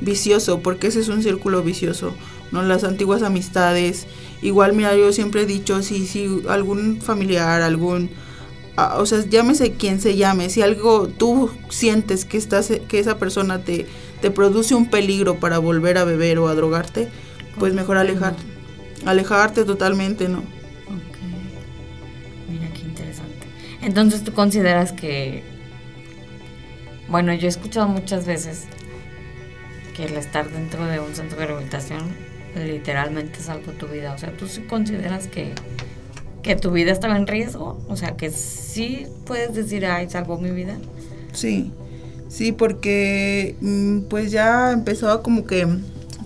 vicioso, 0.00 0.60
porque 0.60 0.88
ese 0.88 1.00
es 1.00 1.08
un 1.08 1.22
círculo 1.22 1.62
vicioso, 1.62 2.14
¿no? 2.52 2.62
Las 2.62 2.84
antiguas 2.84 3.22
amistades. 3.22 4.06
Igual, 4.42 4.74
mira, 4.74 4.94
yo 4.94 5.12
siempre 5.12 5.42
he 5.42 5.46
dicho, 5.46 5.82
si, 5.82 6.06
si 6.06 6.42
algún 6.48 7.00
familiar, 7.00 7.62
algún 7.62 8.10
o 8.76 9.06
sea, 9.06 9.24
llámese 9.28 9.72
quien 9.72 10.00
se 10.00 10.16
llame, 10.16 10.50
si 10.50 10.62
algo 10.62 11.08
tú 11.08 11.50
sientes 11.70 12.24
que, 12.24 12.36
estás, 12.36 12.70
que 12.88 12.98
esa 12.98 13.18
persona 13.18 13.60
te, 13.60 13.86
te 14.20 14.30
produce 14.30 14.74
un 14.74 14.90
peligro 14.90 15.40
para 15.40 15.58
volver 15.58 15.98
a 15.98 16.04
beber 16.04 16.38
o 16.38 16.48
a 16.48 16.54
drogarte, 16.54 17.08
pues 17.58 17.74
mejor 17.74 17.96
alejarte. 17.96 18.42
Alejarte 19.04 19.64
totalmente, 19.64 20.28
¿no? 20.28 20.38
Ok. 20.38 21.18
Mira 22.50 22.68
qué 22.72 22.80
interesante. 22.80 23.46
Entonces 23.82 24.24
tú 24.24 24.32
consideras 24.32 24.92
que, 24.92 25.42
bueno, 27.08 27.32
yo 27.34 27.46
he 27.46 27.50
escuchado 27.50 27.88
muchas 27.88 28.26
veces 28.26 28.66
que 29.94 30.04
el 30.04 30.16
estar 30.16 30.50
dentro 30.50 30.84
de 30.86 31.00
un 31.00 31.14
centro 31.14 31.38
de 31.38 31.46
rehabilitación 31.46 32.14
literalmente 32.64 33.40
salvó 33.40 33.72
tu 33.72 33.86
vida. 33.86 34.12
O 34.14 34.18
sea, 34.18 34.32
tú 34.32 34.46
sí 34.48 34.62
consideras 34.62 35.26
que, 35.26 35.52
que 36.46 36.56
tu 36.56 36.70
vida 36.70 36.92
estaba 36.92 37.16
en 37.16 37.26
riesgo. 37.26 37.78
O 37.88 37.96
sea, 37.96 38.16
que 38.16 38.30
sí 38.30 39.06
puedes 39.26 39.54
decir, 39.54 39.84
ay, 39.84 40.08
salvó 40.08 40.38
mi 40.38 40.50
vida. 40.50 40.76
Sí, 41.32 41.70
sí, 42.28 42.52
porque 42.52 43.56
mm, 43.60 44.02
pues 44.08 44.30
ya 44.30 44.72
empezaba 44.72 45.22
como 45.22 45.44
que, 45.44 45.66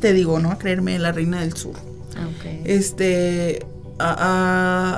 te 0.00 0.12
digo, 0.12 0.38
¿no? 0.38 0.50
A 0.52 0.58
creerme 0.58 0.98
la 0.98 1.10
reina 1.12 1.40
del 1.40 1.54
sur. 1.54 1.74
Ah, 2.16 2.28
este 2.64 3.66
a, 3.98 4.12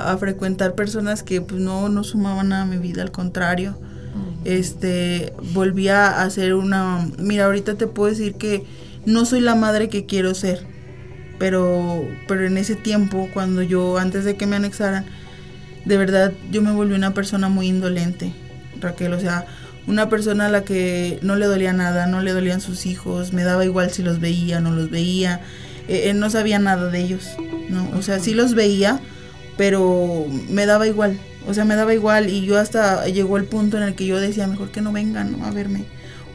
a- 0.07 0.11
a 0.13 0.17
frecuentar 0.17 0.75
personas 0.75 1.23
que 1.23 1.41
pues 1.41 1.59
no, 1.61 1.89
no 1.89 2.03
sumaban 2.03 2.49
nada 2.49 2.63
a 2.63 2.65
mi 2.65 2.77
vida, 2.77 3.01
al 3.01 3.11
contrario. 3.11 3.75
Este 4.45 5.33
volvía 5.53 6.21
a 6.21 6.29
ser 6.29 6.53
una 6.53 7.07
mira, 7.17 7.45
ahorita 7.45 7.75
te 7.75 7.87
puedo 7.87 8.09
decir 8.09 8.35
que 8.35 8.63
no 9.05 9.25
soy 9.25 9.39
la 9.39 9.55
madre 9.55 9.89
que 9.89 10.05
quiero 10.05 10.35
ser. 10.35 10.65
Pero 11.43 12.07
pero 12.25 12.45
en 12.47 12.57
ese 12.57 12.77
tiempo 12.77 13.29
cuando 13.33 13.61
yo 13.63 13.97
antes 13.97 14.23
de 14.23 14.37
que 14.37 14.45
me 14.47 14.55
anexaran, 14.55 15.03
de 15.83 15.97
verdad 15.97 16.31
yo 16.49 16.61
me 16.61 16.71
volví 16.71 16.93
una 16.95 17.13
persona 17.13 17.49
muy 17.49 17.67
indolente, 17.67 18.31
Raquel, 18.79 19.11
o 19.11 19.19
sea, 19.19 19.45
una 19.85 20.07
persona 20.07 20.45
a 20.45 20.49
la 20.49 20.63
que 20.63 21.19
no 21.21 21.35
le 21.35 21.45
dolía 21.47 21.73
nada, 21.73 22.07
no 22.07 22.21
le 22.21 22.31
dolían 22.31 22.61
sus 22.61 22.85
hijos, 22.85 23.33
me 23.33 23.43
daba 23.43 23.65
igual 23.65 23.91
si 23.91 24.03
los 24.03 24.21
veía, 24.21 24.61
no 24.61 24.71
los 24.71 24.89
veía, 24.89 25.41
eh, 25.89 26.03
eh, 26.05 26.13
no 26.13 26.29
sabía 26.29 26.59
nada 26.59 26.89
de 26.89 27.01
ellos, 27.01 27.31
¿no? 27.69 27.89
O 27.97 28.01
sea, 28.01 28.19
sí 28.21 28.33
los 28.33 28.53
veía, 28.53 29.01
pero 29.57 30.25
me 30.49 30.65
daba 30.65 30.87
igual, 30.87 31.19
o 31.45 31.53
sea, 31.53 31.65
me 31.65 31.75
daba 31.75 31.93
igual 31.93 32.29
y 32.29 32.45
yo 32.45 32.57
hasta 32.57 33.05
llegó 33.07 33.35
el 33.35 33.43
punto 33.43 33.75
en 33.75 33.83
el 33.83 33.95
que 33.95 34.05
yo 34.05 34.17
decía, 34.17 34.47
mejor 34.47 34.71
que 34.71 34.79
no 34.79 34.93
vengan 34.93 35.37
¿no? 35.37 35.45
a 35.45 35.51
verme, 35.51 35.83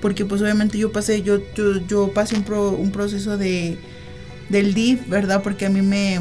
porque 0.03 0.27
pues 0.27 0.43
obviamente 0.43 0.77
yo 0.77 0.93
pasé, 0.93 1.23
yo, 1.23 1.39
yo, 1.55 1.79
yo 1.87 2.13
pasé 2.13 2.37
un, 2.37 2.43
pro- 2.45 2.73
un 2.73 2.91
proceso 2.93 3.39
de, 3.39 3.79
del 4.49 4.75
DIF, 4.75 5.09
¿verdad? 5.09 5.43
Porque 5.43 5.67
a 5.67 5.71
mí 5.71 5.83
me, 5.83 6.17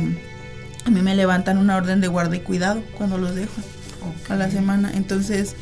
a 0.86 0.90
mí 0.90 1.02
me 1.02 1.16
levantan 1.16 1.58
una 1.58 1.76
orden 1.78 2.02
de 2.02 2.08
guarda 2.08 2.36
y 2.36 2.40
cuidado 2.40 2.82
cuando 2.98 3.18
los 3.18 3.36
dejo 3.36 3.54
a 4.30 4.36
la 4.36 4.50
semana. 4.50 4.92
Entonces, 4.96 5.56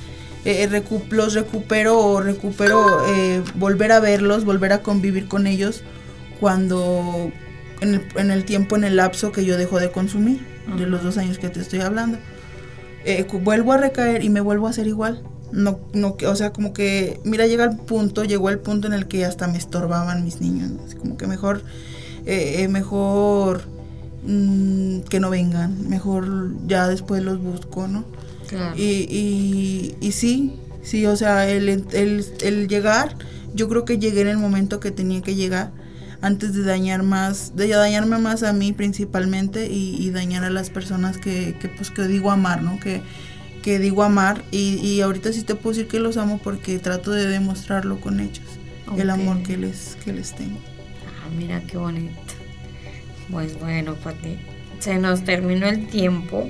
eh, 0.46 0.68
recu- 0.70 1.08
los 1.10 1.34
recupero 1.34 2.00
o 2.00 2.22
recupero 2.22 2.86
eh, 3.08 3.42
volver 3.56 3.92
a 3.92 4.00
verlos, 4.00 4.46
volver 4.46 4.74
a 4.74 4.82
convivir 4.82 5.28
con 5.28 5.48
ellos 5.48 5.84
cuando 6.40 7.32
en 7.82 7.96
el, 7.96 8.02
en 8.16 8.32
el 8.32 8.46
tiempo, 8.46 8.76
en 8.76 8.84
el 8.84 8.96
lapso 8.98 9.32
que 9.32 9.46
yo 9.46 9.58
dejo 9.58 9.80
de 9.80 9.92
consumir, 9.92 10.46
de 10.78 10.88
los 10.88 11.04
dos 11.04 11.18
años 11.18 11.38
que 11.38 11.50
te 11.50 11.60
estoy 11.60 11.82
hablando. 11.82 12.18
Eh, 13.06 13.26
vuelvo 13.44 13.74
a 13.74 13.78
recaer 13.78 14.24
y 14.24 14.30
me 14.30 14.42
vuelvo 14.42 14.68
a 14.68 14.72
hacer 14.72 14.88
igual. 14.88 15.22
No, 15.52 15.80
no, 15.94 16.18
o 16.28 16.36
sea, 16.36 16.52
como 16.52 16.74
que, 16.74 17.20
mira, 17.24 17.46
llega 17.46 17.64
el 17.66 17.78
punto, 17.78 18.24
llegó 18.24 18.50
el 18.50 18.58
punto 18.60 18.88
en 18.88 18.94
el 18.94 19.08
que 19.08 19.26
hasta 19.26 19.48
me 19.48 19.58
estorbaban 19.60 20.24
mis 20.24 20.42
niños. 20.42 20.72
¿no? 20.72 20.84
Así 20.84 20.96
como 20.96 21.16
que 21.18 21.28
mejor, 21.28 21.64
eh, 22.26 22.64
eh, 22.64 22.68
mejor 22.68 23.64
mm, 24.26 25.02
que 25.02 25.20
no 25.20 25.30
vengan, 25.30 25.88
mejor 25.90 26.52
ya 26.68 26.88
después 26.88 27.24
los 27.24 27.40
busco, 27.40 27.88
¿no? 27.88 28.06
Claro. 28.48 28.76
Y, 28.78 29.08
y, 29.10 29.96
y 30.02 30.12
sí, 30.12 30.54
sí, 30.82 31.06
o 31.06 31.16
sea, 31.16 31.50
el, 31.50 31.70
el, 31.70 32.26
el 32.42 32.68
llegar, 32.68 33.16
yo 33.54 33.68
creo 33.70 33.86
que 33.86 33.98
llegué 33.98 34.22
en 34.22 34.28
el 34.28 34.38
momento 34.38 34.80
que 34.80 34.92
tenía 34.92 35.22
que 35.22 35.36
llegar 35.36 35.72
antes 36.22 36.54
de 36.54 36.64
dañar 36.64 37.04
más, 37.04 37.56
de 37.56 37.68
dañarme 37.68 38.18
más 38.18 38.44
a 38.44 38.54
mí 38.54 38.74
principalmente 38.74 39.68
y, 39.68 39.96
y 40.00 40.10
dañar 40.12 40.44
a 40.44 40.50
las 40.50 40.70
personas 40.70 41.18
que, 41.18 41.56
que, 41.60 41.70
pues 41.70 41.92
que 41.92 42.08
digo 42.08 42.32
amar, 42.32 42.64
¿no? 42.64 42.80
Que, 42.80 43.02
que 43.62 43.80
digo 43.80 44.04
amar 44.04 44.44
y, 44.52 44.76
y 44.76 45.02
ahorita 45.02 45.34
sí 45.34 45.44
te 45.44 45.56
puedo 45.56 45.76
decir 45.76 45.88
que 45.88 46.00
los 46.00 46.18
amo 46.18 46.40
porque 46.44 46.80
trato 46.80 47.12
de 47.12 47.28
demostrarlo 47.28 48.00
con 48.00 48.20
hechos, 48.20 48.46
el 48.98 49.10
amor 49.10 49.44
que 49.44 49.58
les, 49.58 49.98
que 50.04 50.14
les 50.14 50.34
tengo. 50.36 50.60
Mira 51.38 51.62
qué 51.62 51.78
bonito. 51.78 52.16
Pues 53.32 53.60
bueno, 53.60 53.96
Pati, 53.96 54.38
se 54.80 54.98
nos 55.00 55.24
terminó 55.24 55.68
el 55.68 55.88
tiempo, 55.88 56.48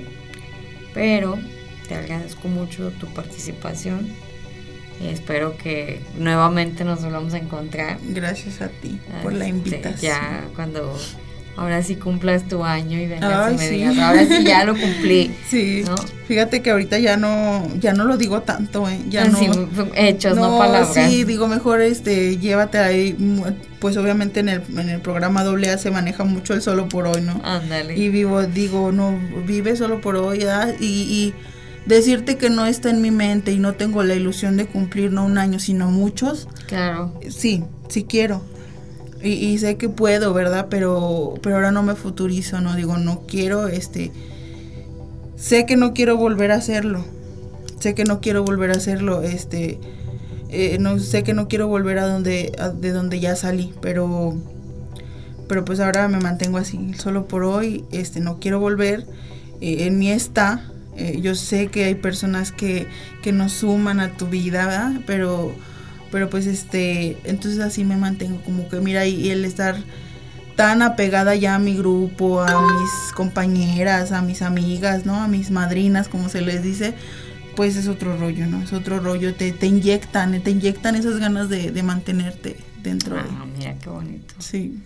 pero 0.92 1.38
te 1.88 1.94
agradezco 1.94 2.48
mucho 2.48 2.90
tu 2.92 3.06
participación 3.14 4.08
y 5.00 5.08
espero 5.08 5.56
que 5.56 6.00
nuevamente 6.18 6.84
nos 6.84 7.02
volvamos 7.02 7.34
a 7.34 7.38
encontrar. 7.38 7.98
Gracias 8.08 8.60
a 8.60 8.68
ti 8.68 8.98
por 9.22 9.32
la 9.32 9.46
Este, 9.46 9.56
invitación. 9.56 10.00
Ya 10.00 10.44
cuando 10.54 10.98
ahora 11.56 11.82
sí 11.82 11.96
cumplas 11.96 12.46
tu 12.48 12.64
año 12.64 12.98
y 12.98 13.06
vengas 13.06 13.46
Ay, 13.48 13.54
y 13.54 13.56
me 13.58 13.68
sí. 13.68 13.74
digas, 13.76 13.98
ahora 13.98 14.26
sí 14.26 14.44
ya 14.44 14.64
lo 14.64 14.74
cumplí. 14.74 15.30
Sí, 15.48 15.84
¿No? 15.86 15.94
fíjate 16.28 16.60
que 16.60 16.70
ahorita 16.70 16.98
ya 16.98 17.16
no, 17.16 17.66
ya 17.80 17.92
no 17.92 18.04
lo 18.04 18.16
digo 18.16 18.42
tanto, 18.42 18.88
¿eh? 18.88 18.98
Ya 19.08 19.24
no, 19.26 19.36
Así, 19.38 19.48
hechos, 19.94 20.36
no, 20.36 20.58
palabras. 20.58 20.92
Sí, 20.94 21.24
digo 21.24 21.46
mejor 21.48 21.80
este, 21.80 22.36
llévate 22.38 22.78
ahí, 22.78 23.14
mm, 23.18 23.42
pues 23.80 23.96
obviamente 23.96 24.40
en 24.40 24.48
el, 24.48 24.62
en 24.76 24.88
el 24.88 25.00
programa 25.00 25.42
AA 25.42 25.78
se 25.78 25.90
maneja 25.90 26.24
mucho 26.24 26.54
el 26.54 26.62
solo 26.62 26.88
por 26.88 27.06
hoy, 27.06 27.20
¿no? 27.22 27.40
Ándale. 27.44 27.96
Y 27.96 28.08
vivo, 28.08 28.42
digo, 28.42 28.90
no, 28.92 29.16
vive 29.46 29.76
solo 29.76 30.00
por 30.00 30.16
hoy. 30.16 30.44
Y, 30.80 30.84
y 30.84 31.34
decirte 31.86 32.36
que 32.36 32.50
no 32.50 32.66
está 32.66 32.90
en 32.90 33.00
mi 33.00 33.10
mente 33.12 33.52
y 33.52 33.58
no 33.58 33.74
tengo 33.74 34.02
la 34.02 34.14
ilusión 34.14 34.56
de 34.56 34.66
cumplir 34.66 35.12
no 35.12 35.24
un 35.24 35.38
año, 35.38 35.60
sino 35.60 35.90
muchos, 35.90 36.48
Claro. 36.66 37.12
sí, 37.28 37.62
sí 37.88 38.04
quiero. 38.04 38.42
Y, 39.22 39.30
y 39.32 39.58
sé 39.58 39.76
que 39.76 39.88
puedo, 39.88 40.32
¿verdad? 40.34 40.66
Pero, 40.70 41.34
pero 41.42 41.56
ahora 41.56 41.70
no 41.72 41.82
me 41.82 41.94
futurizo, 41.94 42.60
¿no? 42.60 42.74
Digo, 42.76 42.96
no 42.98 43.22
quiero, 43.26 43.68
este... 43.68 44.12
Sé 45.36 45.66
que 45.66 45.76
no 45.76 45.92
quiero 45.94 46.16
volver 46.16 46.50
a 46.52 46.56
hacerlo. 46.56 47.04
Sé 47.80 47.94
que 47.94 48.04
no 48.04 48.20
quiero 48.20 48.44
volver 48.44 48.70
a 48.70 48.74
hacerlo, 48.74 49.22
este... 49.22 49.78
eh, 50.50 50.78
no 50.80 50.98
sé 50.98 51.22
que 51.24 51.34
no 51.34 51.48
quiero 51.48 51.68
volver 51.68 51.98
a 51.98 52.06
donde 52.06 52.52
de 52.76 52.92
donde 52.92 53.20
ya 53.20 53.36
salí, 53.36 53.72
pero 53.82 54.36
pero 55.48 55.64
pues 55.64 55.80
ahora 55.80 56.08
me 56.08 56.18
mantengo 56.18 56.58
así 56.58 56.92
solo 56.94 57.28
por 57.28 57.44
hoy, 57.44 57.84
este 57.92 58.20
no 58.20 58.38
quiero 58.40 58.58
volver. 58.60 59.06
eh, 59.60 59.86
en 59.86 59.98
mí 59.98 60.10
está. 60.10 60.70
eh, 60.96 61.18
yo 61.20 61.34
sé 61.34 61.68
que 61.68 61.84
hay 61.84 61.94
personas 61.94 62.52
que, 62.52 62.86
que 63.22 63.32
nos 63.32 63.52
suman 63.52 64.00
a 64.00 64.16
tu 64.16 64.26
vida. 64.26 65.00
Pero 65.06 65.52
pero 66.10 66.30
pues 66.30 66.46
este 66.46 67.16
entonces 67.24 67.60
así 67.60 67.84
me 67.84 67.96
mantengo 67.96 68.40
como 68.42 68.68
que 68.68 68.80
mira 68.80 69.06
y, 69.06 69.14
y 69.26 69.30
el 69.30 69.44
estar 69.44 69.76
tan 70.56 70.80
apegada 70.82 71.34
ya 71.34 71.54
a 71.56 71.58
mi 71.58 71.76
grupo, 71.76 72.40
a 72.40 72.62
mis 72.62 73.12
compañeras, 73.14 74.12
a 74.12 74.22
mis 74.22 74.40
amigas, 74.42 75.04
¿no? 75.04 75.16
A 75.22 75.28
mis 75.28 75.50
madrinas, 75.50 76.08
como 76.08 76.28
se 76.30 76.40
les 76.40 76.62
dice, 76.62 76.94
pues 77.56 77.76
es 77.76 77.88
otro 77.88 78.16
rollo, 78.16 78.46
¿no? 78.46 78.62
Es 78.62 78.72
otro 78.72 78.98
rollo, 79.00 79.34
te, 79.34 79.52
te 79.52 79.66
inyectan, 79.66 80.40
te 80.42 80.50
inyectan 80.50 80.94
esas 80.96 81.18
ganas 81.18 81.50
de, 81.50 81.72
de 81.72 81.82
mantenerte 81.82 82.56
dentro 82.82 83.16
de... 83.16 83.22
Ah, 83.22 83.44
mira 83.58 83.74
qué 83.78 83.90
bonito. 83.90 84.34
Sí, 84.38 84.78